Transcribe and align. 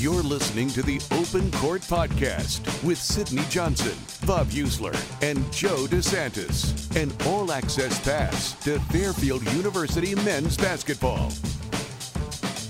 You're 0.00 0.22
listening 0.22 0.68
to 0.70 0.80
the 0.80 0.98
Open 1.10 1.50
Court 1.60 1.82
Podcast 1.82 2.82
with 2.82 2.96
Sydney 2.96 3.42
Johnson, 3.50 3.92
Bob 4.26 4.46
Heussler, 4.46 4.96
and 5.20 5.36
Joe 5.52 5.84
DeSantis. 5.84 6.96
An 6.96 7.12
all 7.26 7.52
access 7.52 8.02
pass 8.02 8.54
to 8.64 8.80
Fairfield 8.80 9.44
University 9.52 10.14
men's 10.14 10.56
basketball. 10.56 11.30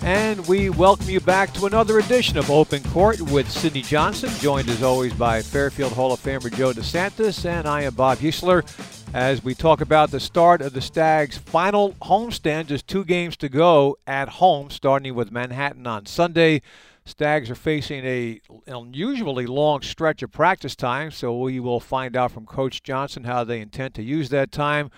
And 0.03 0.45
we 0.49 0.71
welcome 0.71 1.09
you 1.09 1.21
back 1.21 1.55
to 1.55 1.67
another 1.67 2.01
edition 2.01 2.37
of 2.37 2.51
Open 2.51 2.83
Court 2.83 3.21
with 3.21 3.49
Sydney 3.49 3.83
Johnson, 3.83 4.31
joined 4.41 4.69
as 4.69 4.83
always 4.83 5.15
by 5.15 5.41
Fairfield 5.41 5.93
Hall 5.93 6.13
of 6.13 6.19
Famer 6.19 6.53
Joe 6.53 6.73
DeSantis, 6.73 7.45
and 7.49 7.69
I 7.69 7.83
am 7.83 7.95
Bob 7.95 8.19
Heussler 8.19 8.67
as 9.15 9.45
we 9.45 9.55
talk 9.55 9.81
about 9.81 10.11
the 10.11 10.19
start 10.19 10.61
of 10.63 10.73
the 10.73 10.81
Stags' 10.81 11.39
final 11.39 11.93
homestand. 12.03 12.67
Just 12.67 12.89
two 12.89 13.05
games 13.05 13.37
to 13.37 13.49
go 13.49 13.99
at 14.05 14.29
home, 14.29 14.69
starting 14.69 15.15
with 15.15 15.31
Manhattan 15.31 15.87
on 15.87 16.07
Sunday. 16.07 16.63
Stags 17.11 17.51
are 17.51 17.57
facing 17.57 18.05
a 18.05 18.41
unusually 18.67 19.47
long 19.47 19.83
stretch 19.83 20.23
of 20.23 20.31
practice 20.31 20.77
time, 20.77 21.11
so 21.11 21.37
we 21.37 21.59
will 21.59 21.81
find 21.81 22.17
out 22.17 22.31
from 22.31 22.47
Coach 22.47 22.83
Johnson 22.83 23.25
how 23.25 23.43
they 23.43 23.61
intend 23.61 23.95
to 23.95 24.03
use 24.03 24.29
that 24.31 24.53
time. 24.53 24.91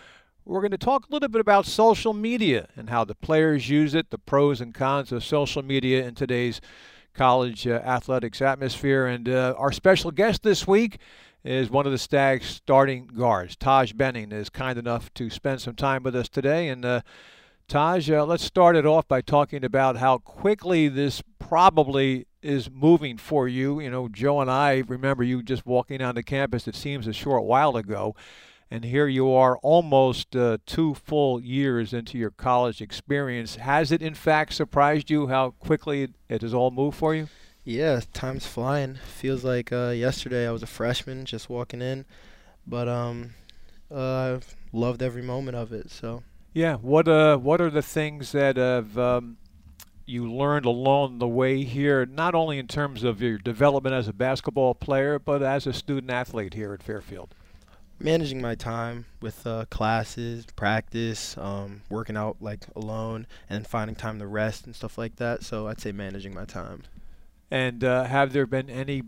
We're 0.44 0.60
going 0.60 0.72
to 0.72 0.78
talk 0.78 1.06
a 1.08 1.12
little 1.12 1.28
bit 1.28 1.40
about 1.40 1.66
social 1.66 2.12
media 2.12 2.68
and 2.76 2.90
how 2.90 3.04
the 3.04 3.14
players 3.14 3.70
use 3.70 3.94
it, 3.94 4.10
the 4.10 4.18
pros 4.18 4.60
and 4.60 4.74
cons 4.74 5.10
of 5.10 5.24
social 5.24 5.62
media 5.62 6.06
in 6.06 6.14
today's 6.14 6.60
college 7.14 7.66
uh, 7.66 7.80
athletics 7.84 8.42
atmosphere. 8.42 9.06
And 9.06 9.28
uh, 9.28 9.54
our 9.56 9.72
special 9.72 10.10
guest 10.10 10.42
this 10.42 10.66
week 10.66 10.98
is 11.44 11.70
one 11.70 11.86
of 11.86 11.92
the 11.92 11.98
Stags' 11.98 12.46
starting 12.46 13.06
guards. 13.06 13.56
Taj 13.56 13.92
Benning 13.92 14.32
is 14.32 14.50
kind 14.50 14.78
enough 14.78 15.12
to 15.14 15.30
spend 15.30 15.60
some 15.60 15.74
time 15.74 16.02
with 16.02 16.14
us 16.14 16.28
today. 16.28 16.68
And 16.68 16.84
uh, 16.84 17.00
Taj, 17.72 18.10
uh, 18.10 18.26
let's 18.26 18.44
start 18.44 18.76
it 18.76 18.84
off 18.84 19.08
by 19.08 19.22
talking 19.22 19.64
about 19.64 19.96
how 19.96 20.18
quickly 20.18 20.88
this 20.88 21.22
probably 21.38 22.26
is 22.42 22.70
moving 22.70 23.16
for 23.16 23.48
you. 23.48 23.80
You 23.80 23.88
know, 23.90 24.08
Joe 24.10 24.42
and 24.42 24.50
I 24.50 24.82
remember 24.86 25.24
you 25.24 25.42
just 25.42 25.64
walking 25.64 26.02
on 26.02 26.14
the 26.14 26.22
campus, 26.22 26.68
it 26.68 26.74
seems 26.74 27.06
a 27.06 27.14
short 27.14 27.44
while 27.44 27.78
ago. 27.78 28.14
And 28.70 28.84
here 28.84 29.06
you 29.06 29.32
are 29.32 29.56
almost 29.62 30.36
uh, 30.36 30.58
two 30.66 30.92
full 30.92 31.40
years 31.40 31.94
into 31.94 32.18
your 32.18 32.30
college 32.30 32.82
experience. 32.82 33.56
Has 33.56 33.90
it, 33.90 34.02
in 34.02 34.12
fact, 34.12 34.52
surprised 34.52 35.08
you 35.08 35.28
how 35.28 35.52
quickly 35.52 36.08
it 36.28 36.42
has 36.42 36.52
all 36.52 36.70
moved 36.70 36.98
for 36.98 37.14
you? 37.14 37.28
Yeah, 37.64 38.00
time's 38.12 38.44
flying. 38.44 38.96
Feels 38.96 39.44
like 39.44 39.72
uh, 39.72 39.94
yesterday 39.96 40.46
I 40.46 40.50
was 40.50 40.62
a 40.62 40.66
freshman 40.66 41.24
just 41.24 41.48
walking 41.48 41.80
in, 41.80 42.04
but 42.66 42.86
um, 42.86 43.30
uh, 43.90 44.34
I've 44.34 44.56
loved 44.74 45.02
every 45.02 45.22
moment 45.22 45.56
of 45.56 45.72
it. 45.72 45.90
So. 45.90 46.22
Yeah. 46.52 46.76
What 46.76 47.08
uh 47.08 47.38
What 47.38 47.60
are 47.60 47.70
the 47.70 47.82
things 47.82 48.32
that 48.32 48.56
have 48.56 48.98
um, 48.98 49.38
you 50.04 50.30
learned 50.30 50.66
along 50.66 51.18
the 51.18 51.28
way 51.28 51.64
here? 51.64 52.04
Not 52.04 52.34
only 52.34 52.58
in 52.58 52.66
terms 52.66 53.04
of 53.04 53.22
your 53.22 53.38
development 53.38 53.94
as 53.94 54.08
a 54.08 54.12
basketball 54.12 54.74
player, 54.74 55.18
but 55.18 55.42
as 55.42 55.66
a 55.66 55.72
student 55.72 56.10
athlete 56.10 56.54
here 56.54 56.74
at 56.74 56.82
Fairfield. 56.82 57.34
Managing 57.98 58.40
my 58.40 58.54
time 58.54 59.06
with 59.20 59.46
uh, 59.46 59.64
classes, 59.70 60.44
practice, 60.56 61.38
um, 61.38 61.82
working 61.88 62.16
out 62.16 62.36
like 62.40 62.66
alone, 62.74 63.26
and 63.48 63.66
finding 63.66 63.94
time 63.94 64.18
to 64.18 64.26
rest 64.26 64.66
and 64.66 64.74
stuff 64.74 64.98
like 64.98 65.16
that. 65.16 65.44
So 65.44 65.68
I'd 65.68 65.80
say 65.80 65.92
managing 65.92 66.34
my 66.34 66.44
time. 66.44 66.82
And 67.50 67.84
uh, 67.84 68.04
have 68.04 68.32
there 68.32 68.46
been 68.46 68.68
any 68.68 69.02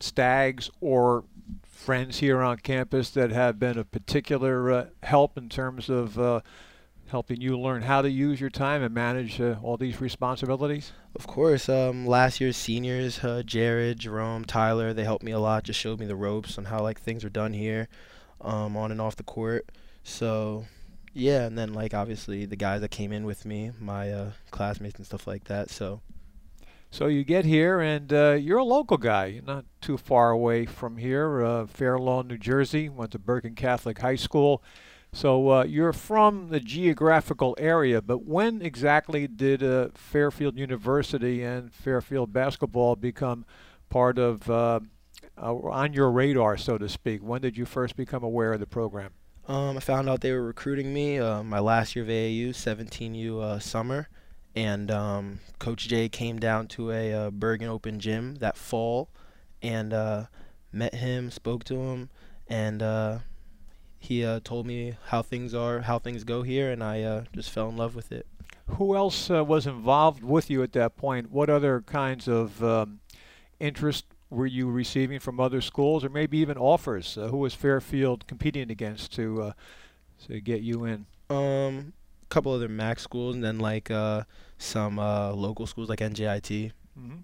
stags 0.00 0.70
or 0.80 1.24
friends 1.66 2.18
here 2.18 2.42
on 2.42 2.58
campus 2.58 3.10
that 3.10 3.30
have 3.30 3.58
been 3.58 3.78
of 3.78 3.90
particular 3.90 4.72
uh, 4.72 4.86
help 5.02 5.38
in 5.38 5.48
terms 5.48 5.88
of 5.88 6.18
uh, 6.18 6.40
helping 7.08 7.40
you 7.40 7.58
learn 7.58 7.82
how 7.82 8.02
to 8.02 8.10
use 8.10 8.40
your 8.40 8.50
time 8.50 8.82
and 8.82 8.94
manage 8.94 9.40
uh, 9.40 9.56
all 9.62 9.76
these 9.76 10.00
responsibilities? 10.00 10.92
Of 11.14 11.26
course. 11.26 11.68
Um, 11.68 12.06
last 12.06 12.40
year's 12.40 12.56
seniors, 12.56 13.22
uh, 13.22 13.42
Jared, 13.44 14.00
Jerome, 14.00 14.44
Tyler, 14.44 14.92
they 14.92 15.04
helped 15.04 15.24
me 15.24 15.32
a 15.32 15.38
lot. 15.38 15.64
Just 15.64 15.80
showed 15.80 16.00
me 16.00 16.06
the 16.06 16.16
ropes 16.16 16.58
on 16.58 16.66
how 16.66 16.82
like 16.82 17.00
things 17.00 17.24
are 17.24 17.30
done 17.30 17.52
here, 17.52 17.88
um, 18.40 18.76
on 18.76 18.90
and 18.90 19.00
off 19.00 19.16
the 19.16 19.22
court. 19.22 19.70
So 20.02 20.66
yeah, 21.12 21.46
and 21.46 21.56
then 21.56 21.72
like 21.72 21.94
obviously 21.94 22.44
the 22.44 22.56
guys 22.56 22.80
that 22.80 22.90
came 22.90 23.12
in 23.12 23.24
with 23.24 23.44
me, 23.44 23.70
my 23.80 24.12
uh, 24.12 24.30
classmates 24.50 24.96
and 24.96 25.06
stuff 25.06 25.26
like 25.26 25.44
that. 25.44 25.70
So 25.70 26.00
so 26.96 27.08
you 27.08 27.24
get 27.24 27.44
here, 27.44 27.78
and 27.78 28.10
uh, 28.10 28.32
you're 28.40 28.56
a 28.56 28.64
local 28.64 28.96
guy. 28.96 29.26
You're 29.26 29.42
not 29.42 29.66
too 29.82 29.98
far 29.98 30.30
away 30.30 30.64
from 30.64 30.96
here, 30.96 31.44
uh, 31.44 31.66
Fair 31.66 31.98
Lawn, 31.98 32.26
New 32.26 32.38
Jersey. 32.38 32.88
Went 32.88 33.10
to 33.10 33.18
Bergen 33.18 33.54
Catholic 33.54 33.98
High 33.98 34.16
School. 34.16 34.62
So 35.12 35.50
uh, 35.50 35.64
you're 35.64 35.92
from 35.92 36.48
the 36.48 36.58
geographical 36.58 37.54
area, 37.58 38.00
but 38.00 38.24
when 38.24 38.62
exactly 38.62 39.26
did 39.26 39.62
uh, 39.62 39.88
Fairfield 39.92 40.56
University 40.56 41.42
and 41.42 41.70
Fairfield 41.70 42.32
basketball 42.32 42.96
become 42.96 43.44
part 43.90 44.18
of 44.18 44.48
uh, 44.48 44.80
uh, 45.36 45.54
on 45.54 45.92
your 45.92 46.10
radar, 46.10 46.56
so 46.56 46.78
to 46.78 46.88
speak? 46.88 47.22
When 47.22 47.42
did 47.42 47.58
you 47.58 47.66
first 47.66 47.96
become 47.96 48.24
aware 48.24 48.54
of 48.54 48.60
the 48.60 48.66
program? 48.66 49.10
Um, 49.46 49.76
I 49.76 49.80
found 49.80 50.08
out 50.08 50.22
they 50.22 50.32
were 50.32 50.42
recruiting 50.42 50.94
me 50.94 51.18
my 51.18 51.58
last 51.58 51.94
year 51.94 52.06
of 52.06 52.10
AAU, 52.10 52.50
17U 52.50 53.60
summer 53.60 54.08
and 54.56 54.90
um, 54.90 55.40
Coach 55.58 55.86
Jay 55.86 56.08
came 56.08 56.40
down 56.40 56.66
to 56.68 56.90
a 56.90 57.12
uh, 57.12 57.30
Bergen 57.30 57.68
Open 57.68 58.00
gym 58.00 58.36
that 58.36 58.56
fall, 58.56 59.10
and 59.62 59.92
uh, 59.92 60.24
met 60.72 60.94
him, 60.94 61.30
spoke 61.30 61.62
to 61.64 61.74
him, 61.76 62.08
and 62.48 62.82
uh, 62.82 63.18
he 63.98 64.24
uh, 64.24 64.40
told 64.42 64.66
me 64.66 64.96
how 65.08 65.20
things 65.20 65.54
are, 65.54 65.80
how 65.80 65.98
things 65.98 66.24
go 66.24 66.42
here, 66.42 66.72
and 66.72 66.82
I 66.82 67.02
uh, 67.02 67.24
just 67.34 67.50
fell 67.50 67.68
in 67.68 67.76
love 67.76 67.94
with 67.94 68.10
it. 68.10 68.26
Who 68.68 68.96
else 68.96 69.30
uh, 69.30 69.44
was 69.44 69.66
involved 69.66 70.24
with 70.24 70.48
you 70.48 70.62
at 70.62 70.72
that 70.72 70.96
point? 70.96 71.30
What 71.30 71.50
other 71.50 71.82
kinds 71.82 72.26
of 72.26 72.64
um, 72.64 73.00
interest 73.60 74.06
were 74.30 74.46
you 74.46 74.70
receiving 74.70 75.20
from 75.20 75.38
other 75.38 75.60
schools, 75.60 76.02
or 76.02 76.08
maybe 76.08 76.38
even 76.38 76.56
offers? 76.56 77.14
who 77.14 77.36
was 77.36 77.54
Fairfield 77.54 78.26
competing 78.26 78.70
against 78.70 79.12
to 79.12 79.52
to 80.26 80.40
get 80.40 80.62
you 80.62 80.84
in? 80.86 81.06
Um, 81.28 81.92
a 82.28 82.34
couple 82.34 82.52
other 82.52 82.68
MAAC 82.68 83.00
schools, 83.00 83.34
and 83.34 83.44
then 83.44 83.58
like 83.58 83.90
some 84.58 84.98
uh, 84.98 85.32
local 85.32 85.66
schools 85.66 85.88
like 85.88 86.00
NJIT. 86.00 86.72
Mm-hmm. 86.98 87.18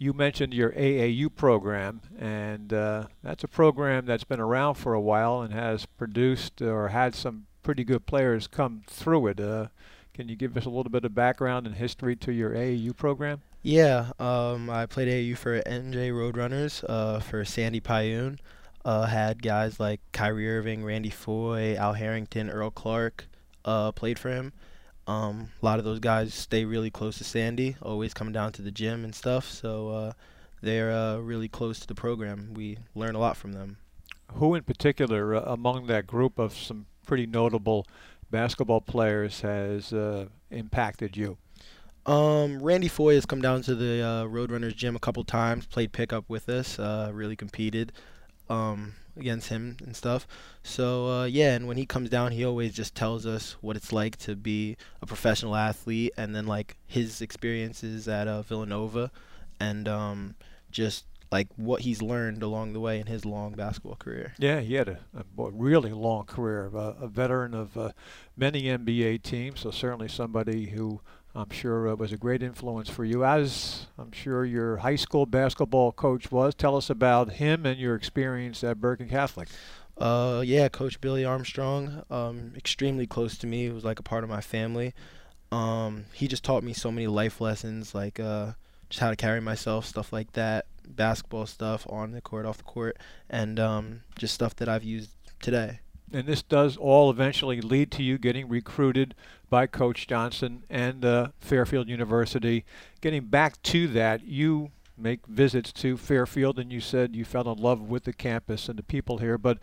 You 0.00 0.12
mentioned 0.12 0.54
your 0.54 0.70
AAU 0.70 1.34
program, 1.34 2.02
and 2.18 2.72
uh, 2.72 3.08
that's 3.22 3.42
a 3.42 3.48
program 3.48 4.06
that's 4.06 4.24
been 4.24 4.40
around 4.40 4.74
for 4.74 4.94
a 4.94 5.00
while 5.00 5.42
and 5.42 5.52
has 5.52 5.86
produced 5.86 6.62
or 6.62 6.88
had 6.88 7.14
some 7.16 7.46
pretty 7.62 7.82
good 7.82 8.06
players 8.06 8.46
come 8.46 8.82
through 8.86 9.26
it. 9.28 9.40
Uh, 9.40 9.66
can 10.14 10.28
you 10.28 10.36
give 10.36 10.56
us 10.56 10.66
a 10.66 10.70
little 10.70 10.90
bit 10.90 11.04
of 11.04 11.14
background 11.14 11.66
and 11.66 11.76
history 11.76 12.14
to 12.16 12.32
your 12.32 12.50
AAU 12.50 12.96
program? 12.96 13.42
Yeah, 13.62 14.12
um, 14.20 14.70
I 14.70 14.86
played 14.86 15.08
AAU 15.08 15.36
for 15.36 15.60
NJ 15.62 16.12
Roadrunners 16.12 16.84
uh, 16.88 17.18
for 17.18 17.44
Sandy 17.44 17.80
Pyonin. 17.80 18.38
Uh, 18.84 19.06
had 19.06 19.42
guys 19.42 19.80
like 19.80 20.00
Kyrie 20.12 20.48
Irving, 20.48 20.84
Randy 20.84 21.10
Foye, 21.10 21.74
Al 21.74 21.94
Harrington, 21.94 22.48
Earl 22.48 22.70
Clark 22.70 23.27
uh, 23.68 23.92
played 23.92 24.18
for 24.18 24.30
him. 24.30 24.52
Um, 25.06 25.50
a 25.62 25.64
lot 25.64 25.78
of 25.78 25.84
those 25.84 26.00
guys 26.00 26.34
stay 26.34 26.64
really 26.64 26.90
close 26.90 27.18
to 27.18 27.24
Sandy, 27.24 27.76
always 27.82 28.14
coming 28.14 28.32
down 28.32 28.52
to 28.52 28.62
the 28.62 28.70
gym 28.70 29.04
and 29.04 29.14
stuff. 29.14 29.50
So 29.50 29.88
uh, 29.88 30.12
they're 30.62 30.90
uh, 30.90 31.16
really 31.18 31.48
close 31.48 31.78
to 31.80 31.86
the 31.86 31.94
program. 31.94 32.52
We 32.54 32.78
learn 32.94 33.14
a 33.14 33.18
lot 33.18 33.36
from 33.36 33.52
them. 33.52 33.78
Who 34.32 34.54
in 34.54 34.64
particular 34.64 35.34
uh, 35.34 35.42
among 35.52 35.86
that 35.86 36.06
group 36.06 36.38
of 36.38 36.54
some 36.54 36.86
pretty 37.06 37.26
notable 37.26 37.86
basketball 38.30 38.80
players 38.80 39.40
has 39.40 39.92
uh, 39.92 40.26
impacted 40.50 41.16
you? 41.16 41.38
Um, 42.04 42.62
Randy 42.62 42.88
Foye 42.88 43.14
has 43.14 43.26
come 43.26 43.42
down 43.42 43.62
to 43.62 43.74
the 43.74 44.02
uh, 44.02 44.24
Roadrunners 44.24 44.74
gym 44.74 44.96
a 44.96 44.98
couple 44.98 45.24
times, 45.24 45.66
played 45.66 45.92
pickup 45.92 46.24
with 46.28 46.48
us, 46.48 46.78
uh, 46.78 47.10
really 47.12 47.36
competed. 47.36 47.92
Um, 48.48 48.94
against 49.18 49.48
him 49.48 49.76
and 49.84 49.94
stuff. 49.96 50.26
So 50.62 51.06
uh, 51.10 51.24
yeah, 51.24 51.54
and 51.54 51.66
when 51.66 51.76
he 51.76 51.86
comes 51.86 52.10
down, 52.10 52.32
he 52.32 52.44
always 52.44 52.72
just 52.72 52.94
tells 52.94 53.26
us 53.26 53.56
what 53.60 53.76
it's 53.76 53.92
like 53.92 54.16
to 54.18 54.36
be 54.36 54.76
a 55.02 55.06
professional 55.06 55.56
athlete, 55.56 56.12
and 56.16 56.34
then 56.34 56.46
like 56.46 56.76
his 56.86 57.20
experiences 57.20 58.08
at 58.08 58.28
uh, 58.28 58.42
Villanova, 58.42 59.10
and 59.60 59.88
um, 59.88 60.34
just 60.70 61.04
like 61.30 61.48
what 61.56 61.82
he's 61.82 62.00
learned 62.00 62.42
along 62.42 62.72
the 62.72 62.80
way 62.80 62.98
in 62.98 63.06
his 63.06 63.24
long 63.24 63.52
basketball 63.52 63.96
career. 63.96 64.32
Yeah, 64.38 64.60
he 64.60 64.74
had 64.74 64.88
a, 64.88 64.98
a 65.14 65.24
really 65.36 65.92
long 65.92 66.24
career, 66.24 66.70
uh, 66.74 66.94
a 67.00 67.08
veteran 67.08 67.54
of 67.54 67.76
uh, 67.76 67.92
many 68.36 68.62
NBA 68.64 69.22
teams, 69.22 69.60
so 69.60 69.70
certainly 69.70 70.08
somebody 70.08 70.66
who 70.66 71.00
I'm 71.34 71.50
sure 71.50 71.86
it 71.86 71.98
was 71.98 72.12
a 72.12 72.16
great 72.16 72.42
influence 72.42 72.88
for 72.88 73.04
you, 73.04 73.24
as 73.24 73.86
I'm 73.98 74.12
sure 74.12 74.44
your 74.44 74.78
high 74.78 74.96
school 74.96 75.26
basketball 75.26 75.92
coach 75.92 76.32
was. 76.32 76.54
Tell 76.54 76.76
us 76.76 76.90
about 76.90 77.32
him 77.32 77.66
and 77.66 77.78
your 77.78 77.94
experience 77.94 78.64
at 78.64 78.80
Bergen 78.80 79.08
Catholic. 79.08 79.48
Uh, 79.96 80.42
yeah, 80.44 80.68
Coach 80.68 81.00
Billy 81.00 81.24
Armstrong, 81.24 82.02
um, 82.10 82.52
extremely 82.56 83.06
close 83.06 83.36
to 83.38 83.46
me. 83.46 83.64
He 83.64 83.70
was 83.70 83.84
like 83.84 83.98
a 83.98 84.02
part 84.02 84.24
of 84.24 84.30
my 84.30 84.40
family. 84.40 84.94
Um, 85.50 86.06
he 86.12 86.28
just 86.28 86.44
taught 86.44 86.62
me 86.62 86.72
so 86.72 86.90
many 86.90 87.06
life 87.06 87.40
lessons, 87.40 87.94
like 87.94 88.20
uh, 88.20 88.52
just 88.88 89.00
how 89.00 89.10
to 89.10 89.16
carry 89.16 89.40
myself, 89.40 89.86
stuff 89.86 90.12
like 90.12 90.32
that, 90.32 90.66
basketball 90.86 91.46
stuff 91.46 91.86
on 91.90 92.12
the 92.12 92.20
court, 92.20 92.46
off 92.46 92.58
the 92.58 92.64
court, 92.64 92.96
and 93.28 93.58
um, 93.58 94.00
just 94.16 94.34
stuff 94.34 94.56
that 94.56 94.68
I've 94.68 94.84
used 94.84 95.10
today. 95.40 95.80
And 96.12 96.26
this 96.26 96.42
does 96.42 96.76
all 96.76 97.10
eventually 97.10 97.60
lead 97.60 97.90
to 97.92 98.02
you 98.02 98.18
getting 98.18 98.48
recruited 98.48 99.14
by 99.50 99.66
Coach 99.66 100.06
Johnson 100.06 100.64
and 100.68 101.04
uh, 101.04 101.28
Fairfield 101.40 101.88
University. 101.88 102.64
Getting 103.00 103.26
back 103.26 103.60
to 103.64 103.88
that, 103.88 104.24
you 104.24 104.70
make 104.96 105.26
visits 105.26 105.72
to 105.72 105.96
Fairfield, 105.96 106.58
and 106.58 106.72
you 106.72 106.80
said 106.80 107.14
you 107.14 107.24
fell 107.24 107.50
in 107.50 107.58
love 107.58 107.80
with 107.80 108.04
the 108.04 108.12
campus 108.12 108.68
and 108.68 108.78
the 108.78 108.82
people 108.82 109.18
here. 109.18 109.38
But 109.38 109.58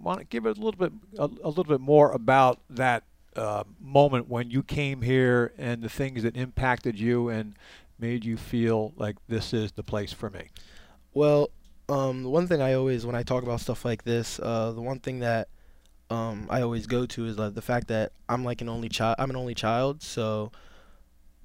want 0.00 0.20
to 0.20 0.24
give 0.24 0.46
it 0.46 0.58
a 0.58 0.60
little 0.60 0.78
bit 0.78 0.92
a, 1.18 1.24
a 1.24 1.48
little 1.48 1.64
bit 1.64 1.80
more 1.80 2.12
about 2.12 2.60
that 2.70 3.04
uh, 3.36 3.64
moment 3.80 4.28
when 4.28 4.50
you 4.50 4.62
came 4.62 5.02
here 5.02 5.52
and 5.58 5.82
the 5.82 5.88
things 5.88 6.22
that 6.22 6.36
impacted 6.36 6.98
you 6.98 7.28
and 7.28 7.54
made 7.98 8.24
you 8.24 8.36
feel 8.36 8.92
like 8.96 9.16
this 9.28 9.52
is 9.52 9.72
the 9.72 9.82
place 9.82 10.12
for 10.12 10.30
me. 10.30 10.50
Well, 11.12 11.50
um, 11.88 12.22
the 12.22 12.28
one 12.28 12.46
thing 12.46 12.60
I 12.60 12.74
always, 12.74 13.06
when 13.06 13.14
I 13.14 13.22
talk 13.22 13.42
about 13.42 13.60
stuff 13.60 13.84
like 13.84 14.04
this, 14.04 14.40
uh, 14.42 14.72
the 14.72 14.80
one 14.80 14.98
thing 14.98 15.20
that 15.20 15.48
um, 16.10 16.46
I 16.50 16.62
always 16.62 16.86
go 16.86 17.06
to 17.06 17.26
is 17.26 17.38
like 17.38 17.54
the 17.54 17.62
fact 17.62 17.88
that 17.88 18.12
I'm 18.28 18.44
like 18.44 18.60
an 18.60 18.68
only 18.68 18.88
child. 18.88 19.16
I'm 19.18 19.30
an 19.30 19.36
only 19.36 19.54
child, 19.54 20.02
so 20.02 20.52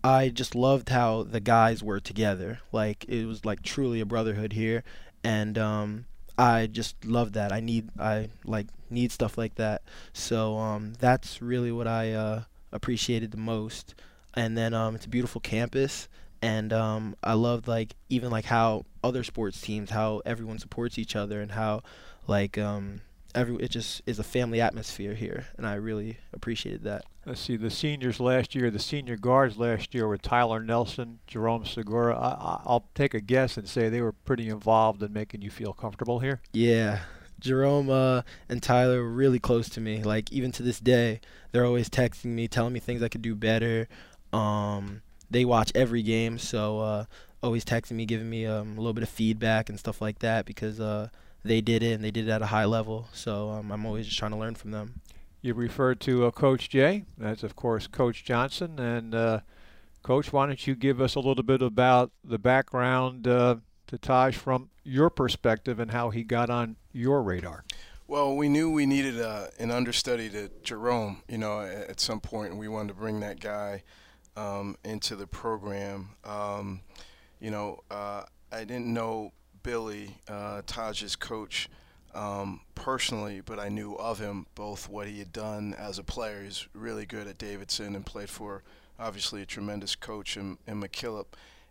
I 0.04 0.30
just 0.30 0.56
loved 0.56 0.90
how 0.90 1.24
the 1.24 1.40
guys 1.40 1.84
were 1.84 2.00
together. 2.00 2.60
Like 2.72 3.06
it 3.06 3.26
was 3.26 3.46
like 3.46 3.62
truly 3.64 4.00
a 4.00 4.06
brotherhood 4.06 4.54
here, 4.54 4.84
and 5.24 5.58
um, 5.58 6.06
I 6.38 6.68
just 6.68 7.04
love 7.06 7.34
that. 7.34 7.52
I 7.52 7.60
need 7.60 7.90
I 8.00 8.30
like 8.46 8.68
need 8.90 9.12
stuff 9.12 9.38
like 9.38 9.56
that. 9.56 9.82
So 10.14 10.58
um, 10.58 10.94
that's 11.00 11.42
really 11.42 11.72
what 11.72 11.88
I 11.88 12.14
uh, 12.14 12.44
appreciated 12.72 13.32
the 13.32 13.38
most. 13.38 13.96
And 14.36 14.58
then 14.58 14.74
um, 14.74 14.96
it's 14.96 15.06
a 15.06 15.10
beautiful 15.10 15.42
campus, 15.42 16.08
and 16.42 16.72
um, 16.72 17.16
I 17.24 17.34
loved 17.34 17.68
like 17.68 17.96
even 18.10 18.30
like 18.30 18.46
how 18.46 18.86
other 19.04 19.24
sports 19.24 19.60
teams, 19.60 19.90
how 19.90 20.22
everyone 20.26 20.60
supports 20.60 21.00
each 21.00 21.16
other, 21.16 21.42
and 21.42 21.52
how 21.52 21.82
like 22.28 22.58
um, 22.58 23.02
every 23.36 23.56
it 23.58 23.70
just 23.72 24.02
is 24.06 24.20
a 24.20 24.24
family 24.24 24.62
atmosphere 24.62 25.14
here, 25.14 25.48
and 25.58 25.66
I 25.66 25.76
really 25.76 26.18
appreciated 26.34 26.84
that. 26.84 27.06
Let's 27.26 27.42
see, 27.42 27.58
the 27.58 27.70
seniors 27.70 28.20
last 28.20 28.56
year, 28.56 28.72
the 28.72 28.80
senior 28.80 29.16
guards 29.16 29.58
last 29.58 29.94
year 29.94 30.08
were 30.08 30.18
Tyler 30.18 30.62
Nelson, 30.62 31.20
Jerome 31.28 31.66
Segura. 31.66 32.16
I, 32.18 32.62
will 32.66 32.86
take 32.96 33.14
a 33.14 33.20
guess 33.20 33.58
and 33.58 33.68
say 33.68 33.90
they 33.90 34.02
were 34.02 34.14
pretty 34.14 34.50
involved 34.50 35.04
in 35.04 35.14
making 35.14 35.42
you 35.42 35.52
feel 35.52 35.74
comfortable 35.74 36.20
here. 36.20 36.42
Yeah, 36.54 37.02
Jerome 37.40 37.90
uh, 37.90 38.24
and 38.48 38.64
Tyler 38.64 39.04
were 39.04 39.10
really 39.10 39.40
close 39.40 39.70
to 39.70 39.82
me. 39.82 40.04
Like 40.04 40.32
even 40.32 40.52
to 40.54 40.64
this 40.64 40.80
day, 40.80 41.22
they're 41.52 41.66
always 41.66 41.90
texting 41.90 42.26
me, 42.26 42.48
telling 42.48 42.74
me 42.74 42.80
things 42.80 43.04
I 43.04 43.10
could 43.10 43.22
do 43.22 43.36
better. 43.36 43.88
Um, 44.34 45.02
they 45.30 45.46
watch 45.46 45.72
every 45.76 46.02
game, 46.02 46.40
so 46.40 46.80
uh, 46.80 47.06
always 47.44 47.64
texting 47.64 47.92
me, 47.92 48.06
giving 48.06 48.30
me 48.30 48.46
um, 48.46 48.74
a 48.74 48.82
little 48.82 48.94
bit 48.94 49.04
of 49.04 49.10
feedback 49.10 49.70
and 49.70 49.80
stuff 49.80 50.02
like 50.02 50.20
that 50.20 50.46
because. 50.46 50.80
Uh, 50.80 51.10
they 51.44 51.62
did 51.62 51.84
it 51.84 51.94
and 51.94 52.04
they 52.04 52.12
did 52.12 52.28
it 52.28 52.32
at 52.32 52.42
a 52.42 52.48
high 52.48 52.66
level. 52.66 53.08
So 53.14 53.50
um, 53.50 53.72
I'm 53.72 53.86
always 53.86 54.06
just 54.06 54.20
trying 54.20 54.32
to 54.32 54.38
learn 54.38 54.56
from 54.56 54.72
them. 54.72 55.02
You 55.42 55.54
referred 55.54 56.00
to 56.02 56.26
uh, 56.26 56.32
Coach 56.32 56.70
Jay. 56.70 57.06
That's 57.18 57.44
of 57.44 57.56
course 57.56 57.88
Coach 57.88 58.24
Johnson. 58.24 58.80
And 58.80 59.16
uh, 59.16 59.40
Coach, 60.04 60.34
why 60.34 60.48
don't 60.48 60.68
you 60.68 60.76
give 60.76 61.00
us 61.00 61.16
a 61.16 61.20
little 61.20 61.44
bit 61.44 61.62
about 61.62 62.12
the 62.24 62.40
background 62.40 63.28
uh, 63.28 63.58
to 63.88 63.98
Taj 63.98 64.36
from 64.36 64.70
your 64.84 65.10
perspective 65.10 65.80
and 65.80 65.92
how 65.92 66.10
he 66.10 66.24
got 66.24 66.50
on 66.50 66.76
your 66.92 67.22
radar? 67.22 67.64
Well, 68.08 68.36
we 68.36 68.50
knew 68.50 68.72
we 68.72 68.88
needed 68.88 69.22
uh, 69.22 69.48
an 69.60 69.70
understudy 69.70 70.30
to 70.32 70.50
Jerome, 70.64 71.22
you 71.30 71.38
know, 71.38 71.62
at, 71.62 72.00
some 72.00 72.20
point, 72.20 72.50
and 72.50 72.60
we 72.60 72.68
wanted 72.68 72.88
to 72.88 72.94
bring 72.96 73.20
that 73.20 73.40
guy 73.40 73.84
um, 74.36 74.78
into 74.84 75.16
the 75.16 75.28
program. 75.28 76.10
Um, 76.24 76.82
you 77.40 77.52
know, 77.52 77.82
uh, 77.92 78.24
I 78.52 78.64
didn't 78.64 78.88
know 78.88 79.32
Billy, 79.64 80.18
uh, 80.28 80.62
Taj's 80.66 81.16
coach, 81.16 81.70
um, 82.14 82.62
personally, 82.76 83.42
but 83.42 83.60
I 83.60 83.70
knew 83.70 83.94
of 83.96 84.20
him 84.20 84.46
both 84.56 84.90
what 84.90 85.08
he 85.08 85.20
had 85.20 85.32
done 85.32 85.76
as 85.78 86.00
a 86.00 86.04
player. 86.04 86.44
He's 86.44 86.68
really 86.74 87.06
good 87.06 87.28
at 87.28 87.38
Davidson 87.38 87.96
and 87.96 88.06
played 88.06 88.30
for 88.30 88.64
obviously 89.00 89.42
a 89.42 89.46
tremendous 89.46 89.96
coach 89.96 90.38
in, 90.38 90.58
in 90.68 90.82
McKillop. 90.82 91.26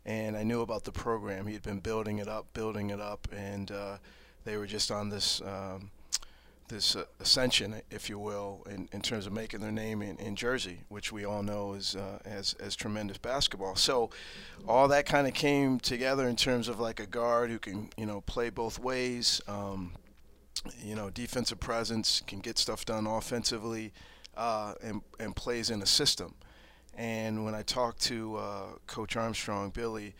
And 0.06 0.37
I 0.37 0.43
knew 0.43 0.61
about 0.62 0.85
the 0.85 0.93
program. 0.93 1.46
He 1.46 1.55
had 1.55 1.62
been 1.62 1.81
building 1.81 2.19
it 2.19 2.29
up, 2.29 2.46
building 2.55 2.90
it 2.90 3.00
up, 3.00 3.29
and 3.32 3.70
uh, 3.70 3.99
they 4.44 4.56
were 4.56 4.67
just 4.67 4.90
on 4.90 5.11
this 5.11 5.43
um, 5.43 5.90
this 6.69 6.97
uh, 6.97 7.05
ascension, 7.20 7.82
if 7.91 8.09
you 8.09 8.19
will, 8.19 8.67
in, 8.70 8.88
in 8.93 9.00
terms 9.00 9.26
of 9.26 9.32
making 9.32 9.61
their 9.61 9.73
name 9.73 10.03
in, 10.03 10.17
in 10.19 10.37
Jersey, 10.37 10.81
which 10.88 11.12
we 11.12 11.25
all 11.25 11.43
know 11.43 11.75
is 11.75 11.97
uh, 11.97 12.19
as 12.25 12.55
as 12.55 12.76
tremendous 12.76 13.19
basketball. 13.19 13.76
So, 13.76 14.11
all 14.67 14.88
that 14.88 15.06
kind 15.06 15.26
of 15.26 15.35
came 15.35 15.81
together 15.81 16.29
in 16.29 16.37
terms 16.37 16.69
of 16.69 16.81
like 16.81 17.00
a 17.00 17.06
guard 17.06 17.50
who 17.50 17.59
can 17.59 17.91
you 17.97 18.06
know 18.06 18.20
play 18.23 18.50
both 18.50 18.79
ways, 18.79 19.41
um, 19.49 19.93
you 20.82 20.94
know, 20.94 21.11
defensive 21.11 21.61
presence, 21.61 22.23
can 22.26 22.41
get 22.41 22.59
stuff 22.59 22.85
done 22.85 23.06
offensively, 23.06 23.93
uh, 24.37 24.75
and 24.82 25.03
and 25.19 25.35
plays 25.35 25.71
in 25.71 25.82
a 25.82 25.87
system. 25.87 26.35
And 26.94 27.44
when 27.44 27.55
I 27.55 27.62
talked 27.62 28.00
to 28.03 28.37
uh, 28.37 28.64
Coach 28.87 29.17
Armstrong, 29.17 29.71
Billy, 29.71 30.14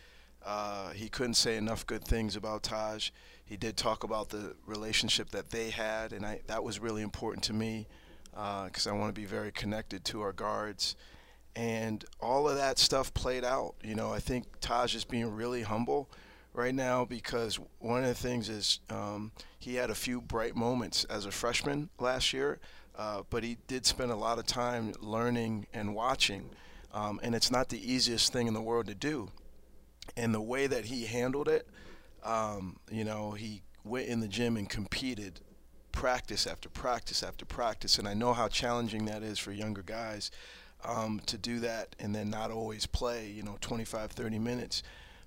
uh, 0.45 0.91
he 0.91 1.09
couldn't 1.09 1.33
say 1.33 1.57
enough 1.57 1.85
good 1.85 2.05
things 2.05 2.35
about 2.35 2.63
Taj 2.63 3.09
he 3.49 3.57
did 3.57 3.75
talk 3.75 4.03
about 4.03 4.29
the 4.29 4.55
relationship 4.67 5.31
that 5.31 5.49
they 5.49 5.71
had, 5.71 6.13
and 6.13 6.23
I, 6.23 6.41
that 6.45 6.63
was 6.63 6.79
really 6.79 7.01
important 7.01 7.43
to 7.45 7.53
me 7.53 7.87
because 8.31 8.85
uh, 8.85 8.91
I 8.91 8.93
want 8.93 9.13
to 9.13 9.19
be 9.19 9.25
very 9.25 9.51
connected 9.51 10.05
to 10.05 10.21
our 10.21 10.31
guards. 10.31 10.95
And 11.55 12.05
all 12.21 12.47
of 12.47 12.57
that 12.57 12.77
stuff 12.77 13.11
played 13.15 13.43
out. 13.43 13.73
You 13.83 13.95
know, 13.95 14.13
I 14.13 14.19
think 14.19 14.45
Taj 14.61 14.93
is 14.93 15.03
being 15.03 15.33
really 15.33 15.63
humble 15.63 16.11
right 16.53 16.75
now 16.75 17.05
because 17.05 17.59
one 17.79 18.03
of 18.03 18.07
the 18.09 18.13
things 18.13 18.49
is 18.49 18.81
um, 18.91 19.31
he 19.57 19.73
had 19.73 19.89
a 19.89 19.95
few 19.95 20.21
bright 20.21 20.55
moments 20.55 21.05
as 21.05 21.25
a 21.25 21.31
freshman 21.31 21.89
last 21.99 22.33
year, 22.33 22.59
uh, 22.99 23.23
but 23.31 23.43
he 23.43 23.57
did 23.65 23.83
spend 23.83 24.11
a 24.11 24.15
lot 24.15 24.37
of 24.37 24.45
time 24.45 24.93
learning 25.01 25.65
and 25.73 25.95
watching. 25.95 26.51
Um, 26.93 27.19
and 27.23 27.33
it's 27.33 27.49
not 27.49 27.69
the 27.69 27.91
easiest 27.91 28.31
thing 28.31 28.45
in 28.45 28.53
the 28.53 28.61
world 28.61 28.85
to 28.85 28.95
do. 28.95 29.31
And 30.15 30.35
the 30.35 30.41
way 30.41 30.67
that 30.67 30.85
he 30.85 31.05
handled 31.05 31.47
it, 31.47 31.67
um, 32.23 32.77
you 32.91 33.03
know, 33.03 33.31
he 33.31 33.61
went 33.83 34.07
in 34.07 34.19
the 34.19 34.27
gym 34.27 34.57
and 34.57 34.69
competed 34.69 35.39
practice 35.91 36.45
after 36.47 36.69
practice 36.69 37.23
after 37.23 37.45
practice. 37.45 37.97
And 37.97 38.07
I 38.07 38.13
know 38.13 38.33
how 38.33 38.47
challenging 38.47 39.05
that 39.05 39.23
is 39.23 39.39
for 39.39 39.51
younger 39.51 39.81
guys 39.81 40.31
um, 40.85 41.21
to 41.25 41.37
do 41.37 41.59
that 41.59 41.95
and 41.99 42.13
then 42.13 42.29
not 42.29 42.51
always 42.51 42.85
play, 42.85 43.29
you 43.29 43.43
know, 43.43 43.57
25, 43.61 44.11
30 44.11 44.39
minutes. 44.39 44.83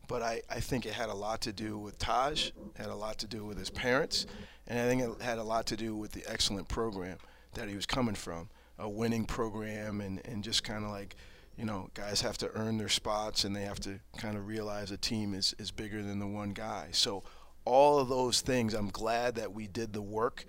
But 0.08 0.22
I, 0.22 0.42
I 0.50 0.60
think 0.60 0.86
it 0.86 0.92
had 0.92 1.08
a 1.08 1.14
lot 1.14 1.40
to 1.42 1.52
do 1.52 1.78
with 1.78 1.98
Taj, 1.98 2.50
had 2.76 2.88
a 2.88 2.94
lot 2.94 3.18
to 3.18 3.26
do 3.26 3.44
with 3.44 3.58
his 3.58 3.70
parents, 3.70 4.26
and 4.66 4.78
I 4.78 4.86
think 4.86 5.02
it 5.02 5.22
had 5.22 5.38
a 5.38 5.42
lot 5.42 5.66
to 5.66 5.76
do 5.76 5.94
with 5.94 6.12
the 6.12 6.24
excellent 6.26 6.68
program 6.68 7.18
that 7.54 7.68
he 7.68 7.76
was 7.76 7.86
coming 7.86 8.14
from, 8.14 8.48
a 8.78 8.88
winning 8.88 9.24
program, 9.24 10.00
and, 10.00 10.20
and 10.26 10.42
just 10.42 10.64
kind 10.64 10.84
of 10.84 10.90
like– 10.90 11.16
you 11.56 11.64
know, 11.64 11.90
guys 11.94 12.20
have 12.22 12.38
to 12.38 12.50
earn 12.54 12.78
their 12.78 12.88
spots 12.88 13.44
and 13.44 13.54
they 13.54 13.62
have 13.62 13.80
to 13.80 14.00
kind 14.16 14.36
of 14.36 14.46
realize 14.46 14.90
a 14.90 14.96
team 14.96 15.34
is, 15.34 15.54
is 15.58 15.70
bigger 15.70 16.02
than 16.02 16.18
the 16.18 16.26
one 16.26 16.52
guy. 16.52 16.88
So, 16.92 17.22
all 17.64 18.00
of 18.00 18.08
those 18.08 18.40
things, 18.40 18.74
I'm 18.74 18.90
glad 18.90 19.36
that 19.36 19.52
we 19.52 19.68
did 19.68 19.92
the 19.92 20.02
work 20.02 20.44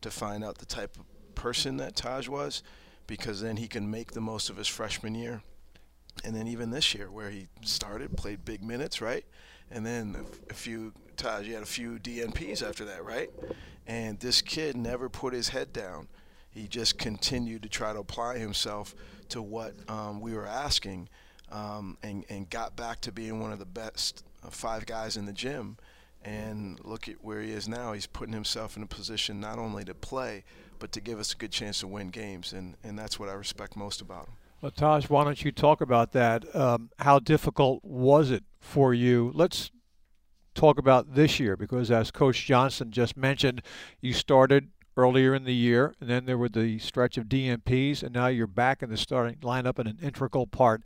to 0.00 0.10
find 0.10 0.42
out 0.42 0.58
the 0.58 0.66
type 0.66 0.96
of 0.96 1.04
person 1.36 1.76
that 1.76 1.94
Taj 1.94 2.26
was 2.26 2.64
because 3.06 3.40
then 3.40 3.56
he 3.56 3.68
can 3.68 3.88
make 3.88 4.12
the 4.12 4.20
most 4.20 4.50
of 4.50 4.56
his 4.56 4.66
freshman 4.66 5.14
year. 5.14 5.42
And 6.24 6.34
then 6.34 6.48
even 6.48 6.70
this 6.70 6.94
year, 6.94 7.10
where 7.10 7.30
he 7.30 7.46
started, 7.62 8.16
played 8.16 8.44
big 8.44 8.64
minutes, 8.64 9.00
right? 9.00 9.24
And 9.70 9.84
then 9.84 10.26
a, 10.50 10.54
few, 10.54 10.92
Taj, 11.16 11.46
you 11.46 11.54
had 11.54 11.62
a 11.62 11.66
few 11.66 11.98
DNPs 11.98 12.66
after 12.66 12.84
that, 12.86 13.04
right? 13.04 13.30
And 13.86 14.18
this 14.18 14.42
kid 14.42 14.76
never 14.76 15.08
put 15.08 15.34
his 15.34 15.50
head 15.50 15.72
down. 15.72 16.08
He 16.50 16.66
just 16.66 16.98
continued 16.98 17.62
to 17.62 17.68
try 17.68 17.92
to 17.92 17.98
apply 17.98 18.38
himself 18.38 18.94
to 19.30 19.42
what 19.42 19.74
um, 19.88 20.20
we 20.20 20.34
were 20.34 20.46
asking 20.46 21.08
um, 21.50 21.96
and, 22.02 22.24
and 22.28 22.48
got 22.50 22.76
back 22.76 23.00
to 23.02 23.12
being 23.12 23.40
one 23.40 23.52
of 23.52 23.58
the 23.58 23.66
best 23.66 24.24
five 24.50 24.86
guys 24.86 25.16
in 25.16 25.26
the 25.26 25.32
gym. 25.32 25.76
And 26.24 26.80
look 26.84 27.08
at 27.08 27.22
where 27.22 27.40
he 27.40 27.52
is 27.52 27.68
now. 27.68 27.92
He's 27.92 28.06
putting 28.06 28.34
himself 28.34 28.76
in 28.76 28.82
a 28.82 28.86
position 28.86 29.38
not 29.38 29.58
only 29.58 29.84
to 29.84 29.94
play, 29.94 30.42
but 30.80 30.90
to 30.92 31.00
give 31.00 31.20
us 31.20 31.32
a 31.32 31.36
good 31.36 31.52
chance 31.52 31.80
to 31.80 31.86
win 31.86 32.08
games. 32.08 32.52
And, 32.52 32.76
and 32.82 32.98
that's 32.98 33.18
what 33.18 33.28
I 33.28 33.32
respect 33.32 33.76
most 33.76 34.00
about 34.00 34.26
him. 34.26 34.34
Well, 34.60 34.72
Taj, 34.72 35.08
why 35.08 35.22
don't 35.22 35.44
you 35.44 35.52
talk 35.52 35.80
about 35.80 36.12
that? 36.12 36.54
Um, 36.56 36.90
how 36.98 37.20
difficult 37.20 37.84
was 37.84 38.30
it 38.30 38.42
for 38.58 38.92
you? 38.92 39.30
Let's 39.34 39.70
talk 40.54 40.78
about 40.78 41.14
this 41.14 41.38
year 41.38 41.56
because, 41.56 41.90
as 41.90 42.10
Coach 42.10 42.44
Johnson 42.46 42.90
just 42.90 43.16
mentioned, 43.16 43.62
you 44.00 44.12
started 44.12 44.70
earlier 44.96 45.34
in 45.34 45.44
the 45.44 45.54
year, 45.54 45.94
and 46.00 46.08
then 46.08 46.24
there 46.24 46.38
were 46.38 46.48
the 46.48 46.78
stretch 46.78 47.18
of 47.18 47.26
DNPs, 47.26 48.02
and 48.02 48.14
now 48.14 48.28
you're 48.28 48.46
back 48.46 48.82
in 48.82 48.90
the 48.90 48.96
starting 48.96 49.36
lineup 49.36 49.78
and 49.78 49.88
an 49.88 49.98
integral 50.02 50.46
part 50.46 50.82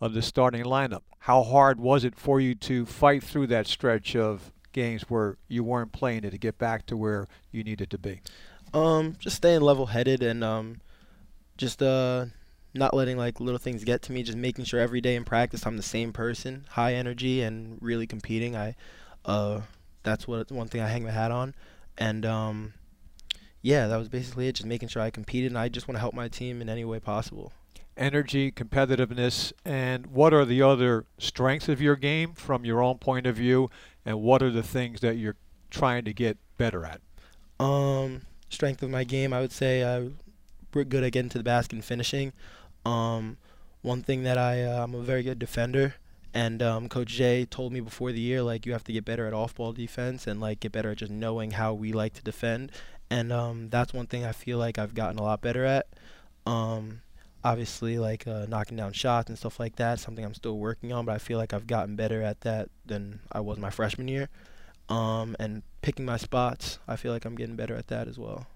of 0.00 0.14
the 0.14 0.22
starting 0.22 0.64
lineup. 0.64 1.02
How 1.20 1.42
hard 1.42 1.80
was 1.80 2.04
it 2.04 2.14
for 2.14 2.40
you 2.40 2.54
to 2.56 2.86
fight 2.86 3.22
through 3.22 3.48
that 3.48 3.66
stretch 3.66 4.14
of 4.14 4.52
games 4.72 5.02
where 5.02 5.36
you 5.48 5.64
weren't 5.64 5.92
playing 5.92 6.24
it 6.24 6.30
to 6.30 6.38
get 6.38 6.58
back 6.58 6.86
to 6.86 6.96
where 6.96 7.26
you 7.50 7.64
needed 7.64 7.90
to 7.90 7.98
be? 7.98 8.20
Um, 8.72 9.16
just 9.18 9.36
staying 9.36 9.62
level-headed 9.62 10.22
and 10.22 10.44
um, 10.44 10.80
just 11.56 11.82
uh, 11.82 12.26
not 12.74 12.94
letting 12.94 13.16
like 13.16 13.40
little 13.40 13.58
things 13.58 13.82
get 13.82 14.02
to 14.02 14.12
me. 14.12 14.22
Just 14.22 14.38
making 14.38 14.66
sure 14.66 14.78
every 14.78 15.00
day 15.00 15.16
in 15.16 15.24
practice 15.24 15.66
I'm 15.66 15.76
the 15.76 15.82
same 15.82 16.12
person, 16.12 16.66
high 16.70 16.94
energy 16.94 17.42
and 17.42 17.78
really 17.80 18.06
competing. 18.06 18.54
I, 18.54 18.76
uh, 19.24 19.62
that's 20.04 20.28
what 20.28 20.52
one 20.52 20.68
thing 20.68 20.80
I 20.80 20.88
hang 20.88 21.04
my 21.04 21.10
hat 21.10 21.32
on, 21.32 21.54
and 21.96 22.24
um, 22.24 22.74
yeah, 23.62 23.86
that 23.86 23.96
was 23.96 24.08
basically 24.08 24.48
it. 24.48 24.56
Just 24.56 24.66
making 24.66 24.88
sure 24.88 25.02
I 25.02 25.10
competed, 25.10 25.50
and 25.50 25.58
I 25.58 25.68
just 25.68 25.88
want 25.88 25.96
to 25.96 26.00
help 26.00 26.14
my 26.14 26.28
team 26.28 26.60
in 26.62 26.68
any 26.68 26.84
way 26.84 27.00
possible. 27.00 27.52
Energy, 27.96 28.52
competitiveness, 28.52 29.52
and 29.64 30.06
what 30.06 30.32
are 30.32 30.44
the 30.44 30.62
other 30.62 31.04
strengths 31.18 31.68
of 31.68 31.80
your 31.80 31.96
game 31.96 32.32
from 32.32 32.64
your 32.64 32.80
own 32.80 32.98
point 32.98 33.26
of 33.26 33.36
view, 33.36 33.70
and 34.04 34.20
what 34.20 34.42
are 34.42 34.50
the 34.50 34.62
things 34.62 35.00
that 35.00 35.16
you're 35.16 35.36
trying 35.70 36.04
to 36.04 36.12
get 36.12 36.38
better 36.56 36.84
at? 36.84 37.00
Um, 37.58 38.22
strength 38.50 38.82
of 38.84 38.90
my 38.90 39.02
game, 39.02 39.32
I 39.32 39.40
would 39.40 39.50
say 39.50 39.82
we're 40.72 40.84
good 40.84 41.02
at 41.02 41.12
getting 41.12 41.30
to 41.30 41.38
the 41.38 41.44
basket 41.44 41.74
and 41.74 41.84
finishing. 41.84 42.32
Um, 42.84 43.38
one 43.82 44.02
thing 44.02 44.22
that 44.22 44.38
I 44.38 44.62
uh, 44.62 44.84
I'm 44.84 44.94
a 44.94 45.02
very 45.02 45.22
good 45.22 45.38
defender, 45.38 45.94
and 46.32 46.62
um, 46.62 46.88
Coach 46.88 47.08
Jay 47.08 47.44
told 47.44 47.72
me 47.72 47.80
before 47.80 48.12
the 48.12 48.20
year 48.20 48.42
like 48.42 48.66
you 48.66 48.72
have 48.72 48.84
to 48.84 48.92
get 48.92 49.04
better 49.04 49.26
at 49.26 49.32
off-ball 49.32 49.72
defense 49.72 50.26
and 50.26 50.40
like 50.40 50.60
get 50.60 50.72
better 50.72 50.90
at 50.90 50.98
just 50.98 51.10
knowing 51.10 51.52
how 51.52 51.74
we 51.74 51.92
like 51.92 52.14
to 52.14 52.22
defend, 52.22 52.70
and 53.10 53.32
um, 53.32 53.68
that's 53.70 53.92
one 53.92 54.06
thing 54.06 54.24
I 54.24 54.32
feel 54.32 54.58
like 54.58 54.78
I've 54.78 54.94
gotten 54.94 55.18
a 55.18 55.22
lot 55.22 55.40
better 55.40 55.64
at. 55.64 55.86
Um, 56.46 57.00
obviously, 57.44 57.98
like 57.98 58.26
uh, 58.26 58.46
knocking 58.48 58.76
down 58.76 58.92
shots 58.92 59.28
and 59.28 59.38
stuff 59.38 59.58
like 59.60 59.76
that, 59.76 60.00
something 60.00 60.24
I'm 60.24 60.34
still 60.34 60.58
working 60.58 60.92
on, 60.92 61.04
but 61.04 61.14
I 61.14 61.18
feel 61.18 61.38
like 61.38 61.52
I've 61.52 61.66
gotten 61.66 61.96
better 61.96 62.22
at 62.22 62.40
that 62.42 62.68
than 62.86 63.20
I 63.32 63.40
was 63.40 63.58
my 63.58 63.70
freshman 63.70 64.08
year. 64.08 64.28
Um, 64.88 65.36
and 65.38 65.62
picking 65.82 66.04
my 66.04 66.16
spots, 66.16 66.78
I 66.88 66.96
feel 66.96 67.12
like 67.12 67.24
I'm 67.24 67.34
getting 67.34 67.56
better 67.56 67.74
at 67.74 67.88
that 67.88 68.08
as 68.08 68.18
well. 68.18 68.46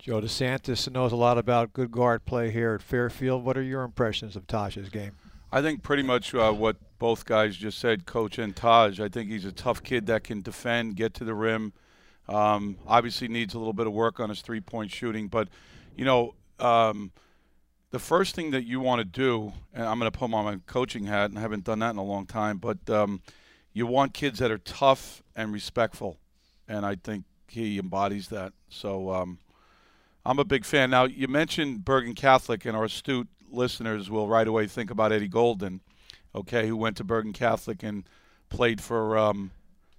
Joe 0.00 0.20
DeSantis 0.20 0.90
knows 0.90 1.12
a 1.12 1.16
lot 1.16 1.38
about 1.38 1.72
good 1.72 1.90
guard 1.90 2.24
play 2.24 2.50
here 2.50 2.74
at 2.74 2.82
Fairfield. 2.82 3.44
What 3.44 3.58
are 3.58 3.62
your 3.62 3.82
impressions 3.82 4.36
of 4.36 4.46
Taj's 4.46 4.88
game? 4.88 5.12
I 5.50 5.60
think 5.60 5.82
pretty 5.82 6.02
much 6.02 6.34
uh, 6.34 6.52
what 6.52 6.76
both 6.98 7.24
guys 7.24 7.56
just 7.56 7.78
said, 7.78 8.06
Coach 8.06 8.38
and 8.38 8.54
Taj. 8.54 9.00
I 9.00 9.08
think 9.08 9.30
he's 9.30 9.44
a 9.44 9.52
tough 9.52 9.82
kid 9.82 10.06
that 10.06 10.24
can 10.24 10.40
defend, 10.40 10.96
get 10.96 11.14
to 11.14 11.24
the 11.24 11.34
rim. 11.34 11.72
Um, 12.28 12.76
obviously 12.86 13.28
needs 13.28 13.54
a 13.54 13.58
little 13.58 13.72
bit 13.72 13.86
of 13.86 13.92
work 13.92 14.20
on 14.20 14.28
his 14.28 14.42
three-point 14.42 14.90
shooting, 14.90 15.28
but 15.28 15.48
you 15.96 16.04
know, 16.04 16.34
um, 16.60 17.10
the 17.90 17.98
first 17.98 18.34
thing 18.34 18.50
that 18.50 18.64
you 18.64 18.80
want 18.80 19.00
to 19.00 19.04
do, 19.04 19.52
and 19.72 19.86
I'm 19.86 19.98
going 19.98 20.10
to 20.10 20.18
put 20.18 20.32
on 20.32 20.44
my 20.44 20.58
coaching 20.66 21.06
hat, 21.06 21.30
and 21.30 21.38
I 21.38 21.40
haven't 21.40 21.64
done 21.64 21.78
that 21.78 21.90
in 21.90 21.96
a 21.96 22.04
long 22.04 22.26
time, 22.26 22.58
but 22.58 22.88
um, 22.90 23.22
you 23.72 23.86
want 23.86 24.12
kids 24.12 24.38
that 24.40 24.50
are 24.50 24.58
tough 24.58 25.22
and 25.34 25.52
respectful, 25.52 26.18
and 26.68 26.84
I 26.84 26.96
think 26.96 27.24
he 27.48 27.78
embodies 27.78 28.28
that. 28.28 28.52
So 28.68 29.10
um, 29.10 29.38
I'm 30.26 30.38
a 30.38 30.44
big 30.44 30.64
fan. 30.64 30.90
Now, 30.90 31.04
you 31.04 31.28
mentioned 31.28 31.84
Bergen 31.84 32.14
Catholic, 32.14 32.66
and 32.66 32.76
our 32.76 32.84
astute 32.84 33.28
listeners 33.50 34.10
will 34.10 34.28
right 34.28 34.46
away 34.46 34.66
think 34.66 34.90
about 34.90 35.12
Eddie 35.12 35.28
Golden, 35.28 35.80
okay, 36.34 36.68
who 36.68 36.76
went 36.76 36.98
to 36.98 37.04
Bergen 37.04 37.32
Catholic 37.32 37.82
and 37.82 38.04
played 38.50 38.80
for 38.82 39.16
um, 39.16 39.50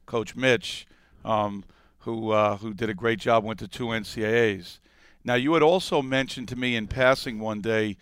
Coach 0.05 0.35
Mitch, 0.35 0.85
um, 1.25 1.63
who 1.99 2.31
uh, 2.31 2.57
who 2.57 2.73
did 2.73 2.89
a 2.89 2.93
great 2.93 3.19
job, 3.19 3.43
went 3.43 3.59
to 3.59 3.67
two 3.67 3.87
NCAAs. 3.87 4.79
Now, 5.23 5.35
you 5.35 5.53
had 5.53 5.63
also 5.63 6.01
mentioned 6.01 6.47
to 6.49 6.55
me 6.55 6.75
in 6.75 6.87
passing 6.87 7.39
one 7.39 7.61
day 7.61 7.97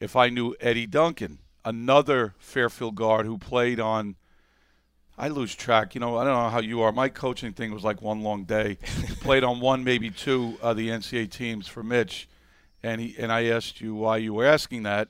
if 0.00 0.16
I 0.16 0.30
knew 0.30 0.54
Eddie 0.60 0.86
Duncan, 0.86 1.38
another 1.64 2.34
Fairfield 2.38 2.94
guard 2.94 3.26
who 3.26 3.38
played 3.38 3.78
on 3.78 4.16
I 5.16 5.28
lose 5.28 5.54
track. 5.54 5.94
You 5.94 6.00
know, 6.00 6.16
I 6.16 6.24
don't 6.24 6.32
know 6.32 6.48
how 6.48 6.60
you 6.60 6.80
are. 6.82 6.90
My 6.90 7.08
coaching 7.08 7.52
thing 7.52 7.72
was 7.72 7.84
like 7.84 8.00
one 8.00 8.22
long 8.22 8.44
day. 8.44 8.78
Played 9.20 9.44
on 9.44 9.60
one, 9.60 9.84
maybe 9.84 10.10
two 10.10 10.58
of 10.60 10.76
the 10.76 10.88
NCAA 10.88 11.30
teams 11.30 11.68
for 11.68 11.82
Mitch, 11.82 12.28
and 12.82 13.00
he 13.00 13.14
and 13.18 13.30
I 13.30 13.44
asked 13.44 13.80
you 13.80 13.94
why 13.94 14.16
you 14.16 14.34
were 14.34 14.46
asking 14.46 14.84
that, 14.84 15.08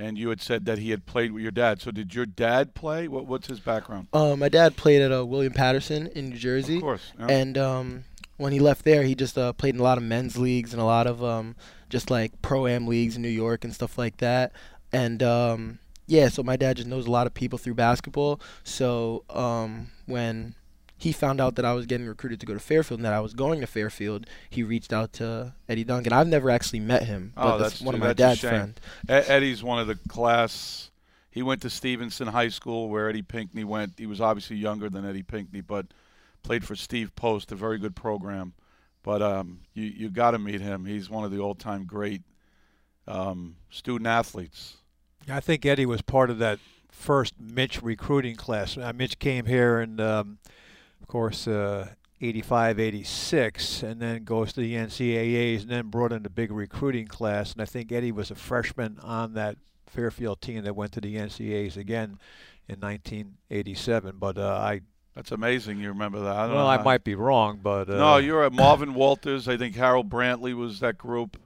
and 0.00 0.16
you 0.16 0.30
had 0.30 0.40
said 0.40 0.64
that 0.64 0.78
he 0.78 0.90
had 0.90 1.04
played 1.04 1.32
with 1.32 1.42
your 1.42 1.52
dad. 1.52 1.80
So 1.80 1.90
did 1.90 2.14
your 2.14 2.26
dad 2.26 2.74
play? 2.74 3.06
What, 3.06 3.26
what's 3.26 3.46
his 3.46 3.60
background? 3.60 4.08
Uh, 4.12 4.34
my 4.34 4.48
dad 4.48 4.76
played 4.76 5.02
at 5.02 5.12
uh, 5.12 5.26
William 5.26 5.52
Paterson 5.52 6.06
in 6.08 6.30
New 6.30 6.36
Jersey. 6.36 6.76
Of 6.76 6.82
course. 6.82 7.12
Yeah. 7.18 7.26
And 7.28 7.58
um, 7.58 8.04
when 8.38 8.52
he 8.52 8.60
left 8.60 8.84
there, 8.84 9.02
he 9.02 9.14
just 9.14 9.36
uh, 9.36 9.52
played 9.52 9.74
in 9.74 9.80
a 9.80 9.84
lot 9.84 9.98
of 9.98 10.04
men's 10.04 10.38
leagues 10.38 10.72
and 10.72 10.80
a 10.80 10.86
lot 10.86 11.06
of 11.06 11.22
um, 11.22 11.54
just 11.90 12.10
like 12.10 12.40
pro 12.40 12.66
am 12.66 12.86
leagues 12.86 13.16
in 13.16 13.22
New 13.22 13.28
York 13.28 13.62
and 13.62 13.74
stuff 13.74 13.98
like 13.98 14.16
that. 14.16 14.52
And 14.92 15.22
um, 15.22 15.78
yeah, 16.06 16.28
so 16.28 16.42
my 16.42 16.56
dad 16.56 16.78
just 16.78 16.88
knows 16.88 17.06
a 17.06 17.10
lot 17.10 17.26
of 17.26 17.34
people 17.34 17.58
through 17.58 17.74
basketball. 17.74 18.40
So 18.64 19.24
um, 19.28 19.90
when 20.06 20.54
he 21.00 21.12
found 21.12 21.40
out 21.40 21.54
that 21.54 21.64
I 21.64 21.72
was 21.72 21.86
getting 21.86 22.06
recruited 22.06 22.40
to 22.40 22.46
go 22.46 22.52
to 22.52 22.60
Fairfield 22.60 23.00
and 23.00 23.06
that 23.06 23.14
I 23.14 23.20
was 23.20 23.32
going 23.32 23.62
to 23.62 23.66
Fairfield, 23.66 24.26
he 24.50 24.62
reached 24.62 24.92
out 24.92 25.14
to 25.14 25.54
Eddie 25.66 25.84
Duncan. 25.84 26.12
I've 26.12 26.28
never 26.28 26.50
actually 26.50 26.80
met 26.80 27.04
him, 27.04 27.32
but 27.34 27.54
oh, 27.54 27.58
that's, 27.58 27.72
that's 27.72 27.82
one 27.82 27.94
of 27.94 28.02
my 28.02 28.10
a 28.10 28.14
dad's 28.14 28.40
shame. 28.40 28.50
friends. 28.50 28.78
Eddie's 29.08 29.62
one 29.62 29.78
of 29.78 29.86
the 29.86 29.94
class. 30.08 30.90
He 31.30 31.42
went 31.42 31.62
to 31.62 31.70
Stevenson 31.70 32.28
High 32.28 32.50
School 32.50 32.90
where 32.90 33.08
Eddie 33.08 33.22
Pinckney 33.22 33.64
went. 33.64 33.94
He 33.96 34.04
was 34.04 34.20
obviously 34.20 34.56
younger 34.56 34.90
than 34.90 35.06
Eddie 35.06 35.22
Pinckney, 35.22 35.62
but 35.62 35.86
played 36.42 36.66
for 36.66 36.76
Steve 36.76 37.16
Post, 37.16 37.50
a 37.50 37.54
very 37.54 37.78
good 37.78 37.96
program. 37.96 38.52
But 39.02 39.22
um, 39.22 39.60
you 39.72 39.84
you 39.84 40.10
got 40.10 40.32
to 40.32 40.38
meet 40.38 40.60
him. 40.60 40.84
He's 40.84 41.08
one 41.08 41.24
of 41.24 41.30
the 41.30 41.38
all-time 41.38 41.86
great 41.86 42.20
um, 43.08 43.56
student 43.70 44.06
athletes. 44.06 44.76
I 45.30 45.40
think 45.40 45.64
Eddie 45.64 45.86
was 45.86 46.02
part 46.02 46.28
of 46.28 46.36
that 46.40 46.58
first 46.90 47.40
Mitch 47.40 47.82
recruiting 47.82 48.36
class. 48.36 48.76
Uh, 48.76 48.92
Mitch 48.94 49.18
came 49.18 49.46
here 49.46 49.80
and. 49.80 49.98
um, 49.98 50.38
of 51.00 51.06
course, 51.08 51.46
uh, 51.48 51.88
85, 52.20 52.78
86, 52.78 53.82
and 53.82 54.00
then 54.00 54.24
goes 54.24 54.52
to 54.52 54.60
the 54.60 54.74
NCAAs 54.74 55.62
and 55.62 55.70
then 55.70 55.86
brought 55.88 56.12
in 56.12 56.24
a 56.26 56.30
big 56.30 56.50
recruiting 56.52 57.06
class. 57.06 57.52
And 57.52 57.62
I 57.62 57.64
think 57.64 57.90
Eddie 57.90 58.12
was 58.12 58.30
a 58.30 58.34
freshman 58.34 58.98
on 59.02 59.34
that 59.34 59.56
Fairfield 59.86 60.40
team 60.40 60.62
that 60.64 60.76
went 60.76 60.92
to 60.92 61.00
the 61.00 61.16
NCAAs 61.16 61.76
again 61.76 62.18
in 62.68 62.78
1987. 62.80 64.16
But 64.18 64.38
uh, 64.38 64.48
I, 64.52 64.82
That's 65.14 65.32
amazing. 65.32 65.80
You 65.80 65.88
remember 65.88 66.20
that? 66.20 66.36
I 66.36 66.46
don't 66.46 66.54
well, 66.56 66.64
know 66.64 66.70
I 66.70 66.82
might 66.82 67.04
be 67.04 67.14
wrong, 67.14 67.60
but 67.62 67.88
uh, 67.88 67.96
No, 67.96 68.16
you're 68.18 68.44
at 68.44 68.52
Marvin 68.52 68.94
Walters. 68.94 69.48
I 69.48 69.56
think 69.56 69.74
Harold 69.76 70.10
Brantley 70.10 70.54
was 70.54 70.80
that 70.80 70.98
group. 70.98 71.36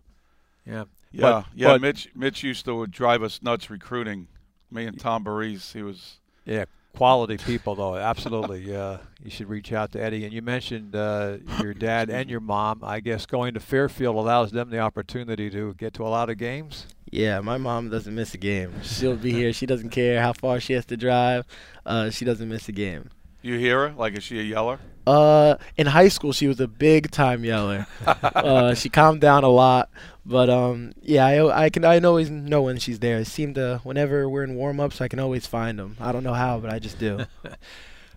yeah. 0.66 0.84
Yeah, 1.12 1.20
But- 1.22 1.46
yeah. 1.54 1.68
but- 1.68 1.80
Mitch 1.80 2.08
Mitch 2.16 2.42
used 2.42 2.64
to 2.64 2.84
drive 2.88 3.22
us 3.22 3.40
nuts 3.40 3.70
recruiting. 3.70 4.26
Me 4.72 4.84
and 4.86 4.98
Tom 4.98 5.22
Barise. 5.24 5.72
He 5.72 5.80
was. 5.82 6.18
Yeah, 6.44 6.64
quality 6.94 7.36
people 7.36 7.74
though. 7.74 7.96
Absolutely. 7.96 8.74
Uh, 8.74 8.98
you 9.22 9.30
should 9.30 9.48
reach 9.48 9.72
out 9.72 9.92
to 9.92 10.02
Eddie. 10.02 10.24
And 10.24 10.32
you 10.32 10.42
mentioned 10.42 10.94
uh, 10.94 11.38
your 11.60 11.74
dad 11.88 12.10
and 12.10 12.30
your 12.30 12.40
mom. 12.40 12.80
I 12.82 13.00
guess 13.00 13.26
going 13.26 13.54
to 13.54 13.60
Fairfield 13.60 14.16
allows 14.16 14.52
them 14.52 14.70
the 14.70 14.78
opportunity 14.78 15.50
to 15.50 15.74
get 15.74 15.94
to 15.94 16.04
a 16.04 16.08
lot 16.08 16.30
of 16.30 16.38
games. 16.38 16.86
Yeah, 17.10 17.40
my 17.40 17.58
mom 17.58 17.90
doesn't 17.90 18.14
miss 18.14 18.34
a 18.34 18.38
game. 18.38 18.72
She'll 18.82 19.16
be 19.16 19.32
here. 19.32 19.52
She 19.52 19.66
doesn't 19.66 19.90
care 19.90 20.20
how 20.20 20.32
far 20.32 20.58
she 20.58 20.72
has 20.72 20.84
to 20.86 20.96
drive. 20.96 21.46
Uh, 21.86 22.10
she 22.10 22.24
doesn't 22.24 22.48
miss 22.48 22.68
a 22.68 22.72
game. 22.72 23.10
You 23.44 23.58
hear 23.58 23.88
her? 23.88 23.94
Like, 23.94 24.16
is 24.16 24.24
she 24.24 24.40
a 24.40 24.42
yeller? 24.42 24.78
Uh, 25.06 25.56
in 25.76 25.86
high 25.86 26.08
school, 26.08 26.32
she 26.32 26.48
was 26.48 26.60
a 26.60 26.66
big 26.66 27.10
time 27.10 27.44
yeller. 27.44 27.86
uh, 28.06 28.72
she 28.72 28.88
calmed 28.88 29.20
down 29.20 29.44
a 29.44 29.50
lot, 29.50 29.90
but 30.24 30.48
um, 30.48 30.94
yeah, 31.02 31.26
I, 31.26 31.64
I 31.64 31.68
can 31.68 31.84
I 31.84 31.98
always 32.00 32.30
know 32.30 32.62
when 32.62 32.78
she's 32.78 33.00
there. 33.00 33.18
It 33.18 33.26
seemed 33.26 33.56
to 33.56 33.82
whenever 33.84 34.30
we're 34.30 34.44
in 34.44 34.54
warm 34.54 34.80
ups, 34.80 35.02
I 35.02 35.08
can 35.08 35.18
always 35.18 35.46
find 35.46 35.78
them. 35.78 35.98
I 36.00 36.10
don't 36.10 36.24
know 36.24 36.32
how, 36.32 36.58
but 36.58 36.72
I 36.72 36.78
just 36.78 36.98
do. 36.98 37.26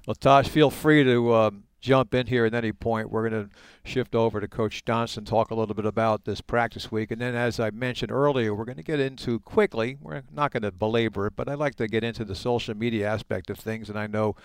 Well, 0.08 0.16
Tosh, 0.16 0.48
feel 0.48 0.72
free 0.72 1.04
to 1.04 1.34
um, 1.36 1.64
jump 1.80 2.14
in 2.14 2.28
here 2.28 2.46
at 2.46 2.54
any 2.54 2.72
point. 2.72 3.12
We're 3.12 3.30
going 3.30 3.46
to 3.46 3.50
shift 3.84 4.16
over 4.16 4.42
to 4.42 4.48
Coach 4.48 4.84
Johnson, 4.86 5.26
talk 5.26 5.52
a 5.52 5.56
little 5.56 5.76
bit 5.76 5.86
about 5.86 6.26
this 6.26 6.42
practice 6.42 6.92
week. 6.92 7.12
And 7.12 7.22
then, 7.22 7.36
as 7.36 7.60
I 7.60 7.70
mentioned 7.70 8.12
earlier, 8.12 8.54
we're 8.54 8.66
going 8.66 8.78
to 8.78 8.84
get 8.84 9.00
into 9.00 9.40
quickly, 9.40 9.98
we're 10.02 10.24
not 10.32 10.52
going 10.52 10.64
to 10.64 10.72
belabor 10.72 11.28
it, 11.28 11.36
but 11.36 11.48
I'd 11.48 11.60
like 11.60 11.76
to 11.76 11.88
get 11.88 12.04
into 12.04 12.26
the 12.26 12.36
social 12.36 12.76
media 12.76 13.08
aspect 13.08 13.50
of 13.50 13.60
things. 13.60 13.90
And 13.90 13.98
I 13.98 14.08
know 14.08 14.36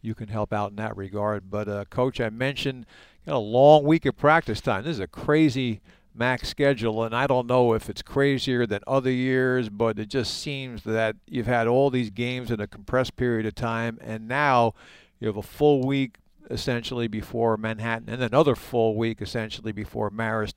you 0.00 0.14
can 0.14 0.28
help 0.28 0.52
out 0.52 0.70
in 0.70 0.76
that 0.76 0.96
regard. 0.96 1.50
But, 1.50 1.68
uh, 1.68 1.84
Coach, 1.86 2.20
I 2.20 2.30
mentioned 2.30 2.86
got 3.26 3.36
a 3.36 3.38
long 3.38 3.84
week 3.84 4.04
of 4.04 4.16
practice 4.16 4.60
time. 4.60 4.84
This 4.84 4.96
is 4.96 5.00
a 5.00 5.06
crazy 5.06 5.80
max 6.14 6.48
schedule, 6.48 7.04
and 7.04 7.14
I 7.14 7.26
don't 7.26 7.46
know 7.46 7.72
if 7.72 7.88
it's 7.88 8.02
crazier 8.02 8.66
than 8.66 8.80
other 8.86 9.10
years, 9.10 9.68
but 9.68 9.98
it 9.98 10.08
just 10.08 10.38
seems 10.40 10.82
that 10.84 11.16
you've 11.26 11.46
had 11.46 11.66
all 11.66 11.88
these 11.88 12.10
games 12.10 12.50
in 12.50 12.60
a 12.60 12.66
compressed 12.66 13.16
period 13.16 13.46
of 13.46 13.54
time, 13.54 13.98
and 14.02 14.28
now 14.28 14.74
you 15.20 15.26
have 15.26 15.36
a 15.36 15.42
full 15.42 15.86
week 15.86 16.16
essentially 16.50 17.08
before 17.08 17.56
Manhattan, 17.56 18.08
and 18.08 18.22
another 18.22 18.54
full 18.54 18.96
week 18.96 19.20
essentially 19.20 19.72
before 19.72 20.10
Marist 20.10 20.54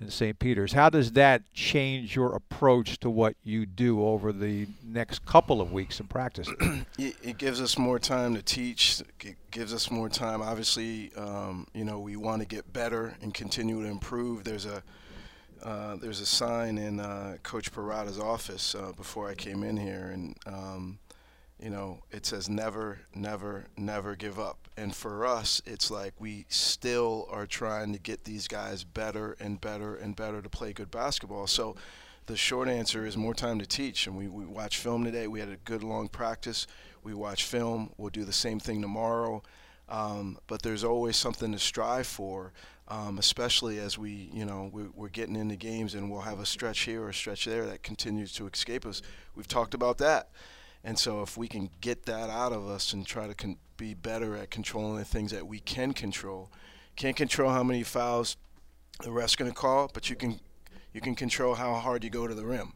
and 0.00 0.12
St. 0.12 0.38
Peter's. 0.38 0.72
How 0.72 0.90
does 0.90 1.12
that 1.12 1.52
change 1.52 2.16
your 2.16 2.34
approach 2.34 2.98
to 3.00 3.10
what 3.10 3.36
you 3.44 3.66
do 3.66 4.04
over 4.04 4.32
the 4.32 4.66
next 4.82 5.26
couple 5.26 5.60
of 5.60 5.72
weeks 5.72 6.00
in 6.00 6.06
practice? 6.06 6.48
it, 6.98 7.38
gives 7.38 7.60
us 7.60 7.78
more 7.78 7.98
time 7.98 8.34
to 8.34 8.42
teach. 8.42 9.02
It 9.20 9.36
gives 9.50 9.74
us 9.74 9.90
more 9.90 10.08
time. 10.08 10.40
Obviously, 10.40 11.12
um, 11.16 11.66
you 11.74 11.84
know, 11.84 12.00
we 12.00 12.16
want 12.16 12.40
to 12.40 12.48
get 12.48 12.72
better 12.72 13.16
and 13.20 13.32
continue 13.34 13.82
to 13.82 13.88
improve. 13.88 14.44
There's 14.44 14.66
a 14.66 14.82
uh, 15.62 15.96
there's 15.96 16.20
a 16.20 16.26
sign 16.26 16.78
in 16.78 17.00
uh, 17.00 17.36
Coach 17.42 17.70
Parada's 17.70 18.18
office 18.18 18.74
uh, 18.74 18.92
before 18.96 19.28
I 19.28 19.34
came 19.34 19.62
in 19.62 19.76
here, 19.76 20.10
and 20.10 20.34
um, 20.46 20.98
you 21.62 21.68
know, 21.68 21.98
it 22.10 22.24
says 22.24 22.48
never, 22.48 23.00
never, 23.14 23.66
never 23.76 24.16
give 24.16 24.38
up. 24.38 24.69
And 24.80 24.96
for 24.96 25.26
us, 25.26 25.60
it's 25.66 25.90
like 25.90 26.14
we 26.18 26.46
still 26.48 27.28
are 27.30 27.44
trying 27.44 27.92
to 27.92 27.98
get 27.98 28.24
these 28.24 28.48
guys 28.48 28.82
better 28.82 29.36
and 29.38 29.60
better 29.60 29.94
and 29.94 30.16
better 30.16 30.40
to 30.40 30.48
play 30.48 30.72
good 30.72 30.90
basketball. 30.90 31.46
So 31.48 31.76
the 32.24 32.36
short 32.36 32.66
answer 32.66 33.04
is 33.04 33.14
more 33.14 33.34
time 33.34 33.58
to 33.58 33.66
teach. 33.66 34.06
And 34.06 34.16
we, 34.16 34.26
we 34.26 34.46
watched 34.46 34.78
film 34.78 35.04
today. 35.04 35.26
We 35.26 35.40
had 35.40 35.50
a 35.50 35.56
good 35.56 35.82
long 35.82 36.08
practice. 36.08 36.66
We 37.04 37.12
watch 37.12 37.44
film. 37.44 37.92
We'll 37.98 38.08
do 38.08 38.24
the 38.24 38.32
same 38.32 38.58
thing 38.58 38.80
tomorrow. 38.80 39.42
Um, 39.90 40.38
but 40.46 40.62
there's 40.62 40.82
always 40.82 41.16
something 41.16 41.52
to 41.52 41.58
strive 41.58 42.06
for. 42.06 42.54
um, 42.90 43.18
especially 43.18 43.78
as 43.78 43.96
we, 43.98 44.30
you 44.32 44.44
know, 44.44 44.68
we're, 44.72 44.90
we're, 44.94 45.08
getting 45.08 45.36
into 45.36 45.56
games 45.56 45.94
and 45.94 46.10
we'll 46.10 46.22
have 46.22 46.40
a 46.40 46.46
stretch 46.46 46.80
here 46.80 47.02
or 47.02 47.10
a 47.10 47.14
stretch 47.14 47.44
there 47.44 47.66
that 47.66 47.82
continues 47.84 48.32
to 48.32 48.48
escape 48.48 48.84
us. 48.84 49.00
We've 49.36 49.46
talked 49.46 49.74
about 49.74 49.98
that. 49.98 50.30
And 50.82 50.98
so 50.98 51.22
if 51.22 51.36
we 51.36 51.46
can 51.46 51.70
get 51.80 52.06
that 52.06 52.30
out 52.30 52.52
of 52.52 52.66
us 52.68 52.92
and 52.92 53.06
try 53.06 53.26
to 53.26 53.34
con- 53.34 53.58
be 53.80 53.94
better 53.94 54.36
at 54.36 54.50
controlling 54.50 54.98
the 54.98 55.04
things 55.06 55.30
that 55.32 55.46
we 55.46 55.58
can 55.58 55.94
control, 55.94 56.52
can't 56.96 57.16
control 57.16 57.50
how 57.50 57.62
many 57.62 57.82
fouls 57.82 58.36
the 59.02 59.10
ref's 59.10 59.34
going 59.34 59.50
to 59.50 59.56
call, 59.56 59.90
but 59.94 60.10
you 60.10 60.16
can 60.16 60.38
you 60.92 61.00
can 61.00 61.14
control 61.14 61.54
how 61.54 61.72
hard 61.74 62.04
you 62.04 62.10
go 62.10 62.26
to 62.26 62.34
the 62.34 62.44
rim. 62.44 62.74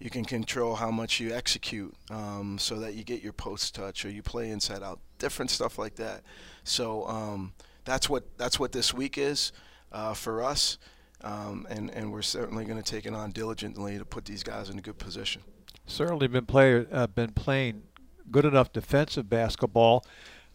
You 0.00 0.10
can 0.10 0.24
control 0.24 0.74
how 0.74 0.90
much 0.90 1.20
you 1.20 1.32
execute 1.32 1.94
um, 2.10 2.58
so 2.58 2.80
that 2.80 2.94
you 2.94 3.04
get 3.04 3.22
your 3.22 3.32
post 3.32 3.76
touch 3.76 4.04
or 4.04 4.10
you 4.10 4.22
play 4.22 4.50
inside 4.50 4.82
out, 4.82 4.98
different 5.18 5.52
stuff 5.52 5.78
like 5.78 5.94
that. 5.96 6.22
So 6.64 7.06
um, 7.06 7.52
that's 7.84 8.10
what 8.10 8.36
that's 8.36 8.58
what 8.58 8.72
this 8.72 8.92
week 8.92 9.16
is 9.16 9.52
uh, 9.92 10.14
for 10.14 10.42
us, 10.42 10.78
um, 11.22 11.64
and 11.70 11.90
and 11.90 12.12
we're 12.12 12.22
certainly 12.22 12.64
going 12.64 12.82
to 12.82 12.90
take 12.90 13.06
it 13.06 13.14
on 13.14 13.30
diligently 13.30 13.98
to 13.98 14.04
put 14.04 14.24
these 14.24 14.42
guys 14.42 14.68
in 14.68 14.78
a 14.78 14.82
good 14.82 14.98
position. 14.98 15.42
Certainly 15.86 16.26
been 16.26 16.46
play 16.46 16.86
uh, 16.90 17.06
been 17.06 17.30
playing 17.30 17.84
good 18.30 18.44
enough 18.44 18.72
defensive 18.72 19.28
basketball. 19.28 20.04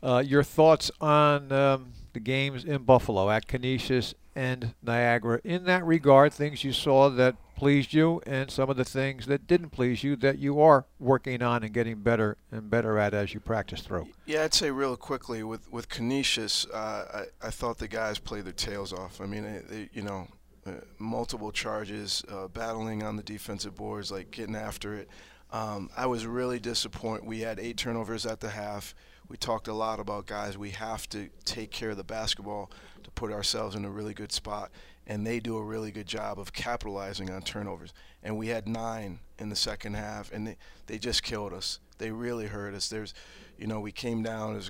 Uh, 0.01 0.23
your 0.25 0.43
thoughts 0.43 0.89
on 1.01 1.51
um, 1.51 1.91
the 2.13 2.19
games 2.19 2.63
in 2.63 2.83
Buffalo 2.83 3.29
at 3.29 3.47
Canisius 3.47 4.13
and 4.35 4.73
Niagara 4.81 5.41
in 5.43 5.65
that 5.65 5.85
regard, 5.85 6.31
things 6.31 6.63
you 6.63 6.71
saw 6.71 7.09
that 7.09 7.35
pleased 7.55 7.93
you 7.93 8.21
and 8.25 8.49
some 8.49 8.69
of 8.69 8.77
the 8.77 8.85
things 8.85 9.25
that 9.25 9.45
didn't 9.45 9.69
please 9.69 10.01
you 10.01 10.15
that 10.15 10.39
you 10.39 10.61
are 10.61 10.85
working 10.97 11.41
on 11.41 11.61
and 11.61 11.73
getting 11.73 11.97
better 11.97 12.37
and 12.49 12.69
better 12.69 12.97
at 12.97 13.13
as 13.13 13.33
you 13.33 13.41
practice 13.41 13.81
through? 13.81 14.07
Yeah, 14.25 14.43
I'd 14.43 14.53
say 14.53 14.71
real 14.71 14.95
quickly 14.95 15.43
with 15.43 15.69
with 15.71 15.89
Canisius, 15.89 16.65
uh, 16.73 17.25
I, 17.41 17.47
I 17.47 17.49
thought 17.49 17.79
the 17.79 17.89
guys 17.89 18.17
played 18.17 18.45
their 18.45 18.53
tails 18.53 18.93
off. 18.93 19.19
I 19.19 19.25
mean, 19.25 19.43
they, 19.69 19.89
you 19.91 20.03
know, 20.03 20.27
uh, 20.65 20.71
multiple 20.97 21.51
charges, 21.51 22.23
uh, 22.31 22.47
battling 22.47 23.03
on 23.03 23.17
the 23.17 23.23
defensive 23.23 23.75
boards, 23.75 24.09
like 24.09 24.31
getting 24.31 24.55
after 24.55 24.93
it. 24.93 25.09
Um, 25.51 25.89
I 25.97 26.05
was 26.05 26.25
really 26.25 26.59
disappointed. 26.59 27.25
We 27.25 27.39
had 27.39 27.59
eight 27.59 27.77
turnovers 27.77 28.25
at 28.25 28.39
the 28.39 28.49
half. 28.49 28.93
We 29.27 29.37
talked 29.37 29.67
a 29.67 29.73
lot 29.73 29.99
about 29.99 30.25
guys. 30.25 30.57
We 30.57 30.71
have 30.71 31.07
to 31.09 31.29
take 31.45 31.71
care 31.71 31.91
of 31.91 31.97
the 31.97 32.03
basketball 32.03 32.71
to 33.03 33.11
put 33.11 33.31
ourselves 33.31 33.75
in 33.75 33.85
a 33.85 33.89
really 33.89 34.13
good 34.13 34.31
spot 34.31 34.71
and 35.09 35.25
they 35.25 35.39
do 35.39 35.57
a 35.57 35.63
really 35.63 35.91
good 35.91 36.05
job 36.05 36.39
of 36.39 36.53
capitalizing 36.53 37.31
on 37.31 37.41
turnovers. 37.41 37.93
And 38.23 38.37
we 38.37 38.47
had 38.47 38.67
nine 38.67 39.19
in 39.39 39.49
the 39.49 39.55
second 39.55 39.95
half, 39.95 40.31
and 40.31 40.47
they, 40.47 40.57
they 40.85 40.99
just 40.99 41.23
killed 41.23 41.51
us. 41.51 41.79
They 41.97 42.11
really 42.11 42.45
hurt 42.45 42.75
us. 42.75 42.87
There's, 42.87 43.15
you 43.57 43.65
know, 43.65 43.79
we 43.79 43.91
came 43.91 44.21
down 44.21 44.55
as 44.55 44.69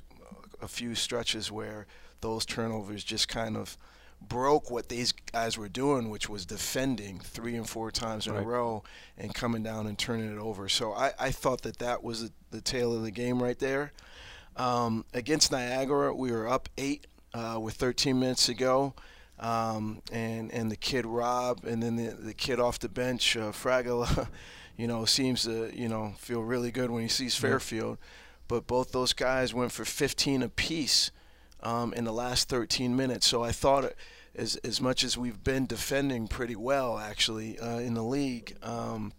a 0.61 0.67
few 0.67 0.95
stretches 0.95 1.51
where 1.51 1.87
those 2.21 2.45
turnovers 2.45 3.03
just 3.03 3.27
kind 3.27 3.57
of 3.57 3.77
broke 4.21 4.69
what 4.69 4.89
these 4.89 5.11
guys 5.11 5.57
were 5.57 5.69
doing, 5.69 6.09
which 6.09 6.29
was 6.29 6.45
defending 6.45 7.19
three 7.19 7.55
and 7.55 7.67
four 7.67 7.91
times 7.91 8.27
in 8.27 8.33
right. 8.33 8.43
a 8.43 8.45
row 8.45 8.83
and 9.17 9.33
coming 9.33 9.63
down 9.63 9.87
and 9.87 9.97
turning 9.97 10.31
it 10.31 10.39
over. 10.39 10.69
So 10.69 10.93
I, 10.93 11.13
I 11.19 11.31
thought 11.31 11.61
that 11.63 11.79
that 11.79 12.03
was 12.03 12.23
the, 12.23 12.31
the 12.51 12.61
tail 12.61 12.93
of 12.93 13.03
the 13.03 13.11
game 13.11 13.41
right 13.41 13.57
there. 13.57 13.91
Um, 14.55 15.05
against 15.13 15.51
Niagara, 15.51 16.13
we 16.13 16.31
were 16.31 16.47
up 16.47 16.69
eight 16.77 17.07
uh, 17.33 17.59
with 17.61 17.75
13 17.75 18.19
minutes 18.19 18.45
to 18.47 18.53
go 18.53 18.93
um, 19.39 20.01
and 20.11 20.51
and 20.51 20.69
the 20.69 20.75
kid 20.75 21.05
Rob, 21.05 21.63
and 21.63 21.81
then 21.81 21.95
the 21.95 22.09
the 22.09 22.33
kid 22.33 22.59
off 22.59 22.79
the 22.79 22.89
bench, 22.89 23.37
uh, 23.37 23.51
Fragala, 23.51 24.27
you 24.77 24.87
know, 24.87 25.05
seems 25.05 25.43
to 25.43 25.71
you 25.73 25.87
know 25.87 26.13
feel 26.17 26.41
really 26.41 26.71
good 26.71 26.91
when 26.91 27.01
he 27.01 27.07
sees 27.07 27.35
Fairfield. 27.35 27.97
But 28.47 28.67
both 28.67 28.91
those 28.91 29.13
guys 29.13 29.53
went 29.53 29.71
for 29.71 29.85
15 29.85 30.41
apiece 30.41 31.11
um, 31.61 31.93
in 31.93 32.05
the 32.05 32.13
last 32.13 32.49
13 32.49 32.95
minutes. 32.95 33.27
So 33.27 33.43
I 33.43 33.51
thought, 33.51 33.93
as 34.35 34.55
as 34.57 34.79
much 34.79 35.03
as 35.03 35.17
we've 35.17 35.43
been 35.43 35.65
defending 35.65 36.27
pretty 36.27 36.55
well 36.55 36.97
actually 36.97 37.59
uh, 37.59 37.79
in 37.79 37.93
the 37.93 38.03
league, 38.03 38.55
um, 38.61 39.13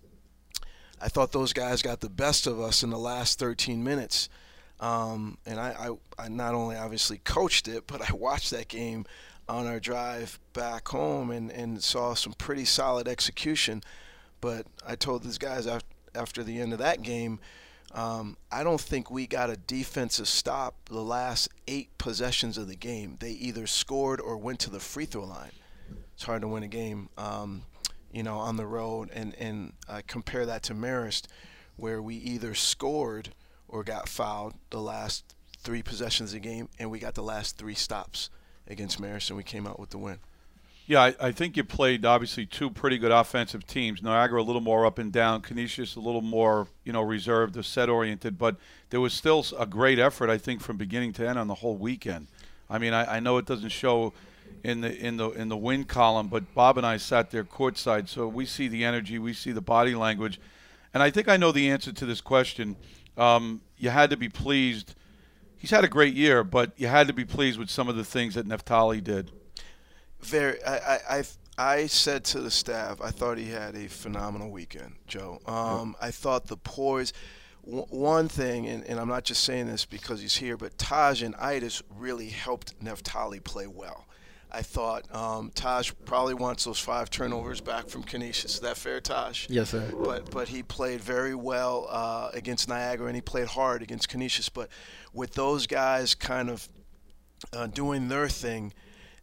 I 1.00 1.09
thought 1.09 1.32
those 1.32 1.52
guys 1.52 1.82
got 1.82 2.00
the 2.00 2.11
best 2.11 2.47
of 2.47 2.61
us 2.61 2.82
in 2.82 2.90
the 2.90 2.99
last 2.99 3.38
13 3.38 3.82
minutes. 3.82 4.28
Um, 4.80 5.38
and 5.44 5.61
I, 5.61 5.97
I, 6.18 6.25
I 6.25 6.28
not 6.28 6.54
only 6.54 6.76
obviously 6.76 7.18
coached 7.18 7.68
it, 7.68 7.86
but 7.86 8.08
I 8.10 8.12
watched 8.12 8.50
that 8.50 8.69
game 8.69 9.06
on 9.49 9.67
our 9.67 9.80
drive 9.80 10.38
back 10.52 10.88
home 10.88 11.30
and, 11.30 11.50
and 11.50 11.82
saw 11.82 12.14
some 12.14 12.32
pretty 12.34 12.64
solid 12.64 13.08
execution. 13.08 13.82
But 14.41 14.67
I 14.86 14.95
told 14.95 15.23
these 15.23 15.38
guys 15.38 15.69
after 16.14 16.43
the 16.43 16.60
end 16.60 16.73
of 16.73 16.78
that 16.78 17.02
game, 17.02 17.41
um, 17.92 18.36
I 18.52 18.62
don't 18.62 18.80
think 18.80 19.10
we 19.10 19.26
got 19.26 19.50
a 19.50 19.56
defensive 19.56 20.28
stop 20.28 20.88
the 20.88 21.02
last 21.02 21.48
eight 21.66 21.96
possessions 21.98 22.56
of 22.56 22.68
the 22.68 22.76
game. 22.76 23.16
They 23.20 23.32
either 23.32 23.66
scored 23.66 24.20
or 24.20 24.36
went 24.36 24.60
to 24.60 24.70
the 24.70 24.80
free 24.80 25.06
throw 25.06 25.24
line. 25.24 25.50
It's 26.14 26.24
hard 26.24 26.42
to 26.42 26.48
win 26.48 26.62
a 26.62 26.68
game, 26.68 27.08
um, 27.18 27.62
you 28.12 28.22
know, 28.22 28.38
on 28.38 28.56
the 28.56 28.66
road. 28.66 29.10
And, 29.12 29.34
and 29.36 29.72
I 29.88 30.02
compare 30.02 30.46
that 30.46 30.62
to 30.64 30.74
Marist, 30.74 31.26
where 31.76 32.00
we 32.00 32.14
either 32.16 32.54
scored 32.54 33.30
or 33.66 33.82
got 33.82 34.08
fouled 34.08 34.54
the 34.70 34.80
last 34.80 35.34
three 35.58 35.82
possessions 35.82 36.30
of 36.30 36.42
the 36.42 36.48
game, 36.48 36.68
and 36.78 36.90
we 36.90 36.98
got 36.98 37.14
the 37.14 37.22
last 37.22 37.56
three 37.58 37.74
stops 37.74 38.30
against 38.66 39.00
Marist, 39.00 39.30
and 39.30 39.36
we 39.36 39.42
came 39.42 39.66
out 39.66 39.80
with 39.80 39.90
the 39.90 39.98
win. 39.98 40.18
Yeah, 40.90 41.02
I, 41.02 41.14
I, 41.20 41.30
think 41.30 41.56
you 41.56 41.62
played 41.62 42.04
obviously 42.04 42.46
two 42.46 42.68
pretty 42.68 42.98
good 42.98 43.12
offensive 43.12 43.64
teams. 43.64 44.02
Niagara 44.02 44.40
a 44.40 44.42
little 44.42 44.60
more 44.60 44.84
up 44.84 44.98
and 44.98 45.12
down, 45.12 45.40
Canisius 45.40 45.94
a 45.94 46.00
little 46.00 46.20
more 46.20 46.66
you 46.82 46.92
know 46.92 47.00
reserved 47.00 47.56
or 47.56 47.62
set 47.62 47.88
oriented, 47.88 48.36
but 48.36 48.56
there 48.88 49.00
was 49.00 49.12
still 49.12 49.46
a 49.56 49.66
great 49.66 50.00
effort 50.00 50.28
I 50.28 50.36
think 50.36 50.60
from 50.60 50.78
beginning 50.78 51.12
to 51.12 51.28
end 51.28 51.38
on 51.38 51.46
the 51.46 51.54
whole 51.54 51.76
weekend. 51.76 52.26
I 52.68 52.78
mean, 52.78 52.92
I, 52.92 53.18
I 53.18 53.20
know 53.20 53.36
it 53.36 53.46
doesn't 53.46 53.68
show 53.68 54.12
in 54.64 54.80
the 54.80 54.92
in 54.92 55.16
the 55.16 55.30
in 55.30 55.48
the 55.48 55.56
win 55.56 55.84
column, 55.84 56.26
but 56.26 56.56
Bob 56.56 56.76
and 56.76 56.84
I 56.84 56.96
sat 56.96 57.30
there 57.30 57.44
courtside, 57.44 58.08
so 58.08 58.26
we 58.26 58.44
see 58.44 58.66
the 58.66 58.84
energy, 58.84 59.20
we 59.20 59.32
see 59.32 59.52
the 59.52 59.60
body 59.60 59.94
language, 59.94 60.40
and 60.92 61.04
I 61.04 61.10
think 61.10 61.28
I 61.28 61.36
know 61.36 61.52
the 61.52 61.70
answer 61.70 61.92
to 61.92 62.04
this 62.04 62.20
question. 62.20 62.74
Um, 63.16 63.60
you 63.78 63.90
had 63.90 64.10
to 64.10 64.16
be 64.16 64.28
pleased 64.28 64.96
he's 65.56 65.70
had 65.70 65.84
a 65.84 65.88
great 65.88 66.14
year, 66.14 66.42
but 66.42 66.72
you 66.76 66.88
had 66.88 67.06
to 67.06 67.12
be 67.12 67.24
pleased 67.24 67.60
with 67.60 67.70
some 67.70 67.88
of 67.88 67.94
the 67.94 68.04
things 68.04 68.34
that 68.34 68.48
Neftali 68.48 69.04
did. 69.04 69.30
Very. 70.23 70.63
I, 70.65 70.99
I, 71.19 71.25
I 71.59 71.87
said 71.87 72.25
to 72.26 72.41
the 72.41 72.50
staff, 72.50 73.00
I 73.02 73.11
thought 73.11 73.37
he 73.37 73.50
had 73.50 73.75
a 73.75 73.87
phenomenal 73.89 74.50
weekend, 74.50 74.95
Joe. 75.06 75.41
Um, 75.47 75.97
I 76.00 76.11
thought 76.11 76.47
the 76.47 76.56
poise. 76.56 77.13
W- 77.67 77.87
one 77.91 78.28
thing, 78.28 78.67
and, 78.67 78.83
and, 78.85 78.99
I'm 78.99 79.09
not 79.09 79.25
just 79.25 79.45
saying 79.45 79.67
this 79.67 79.85
because 79.85 80.23
he's 80.23 80.37
here, 80.37 80.56
but 80.56 80.78
Taj 80.78 81.23
and 81.23 81.35
Aidas 81.37 81.83
really 81.99 82.30
helped 82.30 82.83
Neftali 82.83 83.45
play 83.45 83.67
well. 83.67 84.06
I 84.52 84.63
thought 84.63 85.15
um, 85.15 85.50
Taj 85.54 85.93
probably 86.04 86.35
wants 86.35 86.65
those 86.65 86.78
five 86.78 87.11
turnovers 87.11 87.61
back 87.61 87.89
from 87.89 88.02
Canisius. 88.02 88.54
Is 88.54 88.61
that 88.61 88.76
fair, 88.76 89.00
Taj? 89.00 89.49
Yes, 89.49 89.71
sir. 89.71 89.93
But 90.02 90.30
but 90.30 90.49
he 90.49 90.63
played 90.63 91.00
very 91.00 91.35
well 91.35 91.87
uh, 91.89 92.30
against 92.35 92.69
Niagara, 92.69 93.06
and 93.06 93.15
he 93.15 93.23
played 93.23 93.47
hard 93.47 93.83
against 93.83 94.09
Canisius. 94.09 94.49
But 94.49 94.69
with 95.13 95.35
those 95.35 95.67
guys 95.67 96.15
kind 96.15 96.50
of 96.50 96.69
uh, 97.52 97.69
doing 97.69 98.09
their 98.09 98.28
thing, 98.28 98.73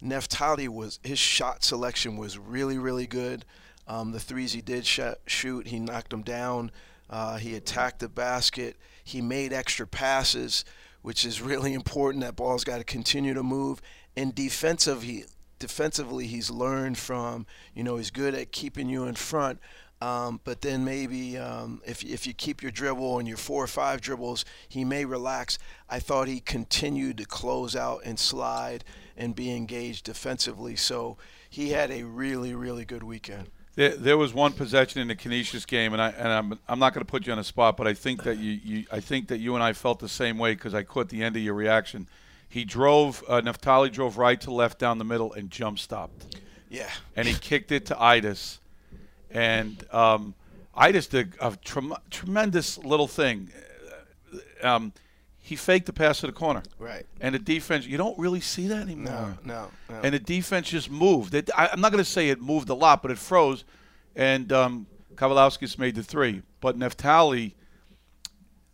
Neftali 0.02 0.68
was 0.68 1.00
his 1.04 1.20
shot 1.20 1.64
selection 1.64 2.18
was 2.18 2.38
really 2.38 2.78
really 2.78 3.08
good. 3.08 3.46
Um, 3.88 4.12
the 4.12 4.20
threes 4.20 4.54
he 4.54 4.62
did 4.62 4.86
sh- 4.86 5.00
shoot, 5.26 5.68
he 5.68 5.80
knocked 5.80 6.10
them 6.10 6.22
down. 6.22 6.72
Uh, 7.10 7.38
he 7.38 7.56
attacked 7.56 8.00
the 8.00 8.10
basket. 8.10 8.76
He 9.04 9.22
made 9.22 9.54
extra 9.54 9.88
passes, 9.88 10.66
which 11.02 11.26
is 11.26 11.42
really 11.42 11.74
important. 11.82 12.24
That 12.24 12.36
ball's 12.36 12.64
got 12.64 12.80
to 12.80 12.84
continue 12.84 13.34
to 13.34 13.44
move, 13.44 13.82
and 14.16 14.36
defensive, 14.36 15.04
he, 15.04 15.24
defensively, 15.60 16.28
he's 16.28 16.50
learned 16.50 16.98
from, 16.98 17.46
you 17.74 17.84
know, 17.84 17.98
he's 17.98 18.12
good 18.12 18.36
at 18.36 18.52
keeping 18.52 18.90
you 18.90 19.06
in 19.06 19.16
front. 19.16 19.60
Um, 20.00 20.40
but 20.44 20.62
then 20.62 20.86
maybe 20.86 21.38
um, 21.38 21.82
if, 21.86 22.04
if 22.04 22.28
you 22.28 22.34
keep 22.34 22.62
your 22.62 22.72
dribble 22.72 23.18
and 23.18 23.28
your 23.28 23.38
four 23.38 23.64
or 23.64 23.68
five 23.68 24.00
dribbles, 24.00 24.46
he 24.70 24.86
may 24.86 25.06
relax. 25.06 25.58
I 25.90 26.00
thought 26.00 26.28
he 26.28 26.40
continued 26.40 27.18
to 27.18 27.26
close 27.26 27.76
out 27.76 28.02
and 28.06 28.20
slide 28.20 28.84
and 29.18 29.36
be 29.36 29.52
engaged 29.52 30.06
defensively. 30.06 30.76
So 30.76 31.18
he 31.50 31.70
had 31.70 31.90
a 31.90 32.04
really, 32.04 32.54
really 32.54 32.86
good 32.86 33.04
weekend. 33.04 33.50
There, 33.76 33.96
there 33.96 34.18
was 34.18 34.34
one 34.34 34.54
possession 34.54 35.02
in 35.02 35.08
the 35.08 35.16
Canisius 35.16 35.66
game, 35.66 35.94
and 35.94 36.02
I 36.02 36.10
and 36.10 36.28
I'm 36.28 36.60
I'm 36.68 36.80
not 36.80 36.96
going 36.96 37.06
to 37.06 37.10
put 37.10 37.28
you 37.28 37.32
on 37.32 37.38
the 37.38 37.44
spot, 37.44 37.78
but 37.78 37.86
I 37.86 37.94
think 37.94 38.24
that 38.24 38.40
you, 38.40 38.60
you 38.64 38.86
I 38.92 39.00
think 39.00 39.28
that 39.28 39.38
you 39.38 39.54
and 39.54 39.64
I 39.64 39.74
felt 39.74 40.00
the 40.00 40.10
same 40.10 40.40
way 40.40 40.54
because 40.56 40.74
I 40.74 40.82
caught 40.82 41.10
the 41.10 41.24
end 41.24 41.36
of 41.36 41.44
your 41.44 41.54
reaction. 41.54 42.08
He 42.50 42.66
drove, 42.66 43.24
uh, 43.28 43.42
drove 43.42 44.18
right 44.18 44.40
to 44.42 44.52
left 44.52 44.80
down 44.80 44.98
the 44.98 45.06
middle 45.06 45.34
and 45.34 45.52
jump 45.52 45.80
stopped. 45.80 46.38
Yeah. 46.70 46.90
And 47.16 47.28
he 47.28 47.34
kicked 47.34 47.72
it 47.72 47.86
to 47.88 47.96
Aidas. 47.96 48.60
And 49.32 49.84
um, 49.92 50.34
just 50.92 51.12
did 51.12 51.34
a 51.42 51.56
trem- 51.64 51.96
tremendous 52.10 52.78
little 52.78 53.08
thing. 53.08 53.50
Um, 54.64 54.94
he 55.40 55.56
faked 55.56 55.86
the 55.86 55.94
pass 55.94 56.20
to 56.22 56.28
the 56.28 56.34
corner. 56.34 56.64
Right. 56.78 57.06
And 57.22 57.34
the 57.34 57.40
defense, 57.40 57.86
you 57.86 57.98
don't 57.98 58.18
really 58.20 58.42
see 58.42 58.68
that 58.68 58.82
anymore. 58.82 59.38
No, 59.44 59.54
no. 59.54 59.68
no. 59.90 60.02
And 60.04 60.14
the 60.14 60.20
defense 60.20 60.70
just 60.70 60.92
moved. 60.92 61.34
It, 61.34 61.50
I, 61.56 61.70
am 61.72 61.80
not 61.80 61.92
going 61.92 62.04
to 62.04 62.10
say 62.10 62.30
it 62.30 62.42
moved 62.42 62.70
a 62.70 62.74
lot, 62.74 63.02
but 63.02 63.12
it 63.12 63.18
froze. 63.18 63.64
And 64.16 64.52
um, 64.52 64.88
Kavaliauskas 65.16 65.78
made 65.78 65.96
the 65.96 66.04
three. 66.04 66.42
But 66.60 66.78
Neftali– 66.78 67.54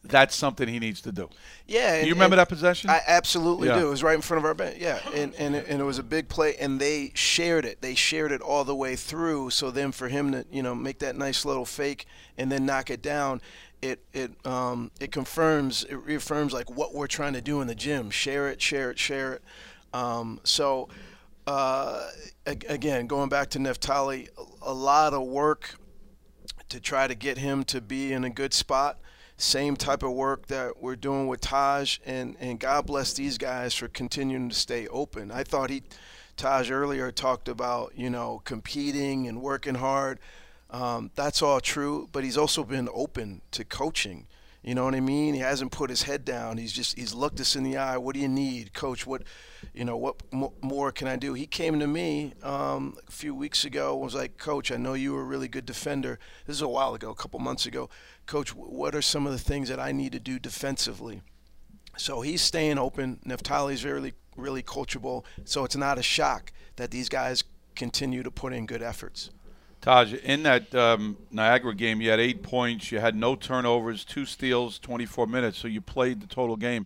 that's 0.03 0.35
something 0.35 0.67
he 0.67 0.79
needs 0.79 1.01
to 1.01 1.11
do. 1.11 1.29
Yeah, 1.65 2.01
Do 2.01 2.07
you 2.07 2.13
remember 2.13 2.35
that 2.35 2.49
possession? 2.49 2.89
I 2.89 3.01
absolutely 3.07 3.69
Yeah. 3.69 3.79
do. 3.79 3.87
It 3.87 3.89
was 3.89 4.03
right 4.03 4.15
in 4.15 4.21
front 4.21 4.39
of 4.39 4.45
our 4.45 4.53
bench. 4.53 4.77
Yeah, 4.79 4.99
and 5.13 5.33
and 5.35 5.55
it, 5.55 5.65
and 5.69 5.79
it 5.81 5.83
was 5.85 5.97
a 5.97 6.03
big 6.03 6.27
play, 6.27 6.55
and 6.57 6.79
they 6.79 7.11
shared 7.15 7.63
it. 7.65 7.81
They 7.81 7.95
shared 7.95 8.31
it 8.31 8.41
all 8.41 8.65
the 8.65 8.75
way 8.75 8.95
through. 8.95 9.51
So 9.51 9.71
then 9.71 9.91
for 9.91 10.09
him 10.09 10.31
to 10.33 10.45
you 10.51 10.61
know 10.61 10.75
make 10.75 10.99
that 10.99 11.15
nice 11.15 11.45
little 11.45 11.65
fake 11.65 12.05
and 12.37 12.51
then 12.51 12.65
knock 12.65 12.89
it 12.89 13.01
down, 13.01 13.41
it 13.81 14.03
it 14.13 14.31
um 14.45 14.91
it 14.99 15.11
confirms 15.11 15.85
it 15.85 15.95
reaffirms 15.95 16.51
like 16.53 16.69
what 16.69 16.93
we're 16.93 17.07
trying 17.07 17.33
to 17.33 17.41
do 17.41 17.61
in 17.61 17.67
the 17.67 17.75
gym. 17.75 18.09
Share 18.09 18.49
it, 18.49 18.61
share 18.61 18.91
it, 18.91 18.99
share 18.99 19.33
it. 19.33 19.43
Um, 19.93 20.39
so 20.43 20.89
uh, 21.47 22.09
again, 22.45 23.07
going 23.07 23.29
back 23.29 23.49
to 23.51 23.59
Neftali, 23.59 24.29
a 24.61 24.73
lot 24.73 25.13
of 25.13 25.23
work 25.23 25.75
to 26.69 26.79
try 26.79 27.07
to 27.07 27.15
get 27.15 27.37
him 27.37 27.63
to 27.65 27.81
be 27.81 28.11
in 28.13 28.23
a 28.23 28.29
good 28.29 28.53
spot. 28.53 28.97
Same 29.37 29.75
type 29.75 30.03
of 30.03 30.11
work 30.11 30.47
that 30.47 30.81
we're 30.81 30.95
doing 30.95 31.27
with 31.27 31.41
Taj, 31.41 31.97
and, 32.05 32.35
and 32.39 32.59
God 32.59 32.85
bless 32.85 33.13
these 33.13 33.37
guys 33.37 33.73
for 33.73 33.87
continuing 33.87 34.49
to 34.49 34.55
stay 34.55 34.87
open. 34.87 35.31
I 35.31 35.43
thought 35.43 35.69
he, 35.69 35.83
Taj 36.37 36.69
earlier 36.69 37.11
talked 37.11 37.49
about 37.49 37.93
you 37.95 38.09
know 38.09 38.41
competing 38.45 39.27
and 39.27 39.41
working 39.41 39.75
hard. 39.75 40.19
Um, 40.69 41.11
that's 41.15 41.41
all 41.41 41.59
true, 41.59 42.09
but 42.11 42.23
he's 42.23 42.37
also 42.37 42.63
been 42.63 42.89
open 42.93 43.41
to 43.51 43.63
coaching. 43.63 44.27
You 44.63 44.75
know 44.75 44.85
what 44.85 44.95
I 44.95 45.01
mean? 45.01 45.33
He 45.33 45.41
hasn't 45.41 45.73
put 45.73 45.89
his 45.89 46.03
head 46.03 46.23
down. 46.23 46.57
He's 46.57 46.71
just 46.71 46.97
he's 46.97 47.13
looked 47.13 47.41
us 47.41 47.57
in 47.57 47.63
the 47.63 47.75
eye. 47.75 47.97
What 47.97 48.15
do 48.15 48.21
you 48.21 48.29
need, 48.29 48.73
coach? 48.73 49.05
What, 49.05 49.23
you 49.73 49.83
know, 49.83 49.97
what 49.97 50.15
mo- 50.31 50.53
more 50.61 50.91
can 50.93 51.05
I 51.09 51.17
do? 51.17 51.33
He 51.33 51.45
came 51.45 51.79
to 51.81 51.87
me 51.87 52.33
um, 52.41 52.95
a 53.05 53.11
few 53.11 53.35
weeks 53.35 53.65
ago. 53.65 53.97
Was 53.97 54.15
like, 54.15 54.37
Coach, 54.37 54.71
I 54.71 54.77
know 54.77 54.93
you 54.93 55.13
were 55.13 55.21
a 55.21 55.25
really 55.25 55.49
good 55.49 55.65
defender. 55.65 56.17
This 56.47 56.55
is 56.55 56.61
a 56.61 56.69
while 56.69 56.95
ago, 56.95 57.11
a 57.11 57.15
couple 57.15 57.39
months 57.39 57.65
ago. 57.65 57.89
Coach, 58.25 58.55
what 58.55 58.95
are 58.95 59.01
some 59.01 59.25
of 59.25 59.33
the 59.33 59.39
things 59.39 59.69
that 59.69 59.79
I 59.79 59.91
need 59.91 60.11
to 60.13 60.19
do 60.19 60.39
defensively? 60.39 61.21
So 61.97 62.21
he's 62.21 62.41
staying 62.41 62.77
open. 62.77 63.19
Neftali's 63.25 63.85
really 63.85 64.13
really 64.37 64.63
coachable. 64.63 65.23
So 65.45 65.63
it's 65.63 65.75
not 65.75 65.97
a 65.97 66.03
shock 66.03 66.51
that 66.75 66.91
these 66.91 67.09
guys 67.09 67.43
continue 67.75 68.23
to 68.23 68.31
put 68.31 68.53
in 68.53 68.65
good 68.65 68.81
efforts. 68.81 69.29
Taj, 69.81 70.13
in 70.13 70.43
that 70.43 70.73
um, 70.73 71.17
Niagara 71.29 71.75
game, 71.75 71.99
you 71.99 72.09
had 72.09 72.19
eight 72.19 72.41
points. 72.41 72.91
You 72.91 72.99
had 72.99 73.15
no 73.15 73.35
turnovers, 73.35 74.05
two 74.05 74.25
steals, 74.25 74.79
24 74.79 75.27
minutes. 75.27 75.57
So 75.57 75.67
you 75.67 75.81
played 75.81 76.21
the 76.21 76.27
total 76.27 76.55
game. 76.55 76.85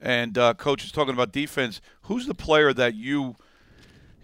And 0.00 0.38
uh, 0.38 0.54
coach 0.54 0.84
is 0.84 0.92
talking 0.92 1.12
about 1.12 1.32
defense. 1.32 1.82
Who's 2.02 2.26
the 2.26 2.34
player 2.34 2.72
that 2.72 2.94
you 2.94 3.36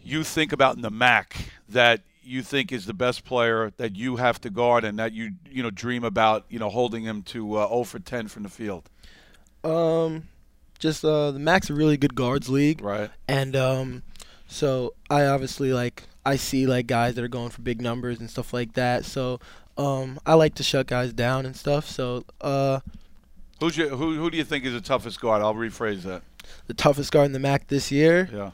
you 0.03 0.23
think 0.23 0.53
about 0.53 0.77
in 0.77 0.83
the 0.83 0.91
MAAC 0.91 1.49
that 1.69 2.01
you 2.27 2.43
think 2.43 2.73
is 2.73 2.87
the 2.87 2.95
best 2.95 3.25
player 3.25 3.73
that 3.77 3.97
you 3.97 4.17
have 4.17 4.41
to 4.43 4.51
guard 4.51 4.85
and 4.85 4.99
that 4.99 5.13
you 5.13 5.33
you 5.51 5.63
know 5.63 5.71
dream 5.71 6.05
about 6.05 6.45
you 6.49 6.59
know 6.59 6.69
holding 6.69 7.05
him 7.05 7.23
to 7.23 7.57
uh, 7.57 7.69
0 7.69 7.85
for 7.85 7.99
10 7.99 8.29
from 8.29 8.43
the 8.43 8.49
field? 8.49 8.89
Um, 9.65 10.29
just 10.79 11.05
uh, 11.05 11.31
the 11.31 11.39
MAAC's 11.39 11.71
a 11.71 11.75
really 11.75 11.97
good 11.97 12.15
guards 12.15 12.49
league, 12.49 12.81
Right. 12.83 13.11
and 13.29 13.57
um, 13.57 14.03
so 14.47 14.95
I 15.11 15.25
obviously 15.27 15.73
like 15.73 16.05
I 16.25 16.37
see 16.37 16.67
like 16.67 16.87
guys 16.87 17.15
that 17.15 17.25
are 17.25 17.29
going 17.29 17.51
for 17.51 17.63
big 17.63 17.81
numbers 17.81 18.21
and 18.21 18.29
stuff 18.31 18.53
like 18.53 18.75
that. 18.75 19.05
So 19.05 19.41
um, 19.79 20.19
I 20.27 20.35
like 20.35 20.55
to 20.57 20.63
shut 20.63 20.87
guys 20.87 21.13
down 21.13 21.47
and 21.47 21.57
stuff. 21.57 21.87
So 21.89 22.25
uh, 22.41 22.81
Who's 23.61 23.77
your, 23.77 23.89
who 23.91 24.17
who 24.17 24.31
do 24.31 24.37
you 24.37 24.45
think 24.45 24.65
is 24.65 24.73
the 24.75 24.81
toughest 24.81 25.21
guard? 25.21 25.43
I'll 25.43 25.55
rephrase 25.55 26.03
that. 26.03 26.23
the 26.67 26.75
toughest 26.75 27.11
guard 27.11 27.27
in 27.27 27.33
the 27.33 27.39
MAAC 27.39 27.69
this 27.69 27.91
year, 27.91 28.29
Yeah. 28.33 28.51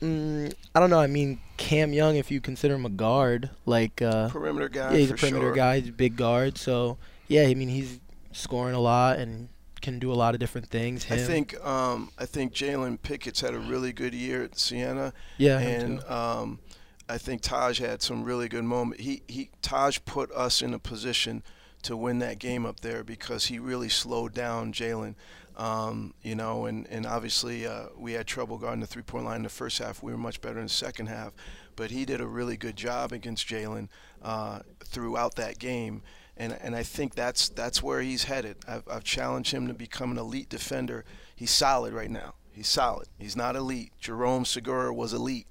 Mm, 0.00 0.52
I 0.74 0.80
don't 0.80 0.90
know. 0.90 1.00
I 1.00 1.06
mean 1.06 1.40
Cam 1.56 1.92
Young, 1.92 2.16
if 2.16 2.30
you 2.30 2.40
consider 2.40 2.74
him 2.74 2.86
a 2.86 2.90
guard, 2.90 3.50
like 3.66 4.02
uh, 4.02 4.28
Perimeter 4.28 4.68
guy. 4.68 4.92
yeah, 4.92 4.98
he's 4.98 5.10
a 5.10 5.14
perimeter 5.14 5.46
sure. 5.46 5.54
guy. 5.54 5.80
He's 5.80 5.88
a 5.88 5.92
big 5.92 6.16
guard. 6.16 6.58
So 6.58 6.98
yeah, 7.28 7.42
I 7.42 7.54
mean 7.54 7.68
he's 7.68 8.00
scoring 8.32 8.74
a 8.74 8.80
lot 8.80 9.18
and 9.18 9.48
can 9.80 9.98
do 9.98 10.12
a 10.12 10.14
lot 10.14 10.34
of 10.34 10.40
different 10.40 10.68
things. 10.68 11.06
I 11.10 11.16
think 11.16 11.58
um, 11.64 12.10
I 12.18 12.26
think 12.26 12.52
Jalen 12.52 13.00
Pickett's 13.02 13.40
had 13.40 13.54
a 13.54 13.58
really 13.58 13.92
good 13.92 14.14
year 14.14 14.42
at 14.42 14.58
Siena. 14.58 15.12
yeah, 15.38 15.58
and 15.58 16.04
um, 16.04 16.60
I 17.08 17.18
think 17.18 17.40
Taj 17.40 17.80
had 17.80 18.02
some 18.02 18.24
really 18.24 18.48
good 18.48 18.64
moments. 18.64 19.02
He 19.02 19.22
he 19.26 19.50
Taj 19.62 19.98
put 20.04 20.30
us 20.32 20.62
in 20.62 20.74
a 20.74 20.78
position 20.78 21.42
to 21.82 21.96
win 21.96 22.18
that 22.18 22.38
game 22.38 22.66
up 22.66 22.80
there 22.80 23.02
because 23.02 23.46
he 23.46 23.58
really 23.58 23.88
slowed 23.88 24.34
down 24.34 24.72
Jalen. 24.72 25.14
Um, 25.60 26.14
you 26.22 26.34
know, 26.34 26.64
and 26.66 26.86
and 26.88 27.04
obviously 27.04 27.66
uh, 27.66 27.86
we 27.96 28.12
had 28.12 28.26
trouble 28.26 28.56
guarding 28.56 28.80
the 28.80 28.86
three-point 28.86 29.24
line 29.26 29.36
in 29.36 29.42
the 29.42 29.48
first 29.50 29.78
half. 29.78 30.02
We 30.02 30.12
were 30.12 30.18
much 30.18 30.40
better 30.40 30.58
in 30.58 30.64
the 30.64 30.70
second 30.70 31.06
half, 31.08 31.32
but 31.76 31.90
he 31.90 32.04
did 32.04 32.20
a 32.20 32.26
really 32.26 32.56
good 32.56 32.76
job 32.76 33.12
against 33.12 33.46
Jalen 33.46 33.88
uh, 34.22 34.60
throughout 34.84 35.34
that 35.34 35.58
game. 35.58 36.02
And, 36.36 36.56
and 36.62 36.74
I 36.74 36.82
think 36.82 37.14
that's 37.14 37.50
that's 37.50 37.82
where 37.82 38.00
he's 38.00 38.24
headed. 38.24 38.56
I've, 38.66 38.84
I've 38.90 39.04
challenged 39.04 39.52
him 39.52 39.66
to 39.68 39.74
become 39.74 40.10
an 40.10 40.18
elite 40.18 40.48
defender. 40.48 41.04
He's 41.36 41.50
solid 41.50 41.92
right 41.92 42.10
now. 42.10 42.34
He's 42.50 42.68
solid. 42.68 43.08
He's 43.18 43.36
not 43.36 43.54
elite. 43.54 43.92
Jerome 44.00 44.46
Segura 44.46 44.94
was 44.94 45.12
elite 45.12 45.46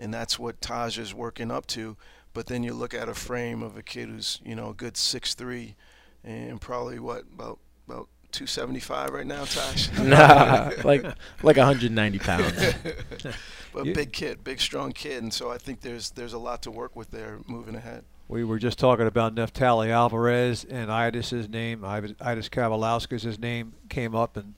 and 0.00 0.12
that's 0.12 0.38
what 0.38 0.60
Taj 0.60 0.98
is 0.98 1.14
working 1.14 1.50
up 1.50 1.66
to. 1.68 1.96
But 2.32 2.46
then 2.46 2.64
you 2.64 2.72
look 2.72 2.94
at 2.94 3.08
a 3.08 3.14
frame 3.14 3.62
of 3.62 3.76
a 3.76 3.82
kid 3.82 4.08
who's 4.08 4.40
you 4.44 4.54
know 4.54 4.70
a 4.70 4.74
good 4.74 4.96
six 4.96 5.34
three, 5.34 5.76
and 6.24 6.60
probably 6.60 6.98
what 6.98 7.24
about 7.32 7.58
about 7.86 8.08
275 8.32 9.10
right 9.10 9.26
now, 9.26 9.44
Taj. 9.44 9.90
nah, 10.00 10.70
like 10.84 11.04
like 11.42 11.56
190 11.56 12.18
pounds. 12.18 12.74
but 13.72 13.86
You- 13.86 13.94
big 13.94 14.12
kid, 14.12 14.42
big 14.44 14.60
strong 14.60 14.92
kid, 14.92 15.22
and 15.22 15.32
so 15.32 15.50
I 15.50 15.58
think 15.58 15.80
there's 15.80 16.10
there's 16.10 16.32
a 16.32 16.38
lot 16.38 16.62
to 16.62 16.70
work 16.70 16.96
with 16.96 17.10
there 17.10 17.38
moving 17.46 17.74
ahead. 17.74 18.04
We 18.28 18.44
were 18.44 18.60
just 18.60 18.78
talking 18.78 19.08
about 19.08 19.34
Neftali 19.34 19.88
Alvarez 19.90 20.64
and 20.64 20.88
Aidas's 20.88 21.48
name. 21.48 21.80
Ivis- 21.80 22.14
Aidas 22.16 22.48
Kavaliauskas' 22.48 23.40
name 23.40 23.72
came 23.88 24.14
up. 24.14 24.36
And 24.36 24.54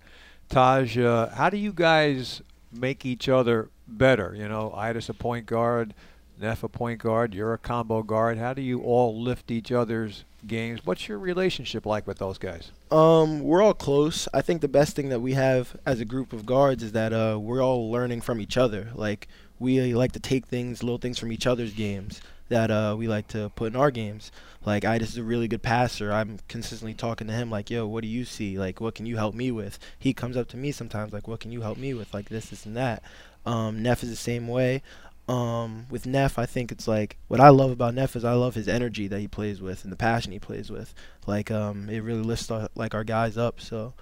Taj, 0.51 0.99
uh, 0.99 1.31
how 1.31 1.49
do 1.49 1.57
you 1.57 1.73
guys 1.73 2.43
make 2.71 3.07
each 3.07 3.31
other 3.31 3.71
better? 3.89 4.35
You 4.37 4.47
know, 4.47 4.75
Aidas 4.77 5.09
a 5.09 5.15
point 5.15 5.47
guard, 5.47 5.95
Neff 6.41 6.63
a 6.63 6.69
point 6.69 7.01
guard, 7.01 7.35
you're 7.35 7.53
a 7.53 7.59
combo 7.59 8.03
guard. 8.03 8.39
How 8.39 8.53
do 8.53 8.63
you 8.63 8.81
all 8.81 9.21
lift 9.21 9.51
each 9.51 9.71
other's 9.71 10.25
games? 10.47 10.81
What's 10.85 11.09
your 11.09 11.19
relationship 11.19 11.87
like 11.87 12.07
with 12.07 12.19
those 12.19 12.39
guys? 12.39 12.73
Um, 12.91 13.41
we're 13.41 13.63
all 13.63 13.75
close. 13.75 14.29
I 14.35 14.43
think 14.43 14.61
the 14.61 14.69
best 14.69 14.97
thing 14.97 15.09
that 15.11 15.21
we 15.21 15.35
have 15.35 15.77
as 15.87 16.01
a 16.01 16.05
group 16.05 16.33
of 16.33 16.45
guards 16.45 16.83
is 16.83 16.93
that 16.93 17.13
uh, 17.13 17.39
we're 17.41 17.63
all 17.63 17.91
learning 17.91 18.23
from 18.23 18.41
each 18.41 18.57
other. 18.57 18.89
Like 18.95 19.29
we 19.61 19.95
like 19.95 20.13
to 20.13 20.21
take 20.21 20.47
things, 20.47 20.83
little 20.83 20.99
things 20.99 21.19
from 21.19 21.33
each 21.33 21.47
other's 21.47 21.73
games 21.73 22.21
that 22.49 22.71
uh, 22.71 22.95
we 22.99 23.09
like 23.09 23.29
to 23.29 23.51
put 23.55 23.73
in 23.73 23.77
our 23.77 23.91
games. 23.91 24.31
Like 24.65 24.85
I 24.85 24.99
just 24.99 25.13
is 25.13 25.19
a 25.19 25.23
really 25.23 25.49
good 25.49 25.63
passer. 25.63 26.13
I'm 26.13 26.39
consistently 26.49 26.95
talking 26.95 27.27
to 27.27 27.33
him 27.33 27.51
like, 27.51 27.71
"Yo, 27.71 27.87
what 27.87 28.03
do 28.03 28.09
you 28.09 28.25
see? 28.25 28.59
Like, 28.59 28.81
what 28.81 28.95
can 28.95 29.07
you 29.07 29.17
help 29.17 29.35
me 29.35 29.51
with?" 29.51 29.79
He 29.99 30.13
comes 30.13 30.37
up 30.37 30.49
to 30.49 30.57
me 30.57 30.73
sometimes 30.73 31.13
like, 31.13 31.27
"What 31.27 31.41
can 31.41 31.53
you 31.53 31.63
help 31.63 31.79
me 31.79 31.95
with? 31.95 32.13
Like 32.13 32.29
this, 32.29 32.47
this, 32.47 32.67
and 32.67 32.77
that." 32.77 33.03
Um, 33.45 33.83
Neff 33.83 34.03
is 34.03 34.11
the 34.11 34.17
same 34.17 34.47
way. 34.47 34.83
Um, 35.29 35.87
with 35.89 36.05
Neff, 36.05 36.39
I 36.39 36.47
think 36.47 36.73
it's 36.73 36.89
like 36.89 37.17
what 37.29 37.41
I 37.41 37.49
love 37.51 37.71
about 37.71 37.95
Neff 37.95 38.17
is 38.17 38.25
I 38.25 38.33
love 38.33 38.55
his 38.55 38.67
energy 38.69 39.07
that 39.07 39.21
he 39.21 39.29
plays 39.29 39.61
with 39.63 39.85
and 39.85 39.93
the 39.93 39.97
passion 39.97 40.33
he 40.33 40.39
plays 40.39 40.71
with. 40.71 40.95
Like 41.27 41.51
um, 41.51 41.89
it 41.89 42.01
really 42.01 42.23
lifts 42.23 42.51
our, 42.51 42.69
like 42.75 42.95
our 42.95 43.05
guys 43.05 43.39
up. 43.39 43.61
So 43.61 43.95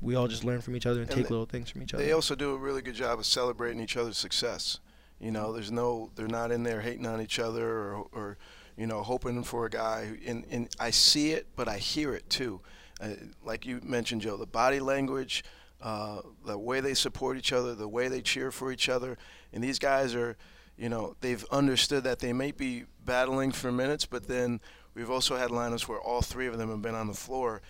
we 0.00 0.16
all 0.16 0.26
just 0.26 0.42
learn 0.44 0.60
from 0.60 0.74
each 0.74 0.84
other 0.84 1.00
and, 1.00 1.08
And 1.08 1.16
take 1.16 1.28
they- 1.28 1.30
little 1.30 1.46
things 1.46 1.70
from 1.70 1.82
each 1.82 1.94
other. 1.94 2.02
They 2.04 2.12
also 2.12 2.34
do 2.34 2.52
a 2.52 2.56
really 2.56 2.82
good 2.82 2.96
job 2.96 3.20
of 3.20 3.26
celebrating 3.26 3.80
each 3.80 3.96
other's 3.96 4.18
success. 4.18 4.80
You 5.20 5.30
know, 5.30 5.52
there's 5.52 5.70
no, 5.70 6.10
they're 6.16 6.26
not 6.26 6.50
in 6.50 6.64
there 6.64 6.80
hating 6.80 7.06
on 7.06 7.20
each 7.20 7.38
other 7.38 7.64
or, 7.64 8.06
or 8.10 8.38
you 8.76 8.88
know, 8.88 9.02
hoping 9.02 9.44
for 9.44 9.66
a 9.66 9.70
guy. 9.70 10.06
Who, 10.06 10.16
and, 10.26 10.44
and 10.50 10.68
I 10.80 10.90
see 10.90 11.30
it, 11.30 11.46
but 11.54 11.68
I 11.68 11.78
hear 11.78 12.12
it 12.14 12.28
too. 12.28 12.60
Uh, 13.00 13.10
like 13.44 13.64
you 13.64 13.80
mentioned, 13.84 14.22
Joe, 14.22 14.36
the 14.36 14.46
body 14.46 14.80
language, 14.80 15.44
uh, 15.82 16.20
the 16.46 16.58
way 16.58 16.80
they 16.80 16.94
support 16.94 17.36
each 17.36 17.52
other, 17.52 17.74
the 17.74 17.88
way 17.88 18.08
they 18.08 18.22
cheer 18.22 18.50
for 18.50 18.70
each 18.70 18.88
other. 18.88 19.18
And 19.52 19.62
these 19.62 19.78
guys 19.78 20.14
are, 20.14 20.36
you 20.76 20.88
know, 20.88 21.16
they've 21.20 21.44
understood 21.50 22.04
that 22.04 22.20
they 22.20 22.32
may 22.32 22.52
be 22.52 22.84
battling 23.04 23.52
for 23.52 23.72
minutes, 23.72 24.06
but 24.06 24.28
then 24.28 24.60
we've 24.94 25.10
also 25.10 25.36
had 25.36 25.50
lineups 25.50 25.88
where 25.88 26.00
all 26.00 26.22
three 26.22 26.46
of 26.46 26.56
them 26.56 26.70
have 26.70 26.82
been 26.82 26.94
on 26.94 27.08
the 27.08 27.14
floor 27.14 27.62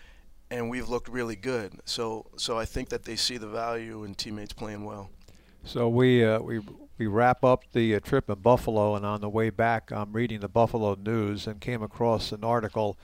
and 0.51 0.69
we've 0.69 0.87
looked 0.87 1.09
really 1.09 1.35
good. 1.35 1.73
So, 1.85 2.27
so 2.37 2.57
I 2.57 2.65
think 2.65 2.89
that 2.89 3.03
they 3.03 3.15
see 3.15 3.37
the 3.37 3.47
value 3.47 4.03
in 4.03 4.13
teammates 4.13 4.53
playing 4.53 4.85
well. 4.85 5.09
So 5.65 5.87
we 5.89 6.23
uh, 6.23 6.39
we 6.39 6.59
we 6.97 7.07
wrap 7.07 7.43
up 7.43 7.63
the 7.71 7.95
uh, 7.95 7.99
trip 8.01 8.29
in 8.29 8.35
Buffalo, 8.39 8.95
and 8.95 9.05
on 9.05 9.21
the 9.21 9.29
way 9.29 9.49
back, 9.49 9.91
I'm 9.91 10.11
reading 10.11 10.41
the 10.41 10.49
Buffalo 10.49 10.95
News 10.95 11.47
and 11.47 11.61
came 11.61 11.81
across 11.81 12.31
an 12.33 12.43
article 12.43 12.97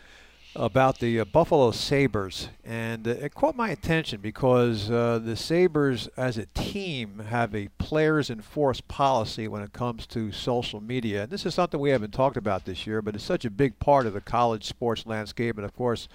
about 0.56 1.00
the 1.00 1.20
uh, 1.20 1.26
Buffalo 1.26 1.72
Sabres, 1.72 2.50
and 2.64 3.08
uh, 3.08 3.12
it 3.12 3.36
caught 3.36 3.56
my 3.56 3.70
attention 3.70 4.20
because 4.20 4.90
uh, 4.90 5.20
the 5.24 5.36
Sabres, 5.36 6.10
as 6.18 6.38
a 6.38 6.48
team, 6.48 7.20
have 7.30 7.54
a 7.54 7.68
players 7.78 8.30
enforced 8.30 8.88
policy 8.88 9.48
when 9.48 9.62
it 9.62 9.74
comes 9.74 10.08
to 10.08 10.32
social 10.32 10.82
media. 10.82 11.24
And 11.24 11.32
this 11.32 11.46
is 11.46 11.54
something 11.54 11.80
we 11.80 11.92
haven't 11.92 12.14
talked 12.14 12.38
about 12.38 12.66
this 12.66 12.88
year, 12.88 13.02
but 13.02 13.16
it's 13.16 13.24
such 13.24 13.46
a 13.46 13.52
big 13.52 13.80
part 13.80 14.06
of 14.08 14.14
the 14.14 14.22
college 14.22 14.66
sports 14.66 15.06
landscape, 15.06 15.58
and 15.58 15.66
of 15.66 15.76
course, 15.76 16.08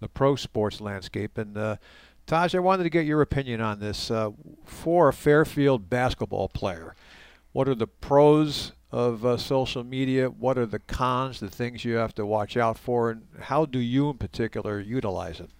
the 0.00 0.08
pro 0.08 0.36
sports 0.36 0.80
landscape. 0.80 1.36
And 1.36 1.56
uh, 1.56 1.76
Taj, 2.26 2.54
I 2.54 2.60
wanted 2.60 2.84
to 2.84 2.90
get 2.90 3.06
your 3.06 3.20
opinion 3.20 3.60
on 3.60 3.78
this. 3.78 4.10
Uh, 4.10 4.30
for 4.64 5.08
a 5.08 5.12
Fairfield 5.12 5.90
basketball 5.90 6.48
player, 6.48 6.94
what 7.52 7.68
are 7.68 7.74
the 7.74 7.86
pros 7.86 8.72
of 8.92 9.24
uh, 9.24 9.36
social 9.36 9.84
media? 9.84 10.28
What 10.28 10.58
are 10.58 10.66
the 10.66 10.78
cons, 10.78 11.40
the 11.40 11.50
things 11.50 11.84
you 11.84 11.94
have 11.94 12.14
to 12.16 12.26
watch 12.26 12.56
out 12.56 12.78
for, 12.78 13.10
and 13.10 13.26
how 13.40 13.66
do 13.66 13.78
you 13.78 14.10
in 14.10 14.18
particular 14.18 14.80
utilize 14.80 15.40
it? 15.40 15.50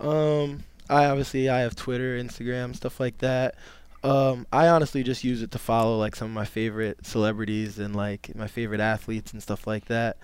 Um, 0.00 0.64
I 0.88 1.06
obviously 1.06 1.48
I 1.48 1.60
have 1.60 1.76
Twitter, 1.76 2.18
Instagram, 2.18 2.74
stuff 2.74 3.00
like 3.00 3.18
that. 3.18 3.56
Um, 4.04 4.46
I 4.52 4.68
honestly 4.68 5.02
just 5.02 5.24
use 5.24 5.42
it 5.42 5.50
to 5.52 5.58
follow 5.58 5.98
like 5.98 6.14
some 6.14 6.28
of 6.28 6.34
my 6.34 6.44
favorite 6.44 7.04
celebrities 7.04 7.78
and 7.78 7.96
like 7.96 8.34
my 8.36 8.46
favorite 8.46 8.80
athletes 8.80 9.32
and 9.32 9.42
stuff 9.42 9.66
like 9.66 9.86
that. 9.86 10.18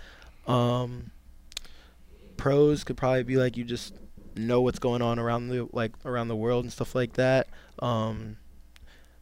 Um, 0.46 1.10
pros 2.36 2.84
could 2.84 2.96
probably 2.96 3.24
be 3.24 3.36
like 3.36 3.56
you 3.56 3.64
just 3.64 3.94
know 4.36 4.60
what's 4.60 4.78
going 4.78 5.02
on 5.02 5.18
around 5.18 5.48
the 5.48 5.68
like 5.72 5.92
around 6.04 6.28
the 6.28 6.36
world 6.36 6.64
and 6.64 6.72
stuff 6.72 6.94
like 6.94 7.14
that. 7.14 7.48
Um, 7.80 8.36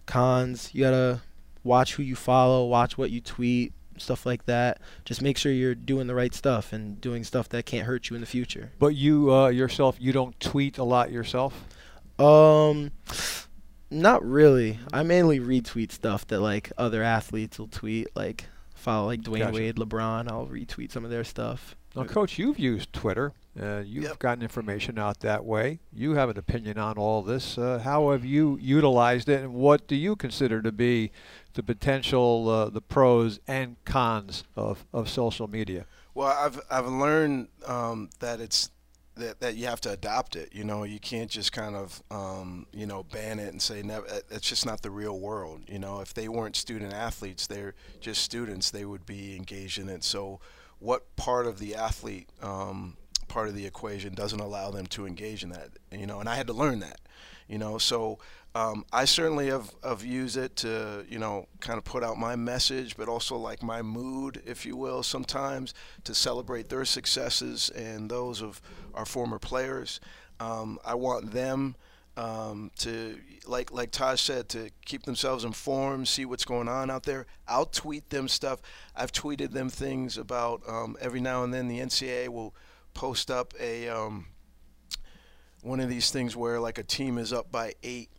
cons, 0.07 0.71
you 0.75 0.83
gotta 0.83 1.23
watch 1.65 1.95
who 1.95 2.03
you 2.03 2.17
follow, 2.17 2.67
watch 2.67 2.97
what 2.99 3.11
you 3.11 3.21
tweet, 3.21 3.73
stuff 3.99 4.25
like 4.27 4.47
that. 4.47 4.81
Just 5.05 5.23
make 5.23 5.37
sure 5.37 5.53
you're 5.53 5.75
doing 5.75 6.07
the 6.07 6.15
right 6.15 6.35
stuff 6.35 6.73
and 6.73 7.01
doing 7.01 7.25
stuff 7.25 7.49
that 7.51 7.67
can't 7.67 7.87
hurt 7.87 8.11
you 8.11 8.15
in 8.17 8.21
the 8.21 8.27
future. 8.27 8.73
But 8.79 8.95
you 8.97 9.33
uh, 9.33 9.49
yourself, 9.49 9.97
you 10.01 10.13
don't 10.13 10.39
tweet 10.41 10.79
a 10.79 10.85
lot 10.85 11.11
yourself. 11.13 11.65
Um, 12.19 12.91
not 13.91 14.25
really. 14.25 14.79
I 14.93 15.03
mainly 15.03 15.41
retweet 15.41 15.93
stuff 15.93 16.27
that 16.29 16.41
like 16.41 16.73
other 16.79 17.03
athletes 17.03 17.59
will 17.59 17.69
tweet, 17.69 18.09
like 18.15 18.47
follow 18.75 19.07
like 19.07 19.21
Dwyane 19.23 19.39
Gotcha. 19.39 19.55
Wade, 19.55 19.77
LeBron. 19.77 20.31
I'll 20.31 20.47
retweet 20.47 20.93
some 20.93 21.05
of 21.05 21.11
their 21.11 21.25
stuff. 21.25 21.77
Now, 21.95 22.05
Coach, 22.05 22.39
you've 22.39 22.59
used 22.59 22.93
Twitter. 22.95 23.35
Uh, 23.61 23.83
you've 23.85 24.05
Yep. 24.05 24.19
gotten 24.19 24.43
information 24.43 24.99
out 24.99 25.21
that 25.21 25.45
way. 25.45 25.81
You 25.93 26.15
have 26.15 26.31
an 26.31 26.39
opinion 26.39 26.79
on 26.79 26.97
all 26.97 27.21
this. 27.21 27.59
Uh, 27.59 27.81
how 27.85 28.13
have 28.13 28.25
you 28.25 28.57
utilized 28.63 29.29
it, 29.29 29.43
and 29.43 29.53
what 29.53 29.87
do 29.87 29.95
you 29.95 30.17
consider 30.17 30.63
to 30.63 30.73
be 30.73 31.13
the 31.55 31.63
potential, 31.63 32.49
uh, 32.49 32.71
the 32.71 32.81
pros 32.81 33.41
and 33.47 33.77
cons 33.85 34.45
of, 34.57 34.85
of 34.93 35.09
social 35.09 35.49
media? 35.49 35.87
Well, 36.15 36.29
I've 36.29 36.61
I've 36.71 36.89
learned 36.89 37.49
um, 37.67 38.11
that 38.21 38.41
it's 38.41 38.71
that, 39.17 39.41
that 39.41 39.57
you 39.57 39.67
have 39.67 39.81
to 39.83 39.91
adopt 39.91 40.37
it. 40.37 40.51
You 40.53 40.65
know, 40.65 40.85
you 40.85 40.99
can't 40.99 41.31
just 41.31 41.53
kind 41.53 41.75
of 41.75 42.03
um, 42.11 42.67
you 42.73 42.87
know 42.87 43.03
ban 43.05 43.39
it 43.39 43.49
and 43.49 43.61
say 43.61 43.83
never. 43.83 44.07
It's 44.31 44.49
just 44.49 44.67
not 44.67 44.83
the 44.83 44.91
real 44.91 45.19
world. 45.19 45.63
You 45.67 45.79
know, 45.79 46.01
if 46.01 46.15
they 46.15 46.29
weren't 46.29 46.57
student 46.57 46.93
athletes, 46.93 47.47
they're 47.47 47.75
just 48.01 48.23
students. 48.23 48.71
They 48.71 48.85
would 48.85 49.07
be 49.07 49.37
engaged 49.37 49.79
in 49.79 49.89
it. 49.89 50.05
So, 50.05 50.41
what 50.79 51.15
part 51.17 51.47
of 51.47 51.59
the 51.59 51.75
athlete 51.75 52.29
um, 52.43 52.97
part 53.29 53.49
of 53.49 53.55
the 53.55 53.67
equation 53.67 54.15
doesn't 54.15 54.41
allow 54.41 54.71
them 54.71 54.87
to 54.89 55.07
engage 55.07 55.43
in 55.43 55.51
that? 55.51 55.71
You 55.91 56.07
know, 56.07 56.21
and 56.21 56.29
I 56.29 56.35
had 56.35 56.47
to 56.49 56.55
learn 56.55 56.81
that. 56.81 57.01
You 57.49 57.59
know, 57.59 57.79
so 57.79 58.19
um, 58.55 58.85
I 58.93 59.07
certainly 59.07 59.49
have, 59.49 59.73
have 59.83 60.05
used 60.05 60.37
it 60.37 60.57
to, 60.57 61.07
you 61.09 61.19
know, 61.19 61.49
kind 61.61 61.79
of 61.79 61.85
put 61.85 62.05
out 62.05 62.19
my 62.19 62.37
message, 62.37 62.97
but 62.97 63.09
also 63.09 63.37
like 63.37 63.63
my 63.63 63.81
mood, 63.81 64.43
if 64.45 64.67
you 64.67 64.77
will, 64.77 65.03
sometimes 65.03 65.73
to 66.05 66.15
celebrate 66.15 66.69
their 66.69 66.85
successes 66.85 67.71
and 67.71 68.11
those 68.11 68.43
of 68.43 68.61
our 68.95 69.07
former 69.07 69.39
players. 69.39 70.01
Um, 70.39 70.79
I 70.85 70.95
want 70.95 71.33
them 71.33 71.77
um, 72.19 72.71
to, 72.81 73.19
like 73.47 73.73
like 73.73 73.91
Taj 73.91 74.21
said, 74.21 74.51
to 74.51 74.69
keep 74.85 75.05
themselves 75.05 75.45
informed, 75.45 76.09
see 76.09 76.27
what's 76.27 76.45
going 76.45 76.69
on 76.69 76.91
out 76.91 77.05
there. 77.05 77.27
I'll 77.49 77.65
tweet 77.65 78.11
them 78.11 78.29
stuff. 78.29 78.61
I've 78.95 79.13
tweeted 79.13 79.53
them 79.53 79.71
things 79.71 80.19
about 80.19 80.63
um, 80.69 80.97
every 81.01 81.21
now 81.21 81.43
and 81.43 81.55
then 81.55 81.69
the 81.69 81.81
NCAA 81.81 82.29
will 82.29 82.55
post 82.93 83.31
up 83.31 83.55
a 83.59 83.89
um, 83.89 84.27
one 85.63 85.81
of 85.81 85.89
these 85.89 86.11
things 86.11 86.37
where 86.37 86.61
like 86.61 86.79
a 86.79 86.83
team 86.83 87.17
is 87.17 87.33
up 87.33 87.51
by 87.51 87.73
eight 87.83 88.11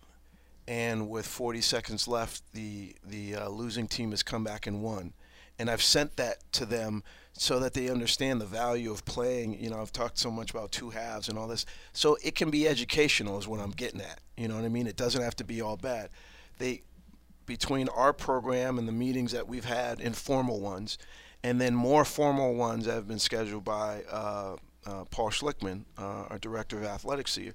and 0.68 1.10
with 1.10 1.28
40 1.28 1.62
seconds 1.62 2.08
left 2.08 2.42
the 2.54 2.96
the 3.06 3.36
uh, 3.36 3.50
losing 3.50 3.88
team 3.88 4.12
has 4.12 4.24
come 4.24 4.44
back 4.44 4.66
and 4.66 4.82
won. 4.82 5.14
And 5.60 5.70
i've 5.70 5.84
sent 5.84 6.16
that 6.18 6.38
to 6.54 6.66
them 6.66 7.04
so 7.34 7.60
that 7.60 7.74
they 7.74 7.90
understand 7.90 8.40
the 8.40 8.46
value 8.46 8.92
of 8.92 9.06
playing. 9.06 9.62
You 9.62 9.70
know 9.70 9.82
i've 9.82 9.92
talked 9.92 10.18
so 10.18 10.32
much 10.32 10.52
about 10.52 10.72
two 10.72 10.90
halves 10.90 11.28
and 11.28 11.38
all 11.38 11.48
this. 11.48 11.66
So 11.92 12.18
it 12.24 12.36
can 12.36 12.50
be 12.50 12.68
educational 12.68 13.38
is 13.38 13.48
what 13.48 13.60
i'm 13.60 13.72
getting 13.72 14.02
at. 14.02 14.22
You 14.38 14.48
know 14.48 14.56
what 14.56 14.66
i 14.66 14.70
mean? 14.70 14.88
It 14.88 14.96
doesn't 14.96 15.22
have 15.22 15.36
to 15.36 15.44
be 15.44 15.62
all 15.62 15.78
bad. 15.78 16.10
They 16.58 16.84
between 17.46 17.90
our 17.90 18.14
program 18.14 18.80
and 18.80 18.88
the 18.88 18.94
meetings 18.94 19.34
that 19.34 19.50
we've 19.50 19.66
had 19.66 20.00
informal 20.00 20.62
ones 20.62 20.98
and 21.44 21.60
then 21.60 21.76
more 21.76 22.06
formal 22.06 22.56
ones 22.56 22.86
that 22.86 22.94
have 22.94 23.08
been 23.08 23.20
scheduled 23.20 23.66
by 23.66 24.04
uh, 24.10 24.56
uh, 24.86 25.06
Paul 25.06 25.30
Schlickmann, 25.30 25.86
uh, 25.98 26.26
our 26.30 26.40
director 26.40 26.78
of 26.78 26.86
athletics 26.86 27.36
here. 27.36 27.54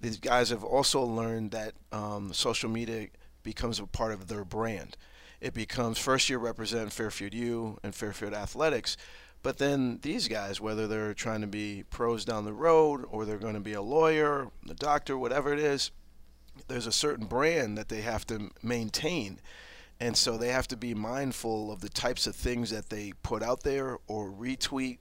These 0.00 0.18
guys 0.18 0.50
have 0.50 0.64
also 0.64 1.02
learned 1.02 1.50
that 1.50 1.74
um, 1.92 2.32
social 2.32 2.70
media 2.70 3.08
becomes 3.42 3.78
a 3.78 3.86
part 3.86 4.12
of 4.12 4.28
their 4.28 4.44
brand. 4.44 4.96
It 5.40 5.54
becomes 5.54 5.98
first 5.98 6.28
year 6.28 6.38
represent 6.38 6.92
Fairfield 6.92 7.34
U 7.34 7.78
and 7.82 7.94
Fairfield 7.94 8.34
Athletics, 8.34 8.96
but 9.42 9.58
then 9.58 9.98
these 10.02 10.28
guys, 10.28 10.60
whether 10.60 10.86
they're 10.86 11.14
trying 11.14 11.40
to 11.40 11.46
be 11.46 11.84
pros 11.90 12.24
down 12.24 12.44
the 12.44 12.52
road 12.52 13.04
or 13.10 13.24
they're 13.24 13.38
going 13.38 13.54
to 13.54 13.60
be 13.60 13.72
a 13.72 13.82
lawyer, 13.82 14.48
a 14.68 14.74
doctor, 14.74 15.16
whatever 15.16 15.52
it 15.52 15.58
is, 15.58 15.90
there's 16.68 16.86
a 16.86 16.92
certain 16.92 17.26
brand 17.26 17.78
that 17.78 17.88
they 17.88 18.02
have 18.02 18.26
to 18.26 18.50
maintain. 18.62 19.40
And 19.98 20.16
so 20.16 20.36
they 20.36 20.48
have 20.48 20.68
to 20.68 20.76
be 20.76 20.94
mindful 20.94 21.72
of 21.72 21.80
the 21.80 21.88
types 21.88 22.26
of 22.26 22.34
things 22.34 22.70
that 22.70 22.90
they 22.90 23.12
put 23.22 23.42
out 23.42 23.62
there 23.62 23.98
or 24.06 24.30
retweet, 24.30 24.98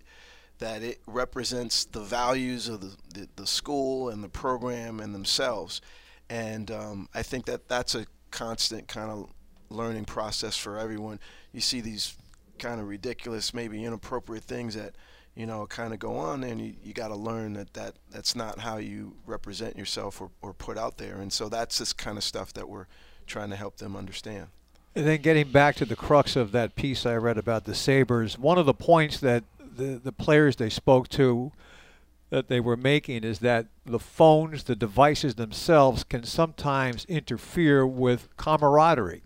that 0.60 0.84
it 0.84 1.00
represents 1.08 1.86
the 1.86 2.02
values 2.02 2.68
of 2.68 2.82
the, 2.82 2.96
the, 3.14 3.28
the 3.38 3.48
school 3.48 4.10
and 4.10 4.24
the 4.24 4.30
program 4.30 5.00
and 5.00 5.16
themselves. 5.16 5.82
And 6.30 6.70
um, 6.70 7.10
I 7.14 7.24
think 7.24 7.46
that 7.46 7.68
that's 7.68 7.96
a 7.96 8.06
constant 8.32 8.88
kind 8.88 9.10
of 9.10 9.32
learning 9.70 10.06
process 10.06 10.56
for 10.56 10.78
everyone. 10.78 11.20
You 11.52 11.62
see 11.62 11.82
these 11.82 12.16
kind 12.60 12.80
of 12.80 12.88
ridiculous, 12.88 13.54
maybe 13.54 13.84
inappropriate 13.84 14.44
things 14.44 14.76
that 14.76 14.94
you 15.36 15.46
know 15.46 15.66
kind 15.66 15.94
of 15.94 16.00
go 16.00 16.18
on, 16.18 16.44
and 16.44 16.60
you, 16.60 16.74
you 16.84 16.94
got 16.94 17.08
to 17.08 17.16
learn 17.16 17.54
that, 17.54 17.74
that 17.74 17.96
that's 18.12 18.36
not 18.36 18.60
how 18.60 18.78
you 18.78 19.16
represent 19.26 19.78
yourself 19.78 20.22
or, 20.22 20.30
or 20.42 20.54
put 20.54 20.78
out 20.78 20.98
there. 20.98 21.16
And 21.16 21.32
so 21.32 21.50
that's 21.50 21.78
this 21.80 21.94
kind 21.94 22.18
of 22.18 22.24
stuff 22.24 22.54
that 22.54 22.68
we're 22.68 22.88
trying 23.26 23.50
to 23.50 23.56
help 23.56 23.78
them 23.78 23.96
understand. 23.96 24.48
And 24.96 25.08
then 25.08 25.22
getting 25.22 25.52
back 25.52 25.76
to 25.76 25.86
the 25.86 25.96
crux 25.96 26.36
of 26.36 26.52
that 26.52 26.76
piece 26.76 27.06
I 27.06 27.16
read 27.16 27.38
about 27.38 27.66
the 27.66 27.76
Sabres, 27.76 28.38
one 28.38 28.58
of 28.58 28.66
the 28.66 28.74
points 28.74 29.20
that 29.20 29.44
the, 29.80 30.00
the 30.04 30.12
players 30.12 30.58
they 30.58 30.70
spoke 30.70 31.08
to 31.10 31.52
that 32.30 32.48
they 32.48 32.60
were 32.60 32.78
making 32.78 33.24
is 33.24 33.40
that 33.40 33.68
the 33.86 34.00
phones, 34.00 34.64
the 34.64 34.76
devices 34.76 35.36
themselves, 35.36 36.04
can 36.04 36.24
sometimes 36.24 37.06
interfere 37.06 37.86
with 37.88 38.30
camaraderie. 38.38 39.24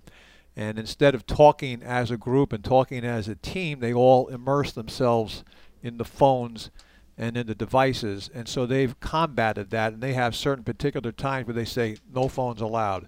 And 0.56 0.80
instead 0.80 1.16
of 1.16 1.26
talking 1.26 1.84
as 1.84 2.12
a 2.12 2.18
group 2.18 2.54
and 2.54 2.64
talking 2.64 3.04
as 3.04 3.28
a 3.28 3.36
team, 3.36 3.80
they 3.80 3.94
all 3.94 4.28
immerse 4.28 4.72
themselves 4.72 5.44
in 5.82 5.98
the 5.98 6.06
phones 6.06 6.70
and 7.18 7.36
in 7.36 7.48
the 7.48 7.56
devices. 7.56 8.30
And 8.34 8.48
so 8.48 8.66
they've 8.66 8.98
combated 9.00 9.72
that, 9.72 9.94
and 9.94 10.02
they 10.02 10.14
have 10.14 10.36
certain 10.36 10.64
particular 10.64 11.12
times 11.12 11.48
where 11.48 11.54
they 11.54 11.66
say 11.66 11.98
no 12.14 12.28
phones 12.28 12.62
allowed. 12.62 13.08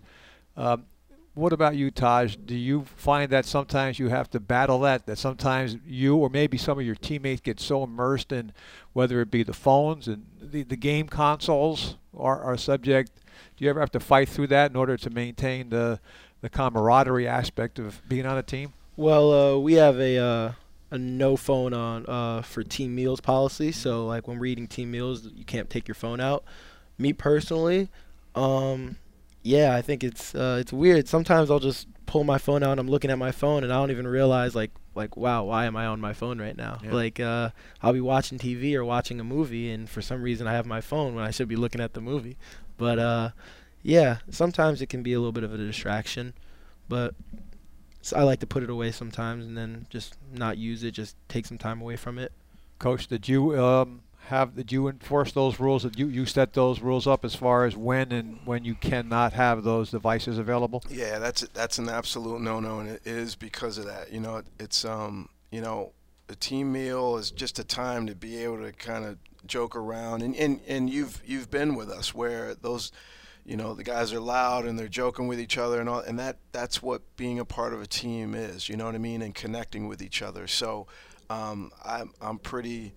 Um, 0.57 0.85
what 1.35 1.51
about 1.51 1.75
you, 1.75 1.91
Taj? 1.91 2.37
Do 2.37 2.55
you 2.55 2.85
find 2.95 3.29
that 3.31 3.45
sometimes 3.45 3.99
you 3.99 4.07
have 4.07 4.29
to 4.31 4.39
battle 4.39 4.79
that? 4.79 5.05
That 5.05 5.17
sometimes 5.17 5.77
you 5.85 6.15
or 6.15 6.29
maybe 6.29 6.57
some 6.57 6.79
of 6.79 6.85
your 6.85 6.95
teammates 6.95 7.41
get 7.41 7.59
so 7.59 7.83
immersed 7.83 8.31
in 8.31 8.53
whether 8.93 9.21
it 9.21 9.29
be 9.29 9.43
the 9.43 9.53
phones 9.53 10.07
and 10.07 10.25
the, 10.41 10.63
the 10.63 10.77
game 10.77 11.07
consoles 11.07 11.97
are, 12.17 12.41
are 12.41 12.57
subject. 12.57 13.11
Do 13.57 13.65
you 13.65 13.69
ever 13.69 13.81
have 13.81 13.91
to 13.91 13.99
fight 13.99 14.29
through 14.29 14.47
that 14.47 14.71
in 14.71 14.77
order 14.77 14.97
to 14.97 15.09
maintain 15.09 15.69
the 15.69 15.99
the 16.41 16.49
camaraderie 16.49 17.27
aspect 17.27 17.79
of 17.79 18.01
being 18.07 18.25
on 18.25 18.37
a 18.37 18.43
team? 18.43 18.73
Well, 18.95 19.33
uh, 19.33 19.57
we 19.57 19.73
have 19.73 19.99
a 19.99 20.17
uh, 20.17 20.51
a 20.91 20.97
no 20.97 21.35
phone 21.35 21.73
on 21.73 22.05
uh, 22.07 22.41
for 22.43 22.63
team 22.63 22.95
meals 22.95 23.19
policy. 23.19 23.71
So 23.71 24.05
like 24.05 24.27
when 24.27 24.39
we're 24.39 24.45
eating 24.45 24.67
team 24.67 24.91
meals, 24.91 25.29
you 25.35 25.43
can't 25.43 25.69
take 25.69 25.87
your 25.87 25.95
phone 25.95 26.21
out. 26.21 26.45
Me 26.97 27.11
personally, 27.11 27.89
um, 28.35 28.95
yeah, 29.45 29.75
I 29.75 29.83
think 29.83 30.03
it's 30.03 30.33
uh, 30.33 30.57
it's 30.59 30.73
weird. 30.73 31.07
Sometimes 31.07 31.51
I'll 31.51 31.59
just 31.59 31.87
pull 32.07 32.23
my 32.23 32.39
phone 32.39 32.63
out. 32.63 32.71
and 32.71 32.79
I'm 32.79 32.87
looking 32.87 33.11
at 33.11 33.19
my 33.19 33.31
phone, 33.31 33.63
and 33.63 33.71
I 33.71 33.75
don't 33.75 33.91
even 33.91 34.07
realize 34.07 34.55
like 34.55 34.71
like 34.95 35.15
wow, 35.15 35.43
why 35.43 35.65
am 35.65 35.77
I 35.77 35.85
on 35.85 36.01
my 36.01 36.13
phone 36.13 36.41
right 36.41 36.57
now? 36.57 36.79
Yeah. 36.83 36.93
Like 36.93 37.19
uh, 37.19 37.51
I'll 37.79 37.93
be 37.93 38.01
watching 38.01 38.39
TV 38.39 38.73
or 38.73 38.83
watching 38.83 39.19
a 39.19 39.23
movie, 39.23 39.69
and 39.69 39.87
for 39.87 40.01
some 40.01 40.23
reason 40.23 40.47
I 40.47 40.53
have 40.53 40.65
my 40.65 40.81
phone 40.81 41.13
when 41.13 41.23
I 41.23 41.29
should 41.29 41.47
be 41.47 41.55
looking 41.55 41.79
at 41.79 41.93
the 41.93 42.01
movie. 42.01 42.37
But 42.77 42.97
uh, 42.97 43.29
yeah, 43.83 44.17
sometimes 44.31 44.81
it 44.81 44.87
can 44.87 45.03
be 45.03 45.13
a 45.13 45.19
little 45.19 45.31
bit 45.31 45.43
of 45.43 45.53
a 45.53 45.57
distraction, 45.57 46.33
but 46.89 47.13
I 48.15 48.23
like 48.23 48.39
to 48.39 48.47
put 48.47 48.63
it 48.63 48.71
away 48.71 48.91
sometimes 48.91 49.45
and 49.45 49.55
then 49.55 49.85
just 49.91 50.15
not 50.33 50.57
use 50.57 50.83
it. 50.83 50.91
Just 50.91 51.17
take 51.29 51.45
some 51.45 51.59
time 51.59 51.81
away 51.81 51.97
from 51.97 52.17
it. 52.17 52.31
Coach, 52.79 53.05
did 53.05 53.29
you 53.29 53.63
um, 53.63 54.01
have 54.27 54.55
did 54.55 54.71
you 54.71 54.87
enforce 54.87 55.31
those 55.31 55.59
rules? 55.59 55.83
Did 55.83 55.99
you 55.99 56.07
you 56.07 56.25
set 56.25 56.53
those 56.53 56.81
rules 56.81 57.05
up 57.07 57.23
as 57.23 57.35
far 57.35 57.65
as 57.65 57.75
when 57.75 58.11
and 58.11 58.39
when 58.45 58.65
you 58.65 58.75
cannot 58.75 59.33
have 59.33 59.63
those 59.63 59.91
devices 59.91 60.37
available? 60.37 60.83
Yeah, 60.89 61.19
that's 61.19 61.41
that's 61.53 61.77
an 61.77 61.89
absolute 61.89 62.41
no-no, 62.41 62.79
and 62.79 62.89
it 62.89 63.01
is 63.05 63.35
because 63.35 63.77
of 63.77 63.85
that. 63.85 64.11
You 64.11 64.19
know, 64.19 64.37
it, 64.37 64.45
it's 64.59 64.83
um, 64.83 65.29
you 65.51 65.61
know, 65.61 65.91
a 66.29 66.35
team 66.35 66.71
meal 66.71 67.17
is 67.17 67.31
just 67.31 67.59
a 67.59 67.63
time 67.63 68.07
to 68.07 68.15
be 68.15 68.37
able 68.43 68.61
to 68.63 68.71
kind 68.71 69.05
of 69.05 69.17
joke 69.45 69.75
around, 69.75 70.21
and, 70.21 70.35
and 70.35 70.59
and 70.67 70.89
you've 70.89 71.21
you've 71.25 71.51
been 71.51 71.75
with 71.75 71.89
us 71.89 72.13
where 72.13 72.55
those, 72.55 72.91
you 73.45 73.55
know, 73.55 73.75
the 73.75 73.83
guys 73.83 74.11
are 74.11 74.19
loud 74.19 74.65
and 74.65 74.77
they're 74.77 74.87
joking 74.87 75.27
with 75.27 75.39
each 75.39 75.57
other 75.57 75.79
and 75.79 75.87
all, 75.87 75.99
and 75.99 76.17
that 76.17 76.37
that's 76.51 76.81
what 76.81 77.01
being 77.15 77.39
a 77.39 77.45
part 77.45 77.73
of 77.73 77.81
a 77.81 77.87
team 77.87 78.33
is. 78.33 78.69
You 78.69 78.75
know 78.75 78.85
what 78.85 78.95
I 78.95 78.99
mean, 78.99 79.21
and 79.21 79.35
connecting 79.35 79.87
with 79.87 80.01
each 80.01 80.21
other. 80.21 80.47
So, 80.47 80.87
um, 81.29 81.71
I'm 81.83 82.11
I'm 82.21 82.39
pretty. 82.39 82.93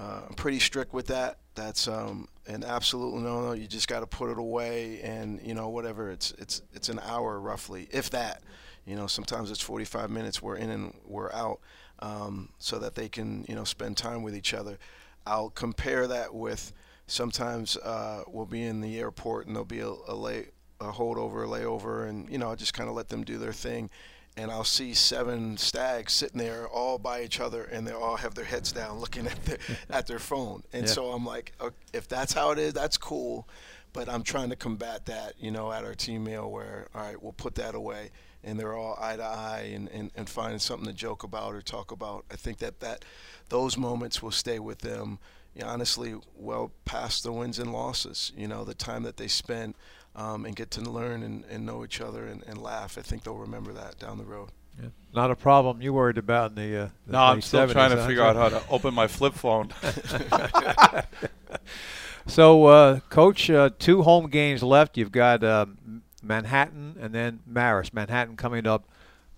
Uh, 0.00 0.22
I'm 0.28 0.34
pretty 0.34 0.58
strict 0.60 0.94
with 0.94 1.08
that. 1.08 1.38
that's 1.54 1.86
um, 1.86 2.26
an 2.46 2.64
absolute 2.64 3.14
no-no. 3.14 3.52
You 3.52 3.66
just 3.66 3.86
got 3.86 4.00
to 4.00 4.06
put 4.06 4.30
it 4.30 4.38
away, 4.38 5.00
and 5.02 5.40
you 5.42 5.52
know 5.52 5.68
whatever. 5.68 6.10
It's 6.10 6.32
it's 6.38 6.62
it's 6.72 6.88
an 6.88 7.00
hour 7.00 7.38
roughly, 7.38 7.88
if 7.90 8.08
that. 8.10 8.42
You 8.86 8.96
know, 8.96 9.06
sometimes 9.06 9.50
it's 9.50 9.60
45 9.60 10.10
minutes. 10.10 10.40
We're 10.40 10.56
in 10.56 10.70
and 10.70 10.94
we're 11.04 11.30
out, 11.32 11.60
um, 11.98 12.48
so 12.58 12.78
that 12.78 12.94
they 12.94 13.08
can 13.10 13.44
you 13.46 13.54
know 13.54 13.64
spend 13.64 13.98
time 13.98 14.22
with 14.22 14.34
each 14.34 14.54
other. 14.54 14.78
I'll 15.26 15.50
compare 15.50 16.06
that 16.06 16.34
with 16.34 16.72
sometimes 17.06 17.76
uh, 17.76 18.22
we'll 18.26 18.46
be 18.46 18.62
in 18.62 18.80
the 18.80 18.98
airport 18.98 19.46
and 19.46 19.54
there'll 19.54 19.66
be 19.66 19.80
a, 19.80 19.92
a 20.08 20.14
lay 20.14 20.46
a 20.80 20.92
holdover, 20.92 21.44
a 21.44 21.46
layover, 21.46 22.08
and 22.08 22.30
you 22.30 22.38
know 22.38 22.54
just 22.54 22.72
kind 22.72 22.88
of 22.88 22.94
let 22.94 23.10
them 23.10 23.22
do 23.22 23.36
their 23.36 23.52
thing 23.52 23.90
and 24.36 24.50
I'll 24.50 24.64
see 24.64 24.94
seven 24.94 25.56
stags 25.56 26.12
sitting 26.12 26.38
there 26.38 26.66
all 26.68 26.98
by 26.98 27.22
each 27.22 27.40
other, 27.40 27.64
and 27.64 27.86
they 27.86 27.92
all 27.92 28.16
have 28.16 28.34
their 28.34 28.44
heads 28.44 28.72
down, 28.72 28.98
looking 28.98 29.26
at 29.26 29.44
their 29.44 29.58
at 29.90 30.06
their 30.06 30.18
phone. 30.18 30.62
And 30.72 30.86
yeah. 30.86 30.92
so 30.92 31.10
I'm 31.10 31.24
like, 31.24 31.52
okay, 31.60 31.74
if 31.92 32.08
that's 32.08 32.32
how 32.32 32.50
it 32.52 32.58
is, 32.58 32.72
that's 32.72 32.96
cool. 32.96 33.48
But 33.92 34.08
I'm 34.08 34.22
trying 34.22 34.50
to 34.50 34.56
combat 34.56 35.06
that, 35.06 35.34
you 35.40 35.50
know, 35.50 35.72
at 35.72 35.84
our 35.84 35.94
team 35.94 36.24
meal 36.24 36.48
where, 36.48 36.86
all 36.94 37.02
right, 37.02 37.20
we'll 37.20 37.32
put 37.32 37.56
that 37.56 37.74
away, 37.74 38.10
and 38.44 38.58
they're 38.58 38.76
all 38.76 38.96
eye 39.00 39.16
to 39.16 39.24
eye 39.24 39.70
and, 39.74 39.88
and, 39.88 40.12
and 40.14 40.28
finding 40.28 40.60
something 40.60 40.86
to 40.86 40.94
joke 40.94 41.24
about 41.24 41.54
or 41.54 41.60
talk 41.60 41.90
about. 41.90 42.24
I 42.30 42.36
think 42.36 42.58
that, 42.58 42.78
that 42.80 43.04
those 43.48 43.76
moments 43.76 44.22
will 44.22 44.30
stay 44.30 44.60
with 44.60 44.78
them, 44.78 45.18
you 45.56 45.62
know, 45.62 45.68
honestly, 45.68 46.14
well 46.36 46.70
past 46.84 47.24
the 47.24 47.32
wins 47.32 47.58
and 47.58 47.72
losses. 47.72 48.30
You 48.36 48.46
know, 48.46 48.62
the 48.64 48.74
time 48.74 49.02
that 49.02 49.16
they 49.16 49.28
spent– 49.28 49.74
um, 50.16 50.44
and 50.44 50.56
get 50.56 50.70
to 50.72 50.80
learn 50.80 51.22
and, 51.22 51.44
and 51.50 51.64
know 51.64 51.84
each 51.84 52.00
other 52.00 52.26
and, 52.26 52.42
and, 52.46 52.60
laugh. 52.60 52.98
I 52.98 53.02
think 53.02 53.22
they'll 53.22 53.36
remember 53.36 53.72
that 53.72 53.98
down 53.98 54.18
the 54.18 54.24
road. 54.24 54.50
Yeah. 54.80 54.88
Not 55.14 55.30
a 55.30 55.36
problem 55.36 55.82
you 55.82 55.92
worried 55.92 56.18
about 56.18 56.50
in 56.50 56.56
the. 56.56 56.82
Uh, 56.82 56.88
the 57.06 57.12
no, 57.12 57.18
I'm 57.18 57.40
still 57.40 57.68
trying 57.68 57.90
to 57.90 58.04
figure 58.06 58.22
out 58.22 58.36
how 58.36 58.48
to 58.48 58.62
open 58.68 58.94
my 58.94 59.06
flip 59.06 59.34
phone. 59.34 59.70
so, 62.26 62.66
uh, 62.66 63.00
Coach, 63.08 63.50
uh, 63.50 63.70
two 63.78 64.02
home 64.02 64.28
games 64.30 64.62
left. 64.62 64.96
You've 64.96 65.12
got 65.12 65.44
um, 65.44 66.02
Manhattan 66.22 66.96
and 67.00 67.14
then 67.14 67.40
Marist. 67.50 67.92
Manhattan 67.92 68.36
coming 68.36 68.66
up 68.66 68.88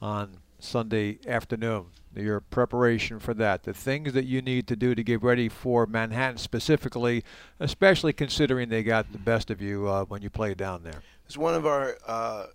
on 0.01 0.39
Sunday 0.59 1.19
afternoon 1.27 1.87
your 2.14 2.40
preparation 2.40 3.18
for 3.18 3.35
that, 3.35 3.62
the 3.64 3.72
things 3.72 4.12
that 4.12 4.25
you 4.25 4.42
need 4.42 4.66
to 4.68 4.77
do 4.77 4.94
to 4.94 5.03
get 5.03 5.22
ready 5.22 5.48
for 5.48 5.87
Manhattan 5.87 6.38
specifically, 6.38 7.25
especially 7.59 8.12
considering 8.12 8.68
they 8.68 8.83
got 8.83 9.12
the 9.12 9.18
best 9.18 9.51
of 9.51 9.62
you 9.62 9.88
uh, 9.88 10.05
when 10.05 10.22
you 10.22 10.31
played 10.31 10.57
down 10.57 10.83
there. 10.83 11.03
It's 11.27 11.37
one 11.37 11.55
of 11.55 11.66
our 11.66 11.96
uh, 12.07 12.46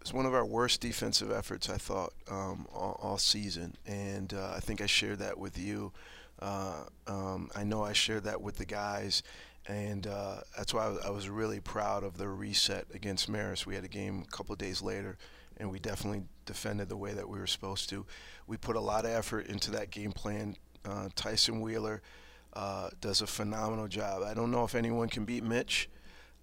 it's 0.00 0.12
one 0.12 0.26
of 0.26 0.34
our 0.34 0.44
worst 0.44 0.80
defensive 0.80 1.32
efforts 1.32 1.68
I 1.68 1.78
thought 1.78 2.12
um, 2.30 2.66
all, 2.72 2.98
all, 3.02 3.18
season, 3.18 3.74
and 3.86 4.32
uh, 4.32 4.52
I 4.54 4.60
think 4.60 4.80
I 4.80 4.86
shared 4.86 5.18
that 5.18 5.36
with 5.38 5.58
you. 5.58 5.92
Uh, 6.38 6.84
um, 7.06 7.50
I 7.56 7.64
know 7.64 7.82
I 7.82 7.92
shared 7.92 8.24
that 8.24 8.40
with 8.40 8.56
the 8.56 8.66
guys, 8.66 9.22
and 9.66 10.06
uh, 10.06 10.36
that's 10.56 10.72
why 10.72 10.96
I 11.04 11.10
was 11.10 11.28
really 11.28 11.58
proud 11.58 12.04
of 12.04 12.18
the 12.18 12.28
reset 12.28 12.86
against 12.94 13.28
Marist. 13.28 13.66
We 13.66 13.74
had 13.74 13.84
a 13.84 13.88
game 13.88 14.24
a 14.26 14.30
couple 14.30 14.54
days 14.54 14.80
later 14.80 15.16
and 15.58 15.70
we 15.70 15.78
definitely 15.78 16.22
defended 16.44 16.88
the 16.88 16.96
way 16.96 17.12
that 17.12 17.28
we 17.28 17.38
were 17.38 17.46
supposed 17.46 17.88
to. 17.90 18.06
We 18.46 18.56
put 18.56 18.76
a 18.76 18.80
lot 18.80 19.04
of 19.04 19.10
effort 19.10 19.46
into 19.46 19.70
that 19.72 19.90
game 19.90 20.12
plan. 20.12 20.56
Uh, 20.84 21.08
Tyson 21.14 21.60
Wheeler 21.60 22.02
uh, 22.52 22.90
does 23.00 23.20
a 23.22 23.26
phenomenal 23.26 23.88
job. 23.88 24.22
I 24.22 24.34
don't 24.34 24.50
know 24.50 24.64
if 24.64 24.74
anyone 24.74 25.08
can 25.08 25.24
beat 25.24 25.44
Mitch, 25.44 25.88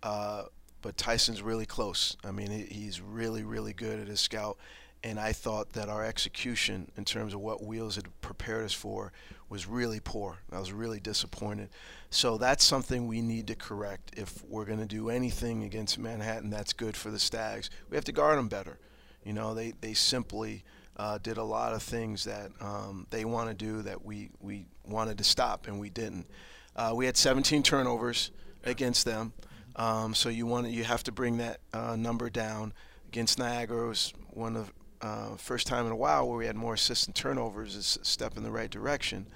uh, 0.04 0.44
but 0.82 0.98
Tyson's 0.98 1.42
really 1.42 1.66
close. 1.66 2.18
I 2.24 2.32
mean, 2.32 2.52
he's 2.70 3.02
really, 3.02 3.44
really 3.44 3.74
good 3.74 4.00
at 4.00 4.08
his 4.08 4.20
scout. 4.20 4.58
And 5.06 5.20
I 5.20 5.34
thought 5.34 5.74
that 5.74 5.90
our 5.90 6.06
execution 6.06 6.90
in 6.96 7.04
terms 7.04 7.34
of 7.34 7.42
what 7.42 7.62
Wheels 7.62 7.96
had 7.96 8.06
prepared 8.22 8.64
us 8.64 8.74
for 8.74 9.12
was 9.50 9.68
really 9.68 10.00
poor. 10.00 10.38
I 10.52 10.60
was 10.60 10.72
really 10.72 11.00
disappointed. 11.00 11.70
So 12.10 12.38
that's 12.38 12.64
something 12.64 13.08
we 13.08 13.22
need 13.22 13.48
to 13.48 13.56
correct 13.56 14.12
if 14.16 14.44
we're 14.46 14.66
going 14.66 14.80
to 14.80 14.86
do 14.86 15.10
anything 15.10 15.64
against 15.64 16.00
Manhattan 16.00 16.50
that's 16.50 16.72
good 16.72 16.96
for 16.96 17.12
the 17.12 17.20
Stags. 17.20 17.70
We 17.90 17.98
have 17.98 18.06
to 18.06 18.14
guard 18.14 18.38
them 18.38 18.48
better. 18.48 18.78
You 19.24 19.34
know, 19.34 19.54
they, 19.54 19.74
they 19.82 19.94
simply 19.94 20.64
uh, 20.98 21.18
did 21.18 21.38
a 21.38 21.44
lot 21.44 21.74
of 21.74 21.82
things 21.82 22.24
that 22.26 22.52
um, 22.60 23.08
they 23.10 23.26
want 23.26 23.50
to 23.50 23.56
do 23.56 23.82
that 23.84 24.04
we, 24.06 24.30
we 24.40 24.66
wanted 24.86 25.18
to 25.18 25.24
stop 25.24 25.68
and 25.68 25.80
we 25.80 25.90
didn't. 25.90 26.28
Uh, 26.76 26.94
we 26.96 27.06
had 27.06 27.16
17 27.16 27.64
turnovers 27.64 28.32
against 28.64 29.06
them, 29.06 29.34
um, 29.76 30.14
so 30.14 30.30
you 30.30 30.46
want 30.46 30.68
you 30.68 30.84
have 30.84 31.04
to 31.04 31.12
bring 31.12 31.38
that 31.38 31.60
uh, 31.74 31.96
number 31.96 32.30
down. 32.30 32.74
Against 33.08 33.38
Niagara, 33.38 33.86
it 33.86 33.90
was 33.90 34.14
one 34.32 34.56
of 34.56 34.74
uh, 35.02 35.36
first 35.36 35.68
time 35.68 35.86
in 35.86 35.92
a 35.92 35.96
while 35.96 36.28
where 36.28 36.38
we 36.38 36.46
had 36.48 36.56
more 36.56 36.74
assists 36.74 37.06
and 37.06 37.16
turnovers. 37.16 37.76
Is 37.76 38.00
a 38.02 38.06
step 38.06 38.38
in 38.38 38.44
the 38.44 38.50
right 38.50 38.70
direction. 38.70 39.28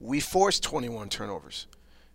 We 0.00 0.18
forced 0.20 0.62
21 0.62 1.10
turnovers. 1.10 1.66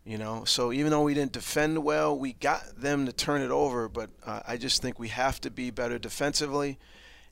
You 0.07 0.17
know, 0.17 0.45
so 0.45 0.71
even 0.71 0.89
though 0.91 1.03
we 1.03 1.13
didn't 1.13 1.33
defend 1.33 1.83
well, 1.83 2.17
we 2.17 2.31
got 2.33 2.79
them 2.79 3.05
to 3.07 3.11
turn 3.11 3.41
it 3.41 3.51
over. 3.51 3.89
But 3.89 4.09
uh, 4.25 4.39
I 4.47 4.55
just 4.55 4.81
think 4.81 4.97
we 4.97 5.09
have 5.09 5.41
to 5.41 5.51
be 5.51 5.69
better 5.69 5.99
defensively 5.99 6.79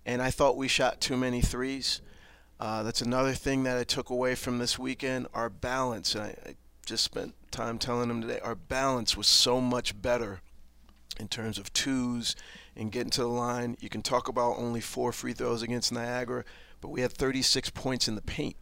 and 0.06 0.22
I 0.22 0.30
thought 0.30 0.56
we 0.56 0.68
shot 0.68 1.02
too 1.02 1.18
many 1.18 1.42
threes. 1.42 2.02
Uh, 2.60 2.84
that's 2.84 3.02
another 3.02 3.34
thing 3.34 3.64
that 3.64 3.78
I 3.78 3.84
took 3.84 4.10
away 4.10 4.36
from 4.36 4.60
this 4.60 4.78
weekend. 4.78 5.28
Our 5.34 5.50
balance, 5.50 6.16
and 6.16 6.24
I, 6.26 6.36
I 6.46 6.56
just 6.86 7.04
spent 7.04 7.34
time 7.52 7.80
telling 7.80 8.08
them 8.08 8.22
today, 8.22 8.40
our 8.40 8.56
balance 8.56 9.18
was 9.18 9.28
so 9.28 9.60
much 9.60 10.00
better 10.00 10.42
in 11.20 11.28
terms 11.28 11.58
of 11.58 11.74
twos 11.74 12.36
and 12.76 12.92
getting 12.92 13.10
to 13.12 13.22
the 13.22 13.28
line. 13.28 13.78
You 13.80 13.90
can 13.90 14.02
talk 14.02 14.28
about 14.28 14.58
only 14.58 14.82
four 14.82 15.12
free 15.12 15.34
throws 15.34 15.64
against 15.64 15.92
Niagara, 15.92 16.46
but 16.82 16.90
we 16.90 17.02
had 17.02 17.12
36 17.12 17.72
points 17.72 18.08
in 18.08 18.16
the 18.16 18.22
paint. 18.22 18.56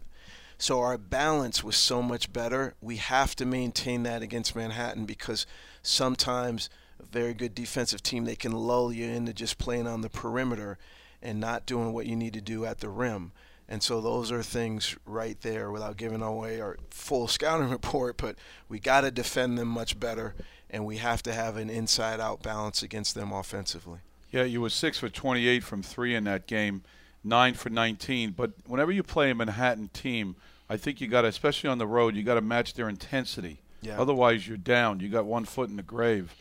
So 0.58 0.80
our 0.80 0.98
balance 0.98 1.64
was 1.64 1.76
so 1.76 2.02
much 2.02 2.32
better. 2.32 2.76
We 2.82 2.98
have 2.98 3.36
to 3.38 3.46
maintain 3.46 4.04
that 4.04 4.22
against 4.22 4.56
Manhattan 4.56 5.06
because 5.06 5.46
sometimes 5.82 6.70
a 7.00 7.06
very 7.06 7.34
good 7.34 7.56
defensive 7.56 8.04
team 8.04 8.26
they 8.26 8.36
can 8.36 8.52
lull 8.52 8.92
you 8.92 9.06
into 9.06 9.34
just 9.34 9.58
playing 9.58 9.88
on 9.88 10.02
the 10.02 10.10
perimeter 10.10 10.78
and 11.22 11.40
not 11.40 11.66
doing 11.66 11.94
what 11.94 12.06
you 12.06 12.16
need 12.16 12.34
to 12.34 12.42
do 12.42 12.66
at 12.66 12.80
the 12.80 12.90
rim. 12.90 13.32
And 13.68 13.82
so 13.82 14.02
those 14.02 14.32
are 14.32 14.44
things 14.44 14.98
right 15.06 15.40
there 15.42 15.72
without 15.72 15.98
giving 15.98 16.22
away 16.22 16.60
our 16.60 16.78
full 16.90 17.28
scouting 17.28 17.70
report, 17.72 18.18
but 18.18 18.36
we 18.70 18.80
got 18.80 19.02
to 19.02 19.12
defend 19.12 19.58
them 19.58 19.70
much 19.70 20.00
better 20.00 20.36
and 20.70 20.86
we 20.86 20.98
have 20.98 21.24
to 21.24 21.34
have 21.34 21.56
an 21.56 21.70
inside 21.70 22.20
out 22.20 22.42
balance 22.42 22.82
against 22.82 23.16
them 23.16 23.32
offensively. 23.32 24.00
Yeah, 24.32 24.44
you 24.44 24.62
were 24.62 24.70
6 24.70 24.98
for 24.98 25.10
28 25.10 25.64
from 25.64 25.84
3 25.84 26.16
in 26.16 26.24
that 26.24 26.48
game, 26.48 26.84
9 27.24 27.54
for 27.54 27.70
19, 27.70 28.32
but 28.32 28.52
whenever 28.66 28.92
you 28.92 29.04
play 29.04 29.32
a 29.32 29.36
Manhattan 29.36 29.90
team, 29.90 30.36
I 30.70 30.78
think 30.78 31.02
you 31.02 31.08
got 31.08 31.22
to 31.22 31.28
especially 31.28 31.70
on 31.70 31.78
the 31.78 31.88
road, 31.88 32.16
you 32.16 32.24
got 32.24 32.36
to 32.36 32.42
match 32.42 32.74
their 32.74 32.90
intensity. 32.90 33.62
Yeah. 33.82 34.00
Otherwise, 34.00 34.48
you're 34.48 34.58
down. 34.58 35.00
You 35.00 35.10
got 35.10 35.26
one 35.26 35.46
foot 35.46 35.70
in 35.70 35.76
the 35.76 35.84
grave. 35.84 36.34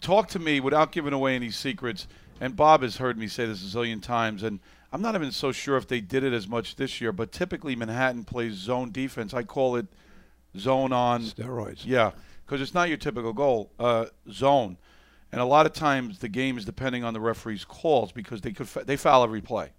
Talk 0.00 0.28
to 0.30 0.38
me 0.38 0.58
without 0.58 0.90
giving 0.90 1.12
away 1.12 1.36
any 1.36 1.50
secrets 1.50 2.08
and 2.40 2.56
Bob 2.56 2.82
has 2.82 2.96
heard 2.96 3.18
me 3.18 3.28
say 3.28 3.46
this 3.46 3.62
a 3.62 3.76
zillion 3.76 4.02
times, 4.02 4.42
and 4.42 4.60
I'm 4.92 5.02
not 5.02 5.14
even 5.14 5.30
so 5.30 5.52
sure 5.52 5.76
if 5.76 5.86
they 5.86 6.00
did 6.00 6.24
it 6.24 6.32
as 6.32 6.48
much 6.48 6.76
this 6.76 7.00
year, 7.00 7.12
but 7.12 7.30
typically 7.30 7.76
Manhattan 7.76 8.24
plays 8.24 8.54
zone 8.54 8.90
defense. 8.90 9.34
I 9.34 9.42
call 9.42 9.76
it 9.76 9.86
zone 10.56 10.92
on 10.92 11.22
steroids. 11.22 11.82
Yeah, 11.84 12.12
because 12.44 12.62
it's 12.62 12.74
not 12.74 12.88
your 12.88 12.96
typical 12.96 13.34
goal 13.34 13.70
uh, 13.78 14.06
zone, 14.30 14.78
and 15.30 15.40
a 15.40 15.44
lot 15.44 15.66
of 15.66 15.74
times 15.74 16.18
the 16.18 16.28
game 16.28 16.56
is 16.56 16.64
depending 16.64 17.04
on 17.04 17.12
the 17.12 17.20
referee's 17.20 17.64
calls 17.64 18.10
because 18.10 18.40
they 18.40 18.52
could 18.52 18.66
they 18.86 18.96
foul 18.96 19.22
every 19.22 19.42
play. 19.42 19.70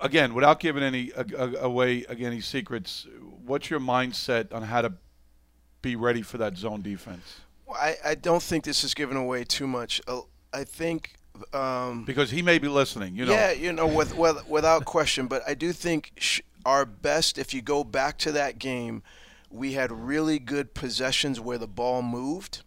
Again, 0.00 0.34
without 0.34 0.60
giving 0.60 0.82
any 0.82 1.12
uh, 1.12 1.50
away 1.60 2.04
again 2.08 2.32
any 2.32 2.40
secrets, 2.40 3.06
what's 3.44 3.68
your 3.68 3.80
mindset 3.80 4.52
on 4.52 4.62
how 4.62 4.82
to 4.82 4.94
be 5.82 5.96
ready 5.96 6.22
for 6.22 6.38
that 6.38 6.56
zone 6.56 6.82
defense? 6.82 7.40
Well, 7.66 7.78
I, 7.78 7.96
I 8.04 8.14
don't 8.14 8.42
think 8.42 8.64
this 8.64 8.82
is 8.82 8.94
giving 8.94 9.16
away 9.16 9.44
too 9.44 9.66
much. 9.66 10.00
I 10.52 10.64
think 10.64 11.14
um, 11.52 12.04
because 12.04 12.30
he 12.30 12.42
may 12.42 12.58
be 12.58 12.68
listening. 12.68 13.14
You 13.14 13.26
know. 13.26 13.32
Yeah, 13.32 13.52
you 13.52 13.72
know, 13.72 13.86
with, 13.86 14.16
with 14.16 14.48
without 14.48 14.84
question. 14.84 15.26
But 15.26 15.42
I 15.46 15.54
do 15.54 15.72
think 15.72 16.12
sh- 16.16 16.40
our 16.64 16.84
best, 16.84 17.38
if 17.38 17.54
you 17.54 17.62
go 17.62 17.84
back 17.84 18.18
to 18.18 18.32
that 18.32 18.58
game, 18.58 19.02
we 19.50 19.72
had 19.72 19.90
really 19.90 20.38
good 20.38 20.74
possessions 20.74 21.40
where 21.40 21.58
the 21.58 21.66
ball 21.66 22.02
moved, 22.02 22.62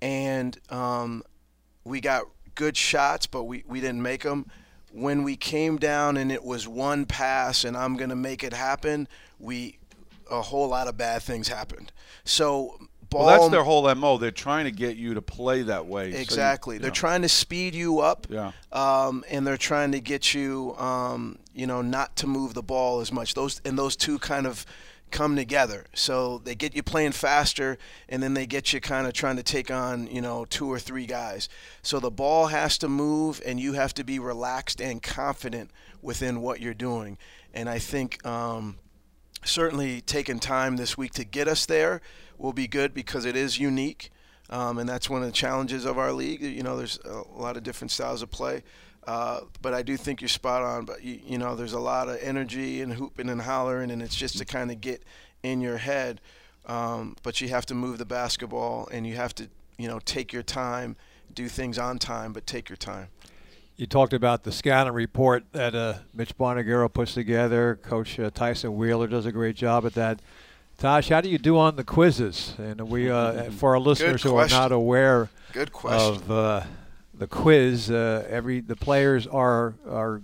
and 0.00 0.58
um, 0.70 1.22
we 1.84 2.00
got 2.00 2.24
good 2.54 2.76
shots, 2.76 3.26
but 3.26 3.44
we, 3.44 3.64
we 3.66 3.80
didn't 3.80 4.02
make 4.02 4.22
them. 4.22 4.46
When 4.92 5.22
we 5.22 5.36
came 5.36 5.78
down 5.78 6.16
and 6.16 6.30
it 6.30 6.44
was 6.44 6.68
one 6.68 7.06
pass 7.06 7.64
and 7.64 7.76
I'm 7.76 7.96
going 7.96 8.10
to 8.10 8.16
make 8.16 8.44
it 8.44 8.52
happen, 8.52 9.08
we 9.38 9.78
a 10.30 10.42
whole 10.42 10.68
lot 10.68 10.88
of 10.88 10.96
bad 10.96 11.22
things 11.22 11.48
happened. 11.48 11.92
So 12.24 12.78
ball. 13.12 13.26
Well, 13.26 13.40
that's 13.40 13.50
their 13.52 13.62
whole 13.62 13.94
mo. 13.94 14.18
They're 14.18 14.30
trying 14.30 14.64
to 14.64 14.70
get 14.70 14.96
you 14.96 15.14
to 15.14 15.22
play 15.22 15.62
that 15.62 15.86
way. 15.86 16.12
Exactly. 16.12 16.74
So 16.74 16.78
you, 16.78 16.80
they're 16.80 16.90
know. 16.90 16.94
trying 16.94 17.22
to 17.22 17.28
speed 17.28 17.74
you 17.74 18.00
up. 18.00 18.26
Yeah. 18.28 18.52
Um, 18.72 19.24
and 19.30 19.46
they're 19.46 19.56
trying 19.56 19.92
to 19.92 20.00
get 20.00 20.34
you, 20.34 20.74
um, 20.76 21.38
you 21.54 21.66
know, 21.66 21.82
not 21.82 22.16
to 22.16 22.26
move 22.26 22.54
the 22.54 22.62
ball 22.62 23.00
as 23.00 23.12
much. 23.12 23.34
Those 23.34 23.60
and 23.64 23.78
those 23.78 23.94
two 23.94 24.18
kind 24.18 24.46
of 24.46 24.66
come 25.12 25.36
together. 25.36 25.86
So 25.94 26.38
they 26.38 26.54
get 26.54 26.74
you 26.74 26.82
playing 26.82 27.12
faster, 27.12 27.78
and 28.08 28.22
then 28.22 28.34
they 28.34 28.46
get 28.46 28.72
you 28.72 28.80
kind 28.80 29.06
of 29.06 29.12
trying 29.12 29.36
to 29.36 29.42
take 29.44 29.70
on, 29.70 30.08
you 30.08 30.20
know, 30.20 30.44
two 30.44 30.70
or 30.70 30.80
three 30.80 31.06
guys. 31.06 31.48
So 31.82 32.00
the 32.00 32.10
ball 32.10 32.48
has 32.48 32.78
to 32.78 32.88
move, 32.88 33.40
and 33.46 33.60
you 33.60 33.74
have 33.74 33.94
to 33.94 34.04
be 34.04 34.18
relaxed 34.18 34.80
and 34.80 35.00
confident 35.02 35.70
within 36.00 36.40
what 36.40 36.60
you're 36.60 36.74
doing. 36.74 37.18
And 37.54 37.68
I 37.68 37.78
think. 37.78 38.24
Um, 38.26 38.78
certainly 39.44 40.00
taking 40.00 40.38
time 40.38 40.76
this 40.76 40.96
week 40.96 41.12
to 41.12 41.24
get 41.24 41.48
us 41.48 41.66
there 41.66 42.00
will 42.38 42.52
be 42.52 42.68
good 42.68 42.94
because 42.94 43.24
it 43.24 43.36
is 43.36 43.58
unique. 43.58 44.10
Um, 44.50 44.78
and 44.78 44.88
that's 44.88 45.08
one 45.08 45.22
of 45.22 45.28
the 45.28 45.32
challenges 45.32 45.84
of 45.84 45.98
our 45.98 46.12
league. 46.12 46.42
You 46.42 46.62
know, 46.62 46.76
there's 46.76 46.98
a 47.04 47.22
lot 47.34 47.56
of 47.56 47.62
different 47.62 47.90
styles 47.90 48.22
of 48.22 48.30
play. 48.30 48.62
Uh, 49.06 49.40
but 49.60 49.74
I 49.74 49.82
do 49.82 49.96
think 49.96 50.20
you're 50.20 50.28
spot 50.28 50.62
on. 50.62 50.84
But 50.84 51.02
you, 51.02 51.18
you, 51.24 51.38
know, 51.38 51.56
there's 51.56 51.72
a 51.72 51.80
lot 51.80 52.08
of 52.08 52.18
energy 52.20 52.82
and 52.82 52.92
hooping 52.92 53.28
and 53.28 53.42
hollering, 53.42 53.90
and 53.90 54.02
it's 54.02 54.14
just 54.14 54.38
to 54.38 54.44
kind 54.44 54.70
of 54.70 54.80
get 54.80 55.02
in 55.42 55.60
your 55.60 55.78
head. 55.78 56.20
Um, 56.66 57.16
but 57.22 57.40
you 57.40 57.48
have 57.48 57.66
to 57.66 57.74
move 57.74 57.98
the 57.98 58.04
basketball, 58.04 58.88
and 58.92 59.06
you 59.06 59.16
have 59.16 59.34
to, 59.36 59.48
you 59.78 59.88
know, 59.88 59.98
take 60.04 60.32
your 60.32 60.44
time, 60.44 60.96
do 61.34 61.48
things 61.48 61.78
on 61.78 61.98
time, 61.98 62.32
but 62.32 62.46
take 62.46 62.68
your 62.68 62.76
time. 62.76 63.08
You 63.76 63.86
talked 63.86 64.12
about 64.12 64.44
the 64.44 64.52
scouting 64.52 64.92
report 64.92 65.44
that 65.52 65.74
uh, 65.74 65.94
Mitch 66.14 66.36
Buonaguro 66.36 66.92
puts 66.92 67.14
together. 67.14 67.80
Coach 67.82 68.20
uh, 68.20 68.30
Tyson 68.30 68.76
Wheeler 68.76 69.08
does 69.08 69.26
a 69.26 69.32
great 69.32 69.56
job 69.56 69.84
at 69.86 69.94
that. 69.94 70.20
Tosh, 70.78 71.08
how 71.08 71.20
do 71.20 71.28
you 71.28 71.38
do 71.38 71.58
on 71.58 71.76
the 71.76 71.84
quizzes? 71.84 72.54
And 72.58 72.80
we, 72.88 73.10
uh, 73.10 73.50
for 73.50 73.74
our 73.74 73.80
listeners 73.80 74.22
who 74.22 74.36
are 74.36 74.48
not 74.48 74.72
aware 74.72 75.30
good 75.52 75.72
question 75.72 76.14
of 76.16 76.30
uh, 76.30 76.62
the 77.22 77.28
quiz, 77.28 77.88
uh, 77.88 78.26
every 78.28 78.60
the 78.60 78.74
players 78.74 79.28
are 79.28 79.74
are 79.88 80.22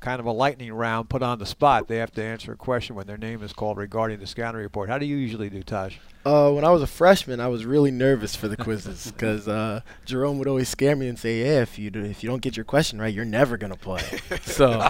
kind 0.00 0.18
of 0.18 0.24
a 0.24 0.32
lightning 0.32 0.72
round 0.72 1.10
put 1.10 1.22
on 1.22 1.38
the 1.38 1.44
spot. 1.44 1.86
They 1.86 1.98
have 1.98 2.12
to 2.12 2.24
answer 2.24 2.52
a 2.52 2.56
question 2.56 2.96
when 2.96 3.06
their 3.06 3.18
name 3.18 3.42
is 3.42 3.52
called 3.52 3.76
regarding 3.76 4.20
the 4.20 4.26
scouting 4.26 4.62
report. 4.62 4.88
How 4.88 4.96
do 4.96 5.04
you 5.04 5.16
usually 5.16 5.50
do, 5.50 5.62
Taj? 5.62 5.96
Uh, 6.24 6.50
when 6.52 6.64
I 6.64 6.70
was 6.70 6.80
a 6.80 6.86
freshman, 6.86 7.40
I 7.40 7.48
was 7.48 7.66
really 7.66 7.90
nervous 7.90 8.34
for 8.34 8.48
the 8.48 8.56
quizzes 8.56 9.12
because 9.12 9.48
uh, 9.48 9.82
Jerome 10.06 10.38
would 10.38 10.48
always 10.48 10.70
scare 10.70 10.96
me 10.96 11.08
and 11.08 11.18
say, 11.18 11.40
"Yeah, 11.40 11.60
if 11.60 11.78
you 11.78 11.90
do, 11.90 12.02
if 12.02 12.22
you 12.22 12.30
don't 12.30 12.40
get 12.40 12.56
your 12.56 12.64
question 12.64 12.98
right, 12.98 13.12
you're 13.12 13.26
never 13.26 13.58
gonna 13.58 13.76
play." 13.76 14.02
so 14.42 14.88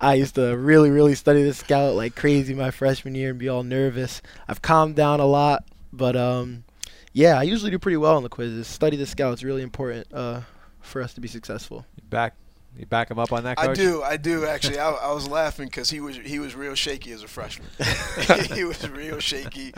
I 0.00 0.14
used 0.14 0.36
to 0.36 0.56
really, 0.56 0.88
really 0.88 1.14
study 1.14 1.42
the 1.42 1.52
scout 1.52 1.94
like 1.94 2.16
crazy 2.16 2.54
my 2.54 2.70
freshman 2.70 3.14
year 3.14 3.30
and 3.30 3.38
be 3.38 3.50
all 3.50 3.62
nervous. 3.62 4.22
I've 4.48 4.62
calmed 4.62 4.96
down 4.96 5.20
a 5.20 5.26
lot, 5.26 5.64
but 5.92 6.16
um, 6.16 6.64
yeah, 7.12 7.38
I 7.38 7.42
usually 7.42 7.70
do 7.70 7.78
pretty 7.78 7.98
well 7.98 8.16
on 8.16 8.22
the 8.22 8.30
quizzes. 8.30 8.66
Study 8.66 8.96
the 8.96 9.06
scout 9.06 9.34
is 9.34 9.44
really 9.44 9.62
important 9.62 10.06
uh, 10.14 10.40
for 10.80 11.02
us 11.02 11.14
to 11.14 11.20
be 11.20 11.28
successful. 11.28 11.86
You 11.96 12.02
Back 12.08 12.34
you 12.76 12.86
back 12.86 13.10
him 13.10 13.18
up 13.18 13.32
on 13.32 13.44
that, 13.44 13.56
coach? 13.56 13.68
I 13.68 13.74
do. 13.74 14.02
I 14.02 14.16
do 14.16 14.46
actually. 14.46 14.78
I, 14.78 14.90
I 14.90 15.12
was 15.12 15.28
laughing 15.28 15.66
because 15.66 15.90
he 15.90 16.00
was 16.00 16.16
he 16.16 16.38
was 16.38 16.54
real 16.54 16.74
shaky 16.74 17.12
as 17.12 17.22
a 17.22 17.28
freshman. 17.28 17.68
he 18.54 18.64
was 18.64 18.88
real 18.88 19.18
shaky, 19.18 19.74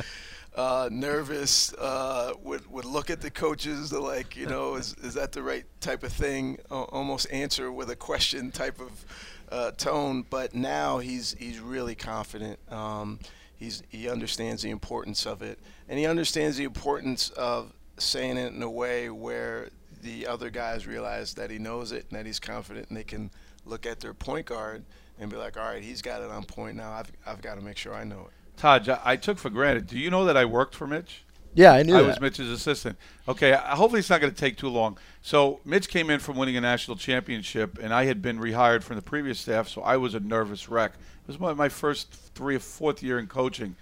uh, 0.55 0.89
nervous. 0.93 1.73
Uh, 1.75 2.35
would 2.43 2.71
would 2.71 2.85
look 2.85 3.11
at 3.11 3.21
the 3.21 3.31
coaches 3.31 3.93
like, 3.93 4.37
you 4.37 4.47
know, 4.47 4.75
is 4.77 4.95
is 5.03 5.15
that 5.15 5.33
the 5.33 5.43
right 5.43 5.65
type 5.81 6.03
of 6.03 6.13
thing? 6.13 6.59
Uh, 6.71 6.83
almost 6.83 7.27
answer 7.33 7.73
with 7.73 7.91
a 7.91 7.97
question 7.97 8.51
type 8.51 8.81
of 8.81 9.05
uh, 9.51 9.71
tone. 9.73 10.25
But 10.29 10.55
now 10.55 10.99
he's 10.99 11.35
he's 11.39 11.61
really 11.61 11.95
confident. 11.95 12.59
Um, 12.71 13.21
he's 13.57 13.83
he 13.89 14.09
understands 14.09 14.63
the 14.63 14.71
importance 14.71 15.27
of 15.27 15.41
it, 15.43 15.59
and 15.89 15.99
he 15.99 16.07
understands 16.07 16.57
the 16.57 16.65
importance 16.65 17.31
of 17.31 17.73
saying 17.99 18.37
it 18.37 18.53
in 18.53 18.63
a 18.63 18.71
way 18.71 19.09
where 19.11 19.69
the 20.03 20.27
other 20.27 20.51
guys 20.51 20.87
realize 20.87 21.35
that 21.35 21.51
he 21.51 21.59
knows 21.59 21.93
it 21.93 22.07
and 22.11 22.19
that 22.19 22.27
he's 22.27 22.41
confident, 22.41 22.89
and 22.89 22.97
they 22.97 23.05
can 23.05 23.31
look 23.65 23.87
at 23.87 24.01
their 24.01 24.15
point 24.15 24.47
guard 24.47 24.85
and 25.19 25.31
be 25.31 25.37
like, 25.37 25.57
all 25.57 25.65
right, 25.65 25.83
he's 25.83 26.03
got 26.03 26.23
it 26.23 26.31
on 26.31 26.45
point 26.45 26.77
now. 26.77 26.93
I've, 26.93 27.13
I've 27.27 27.43
got 27.43 27.55
to 27.55 27.61
make 27.61 27.77
sure 27.77 27.95
I 27.95 28.05
know 28.05 28.21
it. 28.21 28.59
Todd, 28.61 28.89
I 29.05 29.17
took 29.17 29.39
for 29.39 29.51
granted. 29.51 29.87
Do 29.87 29.99
you 29.99 30.11
know 30.11 30.25
that 30.25 30.37
I 30.37 30.45
worked 30.45 30.75
for 30.75 30.87
Mitch? 30.87 31.25
Yeah, 31.55 31.73
I 31.73 31.83
knew. 31.83 31.97
I 31.97 32.03
that. 32.03 32.07
was 32.07 32.21
Mitch's 32.21 32.49
assistant. 32.49 32.97
Okay, 33.29 33.53
hopefully 33.53 34.01
it's 34.01 34.09
not 34.09 34.21
going 34.21 34.33
to 34.33 34.39
take 34.39 34.57
too 34.57 34.69
long. 34.69 34.99
So 35.21 35.61
Mitch 35.65 35.89
came 35.89 36.11
in 36.11 36.19
from 36.19 36.37
winning 36.37 36.57
a 36.57 36.61
national 36.61 36.97
championship, 36.97 37.79
and 37.79 37.93
I 37.93 38.05
had 38.05 38.23
been 38.23 38.39
rehired 38.39 38.83
from 38.83 38.97
the 38.97 39.03
previous 39.03 39.39
staff, 39.39 39.69
so 39.69 39.83
I 39.83 39.97
was 39.97 40.15
a 40.15 40.21
nervous 40.21 40.69
wreck. 40.69 40.93
It 40.93 41.29
was 41.29 41.39
my, 41.39 41.53
my 41.53 41.69
first 41.69 42.13
three 42.35 42.57
or 42.57 42.61
fourth 42.61 43.03
year 43.03 43.19
in 43.19 43.27
coaching, 43.27 43.77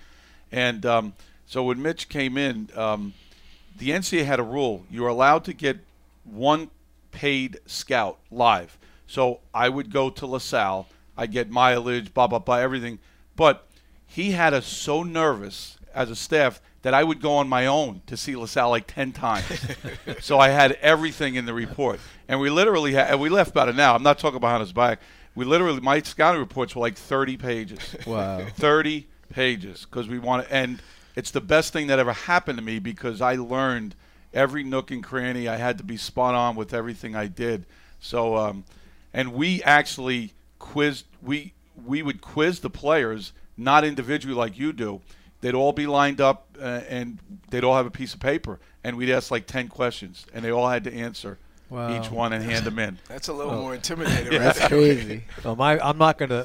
and 0.50 0.84
um, 0.84 1.14
so 1.46 1.62
when 1.64 1.80
Mitch 1.80 2.08
came 2.08 2.36
in, 2.36 2.70
um, 2.74 3.14
the 3.78 3.90
NCAA 3.90 4.24
had 4.24 4.40
a 4.40 4.44
rule: 4.44 4.84
you 4.90 5.02
were 5.02 5.08
allowed 5.08 5.44
to 5.44 5.52
get 5.52 5.78
one 6.31 6.70
paid 7.11 7.59
scout 7.66 8.18
live. 8.31 8.78
So 9.07 9.41
I 9.53 9.68
would 9.68 9.93
go 9.93 10.11
to 10.11 10.26
LaSalle. 10.26 10.87
I 11.16 11.26
get 11.26 11.51
mileage, 11.51 12.14
blah 12.14 12.26
blah 12.26 12.39
blah, 12.39 12.57
everything. 12.57 12.99
But 13.37 13.66
he 14.07 14.33
had 14.33 14.55
us 14.55 14.66
so 14.66 15.03
nervous 15.03 15.76
as 15.95 16.11
a 16.11 16.16
staff 16.16 16.61
that 16.83 16.95
I 16.95 17.05
would 17.05 17.20
go 17.20 17.35
on 17.35 17.49
my 17.49 17.66
own 17.66 18.03
to 18.07 18.16
see 18.16 18.37
LaSalle 18.37 18.70
like 18.70 18.87
ten 18.87 19.12
times. 19.12 19.45
so 20.20 20.39
I 20.39 20.49
had 20.49 20.72
everything 20.81 21.35
in 21.35 21.45
the 21.45 21.55
report, 21.55 22.01
and 22.28 22.41
we 22.41 22.51
literally 22.51 22.93
had. 22.95 23.11
And 23.11 23.20
we 23.20 23.28
left 23.28 23.51
about 23.51 23.68
it 23.68 23.76
now. 23.76 23.95
I'm 23.95 24.03
not 24.03 24.18
talking 24.18 24.41
behind 24.41 24.61
his 24.61 24.72
back. 24.72 25.01
We 25.35 25.45
literally 25.45 25.81
my 25.81 26.01
scouting 26.03 26.41
reports 26.41 26.74
were 26.74 26.81
like 26.81 26.97
30 26.97 27.37
pages. 27.37 27.97
Wow. 28.07 28.47
30 28.57 29.07
pages 29.31 29.87
because 29.89 30.09
we 30.09 30.18
want 30.18 30.47
to, 30.47 30.53
and 30.53 30.81
it's 31.16 31.31
the 31.31 31.41
best 31.41 31.72
thing 31.72 31.89
that 31.89 31.99
ever 31.99 32.12
happened 32.12 32.59
to 32.59 32.64
me 32.64 32.78
because 32.78 33.20
I 33.20 33.37
learned 33.37 33.95
every 34.33 34.64
nook 34.64 34.91
and 34.91 35.03
cranny. 35.03 35.49
I 35.49 35.57
had 35.57 35.78
to 35.78 35.85
be 35.85 35.97
spot 35.97 36.35
on 36.35 36.57
with 36.57 36.72
everything 36.72 37.14
I 37.14 37.26
did. 37.26 37.66
So, 38.01 38.37
um, 38.37 38.64
and 39.12 39.33
we 39.33 39.62
actually 39.62 40.33
quizzed. 40.59 41.07
We 41.22 41.53
we 41.85 42.03
would 42.03 42.20
quiz 42.20 42.61
the 42.61 42.70
players, 42.70 43.33
not 43.57 43.85
individually 43.85 44.35
like 44.35 44.59
you 44.59 44.72
do. 44.72 45.01
They'd 45.41 45.55
all 45.55 45.72
be 45.72 45.87
lined 45.87 46.20
up, 46.20 46.49
uh, 46.61 46.83
and 46.89 47.18
they'd 47.51 47.64
all 47.64 47.76
have 47.76 47.87
a 47.87 47.91
piece 47.91 48.12
of 48.14 48.20
paper, 48.20 48.59
and 48.85 48.97
we'd 48.97 49.11
ask 49.11 49.31
like 49.31 49.47
ten 49.47 49.68
questions, 49.68 50.26
and 50.35 50.45
they 50.45 50.51
all 50.51 50.68
had 50.68 50.85
to 50.85 50.93
answer. 50.93 51.39
Wow. 51.70 52.01
Each 52.01 52.11
one 52.11 52.33
and 52.33 52.43
hand 52.43 52.66
them 52.66 52.81
in. 52.81 52.99
That's 53.09 53.28
a 53.28 53.33
little 53.33 53.53
oh. 53.53 53.62
more 53.62 53.74
intimidating. 53.76 54.33
yeah, 54.33 54.39
that's 54.41 54.66
crazy. 54.66 55.22
Well, 55.45 55.55
my, 55.55 55.78
I'm 55.78 55.99
not 55.99 56.18
going 56.18 56.31
to 56.31 56.45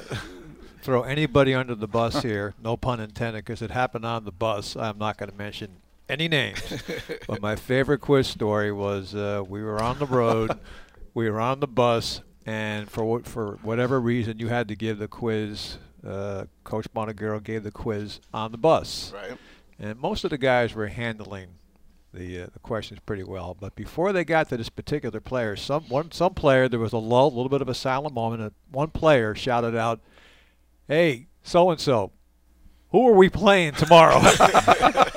throw 0.82 1.02
anybody 1.02 1.52
under 1.52 1.74
the 1.74 1.88
bus 1.88 2.22
here, 2.22 2.54
no 2.62 2.76
pun 2.76 3.00
intended, 3.00 3.44
because 3.44 3.60
it 3.60 3.72
happened 3.72 4.04
on 4.04 4.24
the 4.24 4.30
bus. 4.30 4.76
I'm 4.76 4.98
not 4.98 5.18
going 5.18 5.28
to 5.28 5.36
mention 5.36 5.78
any 6.08 6.28
names. 6.28 6.60
but 7.26 7.40
my 7.40 7.56
favorite 7.56 8.00
quiz 8.00 8.26
story 8.26 8.72
was 8.72 9.14
uh, 9.14 9.42
we 9.46 9.62
were 9.62 9.82
on 9.82 9.98
the 9.98 10.06
road, 10.06 10.58
we 11.14 11.30
were 11.30 11.40
on 11.40 11.60
the 11.60 11.66
bus, 11.66 12.22
and 12.44 12.90
for 12.90 13.20
for 13.22 13.58
whatever 13.62 14.00
reason, 14.00 14.38
you 14.38 14.48
had 14.48 14.68
to 14.68 14.76
give 14.76 14.98
the 14.98 15.08
quiz. 15.08 15.78
Uh, 16.06 16.44
Coach 16.62 16.86
Buonaguro 16.94 17.42
gave 17.42 17.64
the 17.64 17.72
quiz 17.72 18.20
on 18.32 18.52
the 18.52 18.58
bus, 18.58 19.12
right? 19.12 19.36
And 19.78 19.98
most 19.98 20.24
of 20.24 20.30
the 20.30 20.38
guys 20.38 20.72
were 20.74 20.86
handling 20.86 21.48
the 22.14 22.42
uh, 22.42 22.46
the 22.52 22.58
questions 22.60 23.00
pretty 23.04 23.24
well. 23.24 23.56
But 23.58 23.74
before 23.74 24.12
they 24.12 24.24
got 24.24 24.48
to 24.50 24.56
this 24.56 24.68
particular 24.68 25.20
player, 25.20 25.56
some 25.56 25.84
one 25.84 26.12
some 26.12 26.34
player 26.34 26.68
there 26.68 26.78
was 26.78 26.92
a 26.92 26.98
lull, 26.98 27.28
a 27.28 27.34
little 27.34 27.48
bit 27.48 27.62
of 27.62 27.68
a 27.68 27.74
silent 27.74 28.14
moment. 28.14 28.42
And 28.42 28.52
one 28.70 28.90
player 28.90 29.34
shouted 29.34 29.76
out, 29.76 30.00
"Hey, 30.86 31.26
so 31.42 31.70
and 31.70 31.80
so, 31.80 32.12
who 32.96 33.08
are 33.08 33.14
we 33.14 33.28
playing 33.28 33.72
tomorrow?" 33.72 34.16
and 34.16 34.26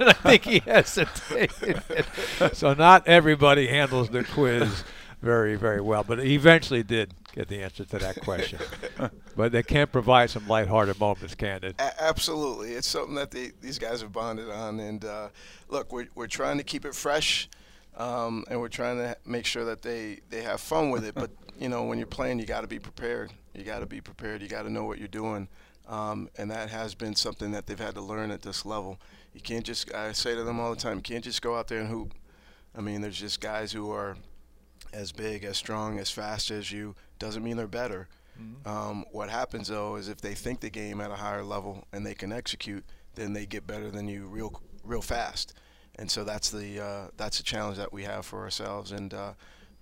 I 0.08 0.12
think 0.12 0.44
he 0.44 0.58
hesitated. 0.60 2.06
so 2.52 2.74
not 2.74 3.06
everybody 3.06 3.66
handles 3.66 4.08
the 4.08 4.24
quiz 4.24 4.84
very, 5.20 5.56
very 5.56 5.80
well, 5.80 6.02
but 6.02 6.18
he 6.18 6.34
eventually 6.34 6.82
did 6.82 7.12
get 7.34 7.48
the 7.48 7.62
answer 7.62 7.84
to 7.84 7.98
that 7.98 8.20
question. 8.22 8.58
but 9.36 9.52
they 9.52 9.62
can 9.62 9.86
provide 9.86 10.30
some 10.30 10.48
lighthearted 10.48 10.98
moments, 10.98 11.34
can 11.34 11.62
it? 11.62 11.76
A- 11.78 12.02
absolutely. 12.02 12.72
It's 12.72 12.88
something 12.88 13.14
that 13.16 13.30
they, 13.30 13.52
these 13.60 13.78
guys 13.78 14.00
have 14.00 14.12
bonded 14.12 14.50
on. 14.50 14.80
And 14.80 15.04
uh, 15.04 15.28
look, 15.68 15.92
we're, 15.92 16.08
we're 16.14 16.26
trying 16.26 16.58
to 16.58 16.64
keep 16.64 16.84
it 16.86 16.94
fresh, 16.94 17.48
um, 17.96 18.44
and 18.48 18.60
we're 18.60 18.68
trying 18.68 18.96
to 18.96 19.16
make 19.26 19.44
sure 19.44 19.66
that 19.66 19.82
they, 19.82 20.20
they 20.30 20.42
have 20.42 20.60
fun 20.60 20.90
with 20.90 21.04
it. 21.04 21.14
But, 21.14 21.30
you 21.58 21.68
know, 21.68 21.84
when 21.84 21.98
you're 21.98 22.06
playing, 22.06 22.38
you 22.38 22.46
got 22.46 22.62
to 22.62 22.66
be 22.68 22.78
prepared. 22.78 23.30
You 23.54 23.64
got 23.64 23.80
to 23.80 23.86
be 23.86 24.00
prepared. 24.00 24.40
You 24.40 24.48
got 24.48 24.62
to 24.62 24.70
know 24.70 24.84
what 24.84 24.98
you're 24.98 25.08
doing. 25.08 25.48
Um, 25.90 26.30
and 26.38 26.50
that 26.52 26.70
has 26.70 26.94
been 26.94 27.16
something 27.16 27.50
that 27.50 27.66
they've 27.66 27.78
had 27.78 27.96
to 27.96 28.00
learn 28.00 28.30
at 28.30 28.42
this 28.42 28.64
level. 28.64 29.00
You 29.34 29.40
can't 29.40 29.64
just, 29.64 29.92
I 29.92 30.12
say 30.12 30.36
to 30.36 30.44
them 30.44 30.60
all 30.60 30.70
the 30.70 30.80
time, 30.80 30.96
you 30.96 31.02
can't 31.02 31.24
just 31.24 31.42
go 31.42 31.56
out 31.56 31.66
there 31.66 31.80
and 31.80 31.88
hoop. 31.88 32.14
I 32.78 32.80
mean, 32.80 33.00
there's 33.00 33.18
just 33.18 33.40
guys 33.40 33.72
who 33.72 33.90
are 33.90 34.16
as 34.92 35.10
big, 35.10 35.44
as 35.44 35.58
strong, 35.58 35.98
as 35.98 36.08
fast 36.08 36.52
as 36.52 36.70
you. 36.70 36.94
Doesn't 37.18 37.42
mean 37.42 37.56
they're 37.56 37.66
better. 37.66 38.08
Mm-hmm. 38.40 38.68
Um, 38.68 39.04
what 39.10 39.30
happens 39.30 39.66
though 39.66 39.96
is 39.96 40.08
if 40.08 40.20
they 40.20 40.34
think 40.34 40.60
the 40.60 40.70
game 40.70 41.00
at 41.00 41.10
a 41.10 41.16
higher 41.16 41.42
level 41.42 41.84
and 41.92 42.06
they 42.06 42.14
can 42.14 42.32
execute, 42.32 42.84
then 43.16 43.32
they 43.32 43.44
get 43.44 43.66
better 43.66 43.90
than 43.90 44.06
you 44.06 44.28
real, 44.28 44.62
real 44.84 45.02
fast. 45.02 45.54
And 45.96 46.08
so 46.08 46.22
that's 46.22 46.50
the 46.50 46.80
uh, 46.80 47.08
that's 47.16 47.38
the 47.38 47.42
challenge 47.42 47.78
that 47.78 47.92
we 47.92 48.04
have 48.04 48.24
for 48.24 48.40
ourselves, 48.42 48.92
and 48.92 49.12
uh, 49.12 49.32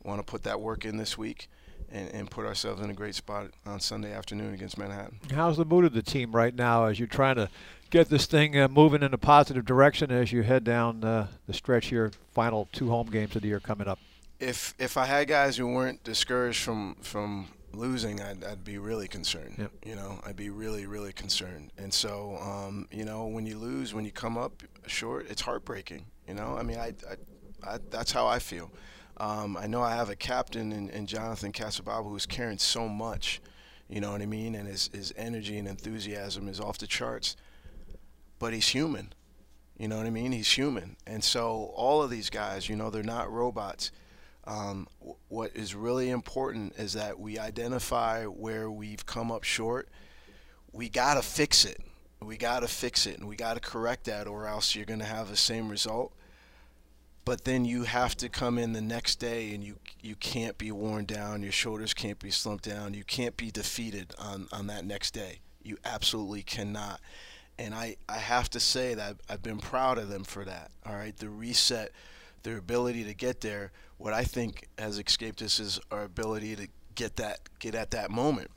want 0.02 0.18
to 0.18 0.24
put 0.24 0.42
that 0.44 0.60
work 0.60 0.84
in 0.84 0.96
this 0.96 1.16
week 1.18 1.48
and, 1.90 2.12
and, 2.12 2.30
put 2.30 2.44
ourselves 2.44 2.80
in 2.82 2.90
a 2.90 2.94
great 2.94 3.14
spot 3.14 3.50
on 3.66 3.80
Sunday 3.80 4.12
afternoon 4.12 4.54
against 4.54 4.78
Manhattan. 4.78 5.18
How's 5.32 5.56
the 5.56 5.64
mood 5.64 5.84
of 5.84 5.92
the 5.92 6.02
team 6.02 6.32
right 6.32 6.54
now 6.54 6.84
as 6.86 6.98
you're 6.98 7.08
trying 7.08 7.36
to 7.36 7.48
get 7.90 8.08
this 8.08 8.26
thing 8.26 8.58
uh, 8.58 8.68
moving 8.68 9.02
in 9.02 9.14
a 9.14 9.18
positive 9.18 9.64
direction 9.64 10.10
as 10.10 10.32
you 10.32 10.42
head 10.42 10.64
down 10.64 11.02
uh, 11.04 11.28
the 11.46 11.52
stretch 11.52 11.86
here, 11.86 12.12
final 12.32 12.68
two 12.72 12.90
home 12.90 13.08
games 13.08 13.34
of 13.36 13.42
the 13.42 13.48
year 13.48 13.60
coming 13.60 13.88
up? 13.88 13.98
If 14.40 14.74
if 14.78 14.96
I 14.96 15.06
had 15.06 15.26
guys 15.26 15.56
who 15.56 15.66
weren't 15.66 16.04
discouraged 16.04 16.62
from 16.62 16.96
from 17.00 17.48
losing, 17.72 18.20
I'd, 18.20 18.44
I'd 18.44 18.64
be 18.64 18.78
really 18.78 19.08
concerned. 19.08 19.54
Yep. 19.58 19.70
You 19.84 19.96
know, 19.96 20.20
I'd 20.24 20.36
be 20.36 20.50
really 20.50 20.86
really 20.86 21.12
concerned. 21.12 21.72
And 21.76 21.92
so, 21.92 22.38
um, 22.40 22.86
you 22.92 23.04
know, 23.04 23.26
when 23.26 23.46
you 23.46 23.58
lose, 23.58 23.94
when 23.94 24.04
you 24.04 24.12
come 24.12 24.38
up 24.38 24.62
short, 24.86 25.26
it's 25.28 25.42
heartbreaking. 25.42 26.04
You 26.28 26.34
know, 26.34 26.56
I 26.56 26.62
mean, 26.62 26.78
I, 26.78 26.94
I, 27.10 27.74
I 27.74 27.78
that's 27.90 28.12
how 28.12 28.26
I 28.26 28.38
feel. 28.38 28.70
Um, 29.20 29.56
I 29.56 29.66
know 29.66 29.82
I 29.82 29.94
have 29.96 30.10
a 30.10 30.16
captain 30.16 30.72
in, 30.72 30.88
in 30.90 31.06
Jonathan 31.06 31.52
Kasibabu 31.52 32.08
who's 32.08 32.26
carrying 32.26 32.58
so 32.58 32.88
much, 32.88 33.40
You 33.88 34.00
know 34.00 34.12
what 34.12 34.22
I 34.22 34.26
mean? 34.26 34.54
And 34.54 34.68
his 34.68 34.90
his 34.92 35.12
energy 35.16 35.58
and 35.58 35.66
enthusiasm 35.66 36.48
is 36.48 36.60
off 36.60 36.78
the 36.78 36.86
charts. 36.86 37.36
But 38.38 38.52
he's 38.52 38.68
human. 38.68 39.12
You 39.78 39.88
know 39.88 39.96
what 39.96 40.06
I 40.06 40.10
mean? 40.10 40.32
He's 40.32 40.50
human. 40.50 40.96
And 41.06 41.22
so 41.22 41.72
all 41.74 42.02
of 42.02 42.10
these 42.10 42.30
guys, 42.30 42.68
you 42.68 42.76
know, 42.76 42.90
they're 42.90 43.02
not 43.02 43.30
robots. 43.30 43.92
Um, 44.44 44.88
what 45.28 45.52
is 45.54 45.74
really 45.74 46.10
important 46.10 46.74
is 46.76 46.94
that 46.94 47.18
we 47.18 47.38
identify 47.38 48.24
where 48.24 48.70
we've 48.70 49.04
come 49.06 49.30
up 49.30 49.44
short. 49.44 49.88
We 50.72 50.88
got 50.88 51.14
to 51.14 51.22
fix 51.22 51.64
it. 51.64 51.80
We 52.20 52.36
got 52.36 52.60
to 52.60 52.68
fix 52.68 53.06
it 53.06 53.18
and 53.18 53.28
we 53.28 53.36
got 53.36 53.54
to 53.54 53.60
correct 53.60 54.04
that, 54.06 54.26
or 54.26 54.46
else 54.46 54.74
you're 54.74 54.86
going 54.86 55.00
to 55.00 55.06
have 55.06 55.28
the 55.28 55.36
same 55.36 55.68
result. 55.68 56.12
But 57.28 57.44
then 57.44 57.66
you 57.66 57.82
have 57.82 58.16
to 58.16 58.30
come 58.30 58.56
in 58.56 58.72
the 58.72 58.80
next 58.80 59.16
day 59.16 59.52
and 59.52 59.62
you 59.62 59.76
you 60.00 60.16
can't 60.16 60.56
be 60.56 60.72
worn 60.72 61.04
down. 61.04 61.42
Your 61.42 61.52
shoulders 61.52 61.92
can't 61.92 62.18
be 62.18 62.30
slumped 62.30 62.64
down. 62.64 62.94
You 62.94 63.04
can't 63.04 63.36
be 63.36 63.50
defeated 63.50 64.14
on, 64.18 64.48
on 64.50 64.66
that 64.68 64.86
next 64.86 65.10
day. 65.10 65.40
You 65.62 65.76
absolutely 65.84 66.42
cannot. 66.42 67.02
And 67.58 67.74
I, 67.74 67.96
I 68.08 68.16
have 68.16 68.48
to 68.50 68.60
say 68.60 68.94
that 68.94 69.16
I've 69.28 69.42
been 69.42 69.58
proud 69.58 69.98
of 69.98 70.08
them 70.08 70.24
for 70.24 70.42
that. 70.46 70.70
All 70.86 70.94
right, 70.94 71.14
the 71.14 71.28
reset, 71.28 71.92
their 72.44 72.56
ability 72.56 73.04
to 73.04 73.12
get 73.12 73.42
there. 73.42 73.72
What 73.98 74.14
I 74.14 74.24
think 74.24 74.66
has 74.78 74.98
escaped 74.98 75.42
us 75.42 75.60
is 75.60 75.78
our 75.90 76.04
ability 76.04 76.56
to 76.56 76.68
get 76.94 77.16
that 77.16 77.40
get 77.58 77.74
at 77.74 77.90
that 77.90 78.10
moment 78.10 78.50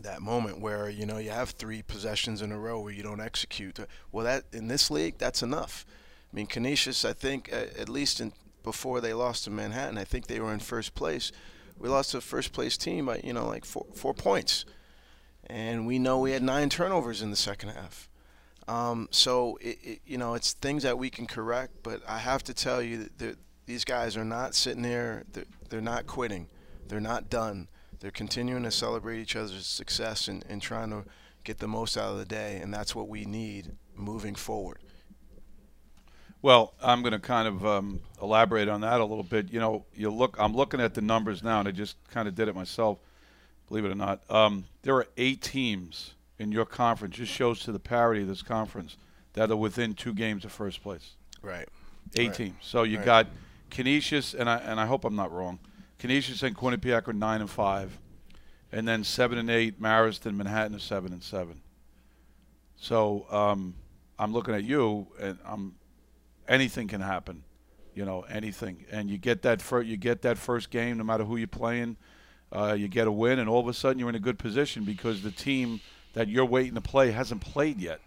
that 0.00 0.22
moment 0.22 0.58
where 0.58 0.90
you 0.90 1.06
know 1.06 1.18
you 1.18 1.30
have 1.30 1.50
three 1.50 1.82
possessions 1.82 2.42
in 2.42 2.50
a 2.50 2.58
row 2.58 2.80
where 2.80 2.92
you 2.92 3.04
don't 3.04 3.20
execute. 3.20 3.78
Well, 4.10 4.24
that 4.24 4.42
in 4.52 4.66
this 4.66 4.90
league, 4.90 5.18
that's 5.18 5.40
enough. 5.40 5.86
I 6.32 6.36
mean, 6.36 6.46
Canisius, 6.46 7.04
I 7.04 7.12
think 7.12 7.52
at 7.52 7.88
least 7.88 8.20
in, 8.20 8.32
before 8.62 9.00
they 9.00 9.12
lost 9.12 9.44
to 9.44 9.50
Manhattan, 9.50 9.98
I 9.98 10.04
think 10.04 10.26
they 10.26 10.40
were 10.40 10.52
in 10.52 10.60
first 10.60 10.94
place. 10.94 11.32
We 11.78 11.88
lost 11.88 12.12
to 12.12 12.18
a 12.18 12.20
first 12.20 12.52
place 12.52 12.76
team 12.76 13.06
by 13.06 13.20
you 13.24 13.32
know 13.32 13.46
like 13.46 13.64
four 13.64 13.86
four 13.94 14.14
points, 14.14 14.64
and 15.46 15.86
we 15.86 15.98
know 15.98 16.18
we 16.18 16.32
had 16.32 16.42
nine 16.42 16.68
turnovers 16.68 17.22
in 17.22 17.30
the 17.30 17.36
second 17.36 17.70
half. 17.70 18.08
Um, 18.68 19.08
so 19.10 19.58
it, 19.60 19.78
it, 19.82 20.00
you 20.06 20.16
know 20.16 20.34
it's 20.34 20.52
things 20.52 20.84
that 20.84 20.98
we 20.98 21.10
can 21.10 21.26
correct, 21.26 21.82
but 21.82 22.00
I 22.08 22.18
have 22.18 22.44
to 22.44 22.54
tell 22.54 22.80
you 22.80 23.08
that 23.18 23.36
these 23.66 23.84
guys 23.84 24.16
are 24.16 24.24
not 24.24 24.54
sitting 24.54 24.82
there. 24.82 25.24
They're, 25.32 25.44
they're 25.68 25.80
not 25.80 26.06
quitting. 26.06 26.48
They're 26.88 27.00
not 27.00 27.28
done 27.28 27.68
they're 28.02 28.10
continuing 28.10 28.64
to 28.64 28.70
celebrate 28.72 29.20
each 29.20 29.36
other's 29.36 29.64
success 29.64 30.26
and, 30.26 30.44
and 30.48 30.60
trying 30.60 30.90
to 30.90 31.04
get 31.44 31.58
the 31.58 31.68
most 31.68 31.96
out 31.96 32.10
of 32.10 32.18
the 32.18 32.24
day, 32.24 32.58
and 32.60 32.74
that's 32.74 32.96
what 32.96 33.08
we 33.08 33.24
need 33.24 33.76
moving 33.94 34.34
forward. 34.34 34.78
Well, 36.42 36.74
I'm 36.82 37.02
going 37.02 37.12
to 37.12 37.20
kind 37.20 37.46
of 37.46 37.64
um, 37.64 38.00
elaborate 38.20 38.68
on 38.68 38.80
that 38.80 39.00
a 39.00 39.04
little 39.04 39.22
bit. 39.22 39.52
You 39.52 39.60
know, 39.60 39.84
you 39.94 40.10
look. 40.10 40.36
I'm 40.38 40.54
looking 40.54 40.80
at 40.80 40.94
the 40.94 41.00
numbers 41.00 41.42
now, 41.42 41.60
and 41.60 41.68
I 41.68 41.70
just 41.70 41.96
kind 42.10 42.26
of 42.26 42.34
did 42.34 42.48
it 42.48 42.54
myself. 42.56 42.98
Believe 43.68 43.84
it 43.84 43.92
or 43.92 43.94
not, 43.94 44.28
um, 44.28 44.64
there 44.82 44.94
are 44.96 45.06
eight 45.16 45.40
teams 45.40 46.14
in 46.38 46.50
your 46.50 46.66
conference. 46.66 47.16
Just 47.16 47.32
shows 47.32 47.60
to 47.60 47.72
the 47.72 47.78
parity 47.78 48.22
of 48.22 48.28
this 48.28 48.42
conference 48.42 48.96
that 49.34 49.50
are 49.50 49.56
within 49.56 49.94
two 49.94 50.12
games 50.12 50.44
of 50.44 50.52
first 50.52 50.82
place. 50.82 51.12
Right. 51.40 51.68
Eight 52.16 52.28
right. 52.28 52.36
teams. 52.36 52.56
So 52.60 52.82
you 52.82 52.98
right. 52.98 53.06
got 53.06 53.26
Canisius, 53.70 54.34
and 54.34 54.50
I 54.50 54.58
and 54.58 54.80
I 54.80 54.86
hope 54.86 55.04
I'm 55.04 55.16
not 55.16 55.32
wrong. 55.32 55.60
Canisius 56.00 56.42
and 56.42 56.56
Quinnipiac 56.56 57.06
are 57.06 57.12
nine 57.12 57.40
and 57.40 57.48
five, 57.48 57.96
and 58.72 58.86
then 58.86 59.04
seven 59.04 59.38
and 59.38 59.48
eight. 59.48 59.80
Marist 59.80 60.26
and 60.26 60.36
Manhattan 60.36 60.74
are 60.74 60.80
seven 60.80 61.12
and 61.12 61.22
seven. 61.22 61.60
So 62.76 63.26
um, 63.30 63.74
I'm 64.18 64.32
looking 64.32 64.54
at 64.54 64.64
you, 64.64 65.06
and 65.20 65.38
I'm 65.46 65.76
anything 66.48 66.88
can 66.88 67.00
happen, 67.00 67.44
you 67.94 68.04
know, 68.04 68.22
anything. 68.22 68.84
And 68.90 69.10
you 69.10 69.18
get 69.18 69.42
that 69.42 69.62
first, 69.62 69.86
you 69.88 69.96
get 69.96 70.22
that 70.22 70.38
first 70.38 70.70
game, 70.70 70.98
no 70.98 71.04
matter 71.04 71.24
who 71.24 71.36
you're 71.36 71.46
playing, 71.46 71.96
uh, 72.52 72.74
you 72.78 72.88
get 72.88 73.06
a 73.06 73.12
win, 73.12 73.38
and 73.38 73.48
all 73.48 73.60
of 73.60 73.68
a 73.68 73.74
sudden 73.74 73.98
you're 73.98 74.08
in 74.08 74.14
a 74.14 74.20
good 74.20 74.38
position 74.38 74.84
because 74.84 75.22
the 75.22 75.30
team 75.30 75.80
that 76.12 76.28
you're 76.28 76.44
waiting 76.44 76.74
to 76.74 76.80
play 76.80 77.10
hasn't 77.10 77.40
played 77.40 77.80
yet. 77.80 78.00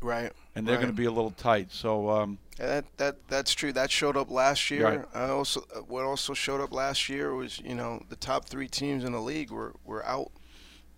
Right. 0.00 0.32
And 0.56 0.66
they're 0.66 0.74
right. 0.74 0.82
going 0.82 0.92
to 0.92 0.96
be 1.00 1.04
a 1.04 1.12
little 1.12 1.30
tight. 1.30 1.70
So 1.70 2.10
um, 2.10 2.38
that 2.58 2.84
that 2.96 3.28
that's 3.28 3.54
true. 3.54 3.72
That 3.72 3.88
showed 3.92 4.16
up 4.16 4.30
last 4.32 4.68
year. 4.68 4.84
Right. 4.84 5.04
I 5.14 5.28
also 5.28 5.64
uh, 5.74 5.78
what 5.80 6.02
also 6.04 6.34
showed 6.34 6.60
up 6.60 6.72
last 6.72 7.08
year 7.08 7.32
was 7.34 7.60
you 7.60 7.76
know 7.76 8.02
the 8.08 8.16
top 8.16 8.46
three 8.46 8.66
teams 8.66 9.04
in 9.04 9.12
the 9.12 9.20
league 9.20 9.52
were 9.52 9.74
were 9.84 10.04
out. 10.04 10.32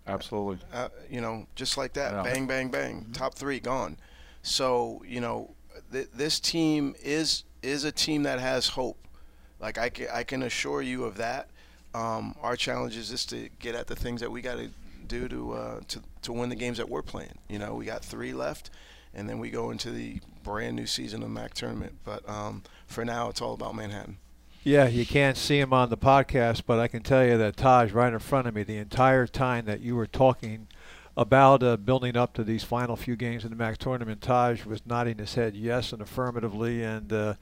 Absolutely. 0.07 0.57
Uh, 0.73 0.89
you 1.09 1.21
know, 1.21 1.45
just 1.55 1.77
like 1.77 1.93
that, 1.93 2.13
Yeah. 2.13 2.23
bang, 2.23 2.47
bang, 2.47 2.69
bang, 2.69 3.01
Mm-hmm. 3.01 3.11
top 3.13 3.35
three 3.35 3.59
gone. 3.59 3.97
So 4.41 5.03
you 5.07 5.21
know, 5.21 5.53
th- 5.95 6.09
this 6.13 6.39
team 6.39 6.95
is 7.01 7.43
is 7.63 7.83
a 7.83 7.91
team 7.91 8.23
that 8.23 8.39
has 8.39 8.67
hope. 8.67 8.97
Like 9.59 9.77
I 9.77 9.89
can, 9.89 10.07
I 10.13 10.23
can 10.23 10.43
assure 10.43 10.81
you 10.81 11.05
of 11.05 11.17
that. 11.17 11.49
Um, 11.93 12.35
our 12.41 12.57
challenge 12.57 12.97
is 12.97 13.09
just 13.09 13.29
to 13.29 13.49
get 13.59 13.73
at 13.73 13.87
the 13.87 13.95
things 13.95 14.19
that 14.21 14.29
we 14.29 14.41
got 14.41 14.57
to 14.57 14.69
do 15.07 15.27
to 15.29 15.53
uh, 15.53 15.79
to 15.87 16.01
to 16.23 16.33
win 16.33 16.49
the 16.49 16.55
games 16.55 16.77
that 16.77 16.89
we're 16.89 17.01
playing. 17.01 17.37
You 17.47 17.59
know, 17.59 17.73
we 17.75 17.85
got 17.85 18.03
three 18.03 18.33
left, 18.33 18.69
and 19.13 19.29
then 19.29 19.39
we 19.39 19.49
go 19.49 19.71
into 19.71 19.89
the 19.91 20.19
brand 20.43 20.75
new 20.75 20.85
season 20.85 21.23
of 21.23 21.29
MAAC 21.29 21.53
tournament. 21.53 21.97
But 22.03 22.27
um, 22.29 22.63
for 22.87 23.05
now, 23.05 23.29
it's 23.29 23.41
all 23.41 23.53
about 23.53 23.75
Manhattan. 23.75 24.17
Yeah, 24.63 24.87
you 24.87 25.05
can't 25.05 25.37
see 25.37 25.59
him 25.59 25.73
on 25.73 25.89
the 25.89 25.97
podcast, 25.97 26.63
but 26.65 26.79
I 26.79 26.87
can 26.87 27.03
tell 27.03 27.23
you 27.23 27.37
that 27.37 27.55
Taj 27.55 27.91
right 27.91 28.11
in 28.11 28.17
front 28.17 28.47
of 28.47 28.55
me 28.55 28.63
the 28.63 28.77
entire 28.77 29.27
time 29.27 29.65
that 29.65 29.79
you 29.81 29.95
were 29.95 30.07
talking 30.07 30.67
about 31.17 31.63
uh, 31.63 31.77
building 31.77 32.17
up 32.17 32.33
to 32.33 32.43
these 32.43 32.63
final 32.63 32.95
few 32.95 33.15
games 33.15 33.43
in 33.45 33.49
the 33.49 33.55
MAAC 33.55 33.77
tournament, 33.77 34.21
Taj 34.21 34.65
was 34.65 34.85
nodding 34.85 35.17
his 35.17 35.35
head 35.35 35.55
yes 35.55 35.93
and 35.93 36.01
affirmatively. 36.01 36.83
And 36.83 37.11
uh, 37.13 37.33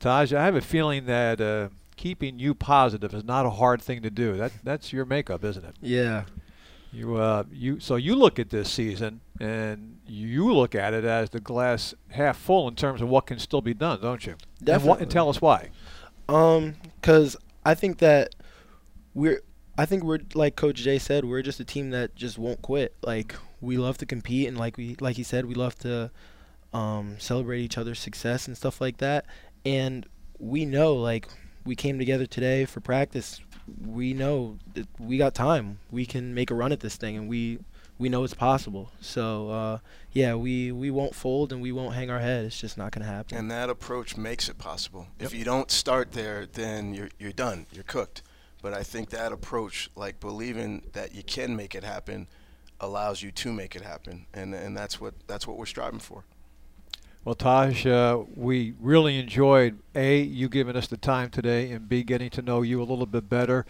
Taj, 0.00 0.32
I 0.32 0.44
have 0.44 0.54
a 0.54 0.60
feeling 0.60 1.06
that 1.06 1.40
uh, 1.40 1.68
keeping 1.96 2.38
you 2.38 2.54
positive 2.54 3.12
is 3.12 3.24
not 3.24 3.44
a 3.44 3.50
hard 3.50 3.82
thing 3.82 4.02
to 4.02 4.10
do. 4.10 4.36
That 4.36 4.52
that's 4.64 4.92
your 4.92 5.04
makeup, 5.04 5.44
isn't 5.44 5.64
it? 5.64 5.74
Yeah. 5.80 6.24
You 6.90 7.16
uh 7.16 7.44
you 7.52 7.80
so 7.80 7.96
you 7.96 8.14
look 8.14 8.38
at 8.38 8.48
this 8.48 8.70
season 8.70 9.20
and 9.38 9.98
you 10.06 10.50
look 10.54 10.74
at 10.74 10.94
it 10.94 11.04
as 11.04 11.28
the 11.28 11.38
glass 11.40 11.92
half 12.08 12.38
full 12.38 12.66
in 12.66 12.76
terms 12.76 13.02
of 13.02 13.10
what 13.10 13.26
can 13.26 13.38
still 13.38 13.60
be 13.60 13.74
done, 13.74 14.00
don't 14.00 14.24
you? 14.24 14.32
And, 14.32 14.40
wh- 14.60 14.64
Definitely. 14.64 15.02
and 15.02 15.10
tell 15.10 15.28
us 15.28 15.38
why. 15.42 15.68
Um, 16.30 16.76
cause 17.02 17.36
I 17.62 17.74
think 17.74 17.98
that 17.98 18.34
we're, 19.12 19.42
I 19.78 19.86
think 19.86 20.02
we're 20.02 20.18
like 20.34 20.56
Coach 20.56 20.82
Jay 20.82 20.98
said, 20.98 21.24
we're 21.24 21.40
just 21.40 21.60
a 21.60 21.64
team 21.64 21.90
that 21.90 22.16
just 22.16 22.36
won't 22.36 22.60
quit. 22.62 22.96
Like 23.00 23.36
we 23.60 23.76
love 23.76 23.96
to 23.98 24.06
compete, 24.06 24.48
and 24.48 24.58
like 24.58 24.76
we, 24.76 24.96
like 25.00 25.16
he 25.16 25.22
said, 25.22 25.46
we 25.46 25.54
love 25.54 25.78
to, 25.78 26.10
um, 26.74 27.16
celebrate 27.20 27.60
each 27.60 27.78
other's 27.78 28.00
success 28.00 28.48
and 28.48 28.56
stuff 28.56 28.80
like 28.80 28.98
that. 28.98 29.24
And 29.64 30.04
we 30.38 30.64
know, 30.64 30.94
like, 30.94 31.28
we 31.64 31.76
came 31.76 31.98
together 31.98 32.26
today 32.26 32.64
for 32.64 32.80
practice. 32.80 33.40
We 33.86 34.14
know 34.14 34.58
that 34.74 34.88
we 34.98 35.16
got 35.16 35.34
time. 35.34 35.78
We 35.90 36.06
can 36.06 36.34
make 36.34 36.50
a 36.50 36.54
run 36.54 36.72
at 36.72 36.80
this 36.80 36.96
thing, 36.96 37.16
and 37.16 37.28
we, 37.28 37.58
we 37.98 38.08
know 38.08 38.24
it's 38.24 38.34
possible. 38.34 38.90
So, 39.00 39.50
uh, 39.50 39.78
yeah, 40.12 40.34
we, 40.34 40.72
we 40.72 40.90
won't 40.90 41.14
fold 41.14 41.52
and 41.52 41.62
we 41.62 41.70
won't 41.70 41.94
hang 41.94 42.10
our 42.10 42.20
head. 42.20 42.46
It's 42.46 42.60
just 42.60 42.78
not 42.78 42.90
gonna 42.92 43.06
happen. 43.06 43.36
And 43.38 43.50
that 43.50 43.70
approach 43.70 44.16
makes 44.16 44.48
it 44.48 44.58
possible. 44.58 45.06
If 45.20 45.34
you 45.34 45.44
don't 45.44 45.70
start 45.70 46.12
there, 46.12 46.46
then 46.46 46.94
you're 46.94 47.10
you're 47.18 47.32
done. 47.32 47.66
You're 47.72 47.84
cooked. 47.84 48.22
But 48.62 48.74
I 48.74 48.82
think 48.82 49.10
that 49.10 49.32
approach, 49.32 49.90
like 49.94 50.20
believing 50.20 50.82
that 50.92 51.14
you 51.14 51.22
can 51.22 51.54
make 51.54 51.74
it 51.74 51.84
happen, 51.84 52.26
allows 52.80 53.22
you 53.22 53.30
to 53.32 53.52
make 53.52 53.76
it 53.76 53.82
happen, 53.82 54.26
and 54.34 54.54
and 54.54 54.76
that's 54.76 55.00
what 55.00 55.14
that's 55.26 55.46
what 55.46 55.56
we're 55.56 55.66
striving 55.66 56.00
for. 56.00 56.24
Well, 57.24 57.34
Taj, 57.34 57.84
uh, 57.86 58.22
we 58.36 58.74
really 58.80 59.18
enjoyed 59.18 59.78
A, 59.94 60.20
you 60.20 60.48
giving 60.48 60.76
us 60.76 60.86
the 60.86 60.96
time 60.96 61.30
today, 61.30 61.70
and 61.72 61.88
B, 61.88 62.02
getting 62.02 62.30
to 62.30 62.42
know 62.42 62.62
you 62.62 62.80
a 62.80 62.84
little 62.84 63.06
bit 63.06 63.28
better, 63.28 63.66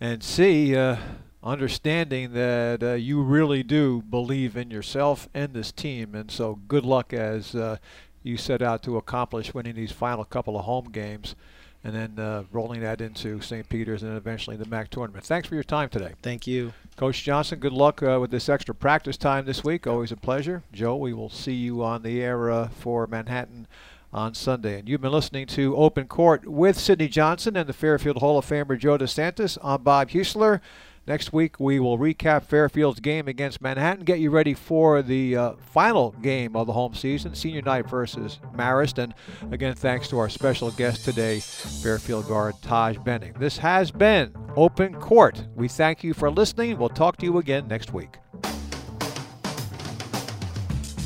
and 0.00 0.22
C, 0.22 0.76
uh, 0.76 0.96
understanding 1.42 2.32
that 2.34 2.82
uh, 2.82 2.92
you 2.92 3.22
really 3.22 3.62
do 3.62 4.02
believe 4.02 4.56
in 4.56 4.70
yourself 4.70 5.28
and 5.34 5.54
this 5.54 5.72
team. 5.72 6.14
And 6.14 6.30
so 6.30 6.60
good 6.68 6.84
luck 6.84 7.12
as 7.12 7.54
uh, 7.54 7.78
you 8.22 8.36
set 8.36 8.62
out 8.62 8.82
to 8.84 8.96
accomplish 8.96 9.54
winning 9.54 9.74
these 9.74 9.92
final 9.92 10.24
couple 10.24 10.58
of 10.58 10.64
home 10.64 10.90
games 10.90 11.34
and 11.82 11.94
then 11.94 12.18
uh, 12.18 12.44
rolling 12.52 12.80
that 12.80 13.00
into 13.00 13.40
St. 13.40 13.68
Peter's 13.68 14.02
and 14.02 14.16
eventually 14.16 14.56
the 14.56 14.66
MAAC 14.66 14.88
tournament. 14.88 15.24
Thanks 15.24 15.48
for 15.48 15.54
your 15.54 15.64
time 15.64 15.88
today. 15.88 16.12
Thank 16.22 16.46
you. 16.46 16.72
Coach 16.96 17.22
Johnson, 17.22 17.58
good 17.58 17.72
luck 17.72 18.02
uh, 18.02 18.18
with 18.20 18.30
this 18.30 18.48
extra 18.48 18.74
practice 18.74 19.16
time 19.16 19.46
this 19.46 19.64
week. 19.64 19.86
Always 19.86 20.12
a 20.12 20.16
pleasure. 20.16 20.62
Joe, 20.72 20.96
we 20.96 21.14
will 21.14 21.30
see 21.30 21.54
you 21.54 21.82
on 21.82 22.02
the 22.02 22.22
air 22.22 22.50
uh, 22.50 22.68
for 22.68 23.06
Manhattan 23.06 23.66
on 24.12 24.34
Sunday. 24.34 24.78
And 24.78 24.88
you've 24.88 25.00
been 25.00 25.12
listening 25.12 25.46
to 25.48 25.76
Open 25.76 26.06
Court 26.06 26.46
with 26.46 26.78
Sydney 26.78 27.08
Johnson 27.08 27.56
and 27.56 27.68
the 27.68 27.72
Fairfield 27.72 28.18
Hall 28.18 28.38
of 28.38 28.46
Famer 28.46 28.78
Joe 28.78 28.98
DeSantis. 28.98 29.56
I'm 29.62 29.82
Bob 29.82 30.10
Heussler. 30.10 30.60
Next 31.10 31.32
week, 31.32 31.58
we 31.58 31.80
will 31.80 31.98
recap 31.98 32.44
Fairfield's 32.44 33.00
game 33.00 33.26
against 33.26 33.60
Manhattan, 33.60 34.04
get 34.04 34.20
you 34.20 34.30
ready 34.30 34.54
for 34.54 35.02
the 35.02 35.36
uh, 35.36 35.52
final 35.54 36.12
game 36.22 36.54
of 36.54 36.68
the 36.68 36.72
home 36.72 36.94
season, 36.94 37.34
senior 37.34 37.62
night 37.62 37.90
versus 37.90 38.38
Marist. 38.54 38.98
And 38.98 39.12
again, 39.52 39.74
thanks 39.74 40.06
to 40.10 40.20
our 40.20 40.28
special 40.28 40.70
guest 40.70 41.04
today, 41.04 41.40
Fairfield 41.40 42.28
guard 42.28 42.54
Taj 42.62 42.96
Benning. 42.98 43.32
This 43.40 43.58
has 43.58 43.90
been 43.90 44.32
Open 44.54 44.94
Court. 44.94 45.44
We 45.56 45.66
thank 45.66 46.04
you 46.04 46.14
for 46.14 46.30
listening. 46.30 46.78
We'll 46.78 46.88
talk 46.88 47.16
to 47.16 47.26
you 47.26 47.38
again 47.38 47.66
next 47.66 47.92
week. 47.92 48.18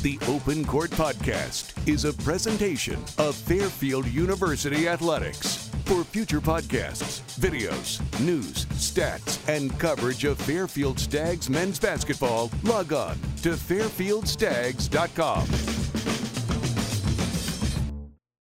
The 0.05 0.19
Open 0.27 0.63
Court 0.63 0.91
Podcast 0.91 1.89
is 1.89 2.05
a 2.05 2.13
presentation 2.13 3.03
of 3.17 3.33
Fairfield 3.33 4.05
University 4.05 4.87
Athletics. 4.87 5.67
For 5.85 6.03
future 6.03 6.39
podcasts, 6.39 7.21
videos, 7.39 7.99
news, 8.19 8.67
stats, 8.67 9.39
and 9.49 9.75
coverage 9.79 10.23
of 10.23 10.37
Fairfield 10.37 10.99
Stags 10.99 11.49
men's 11.49 11.79
basketball, 11.79 12.51
log 12.61 12.93
on 12.93 13.17
to 13.41 13.53
fairfieldstags.com. 13.53 16.24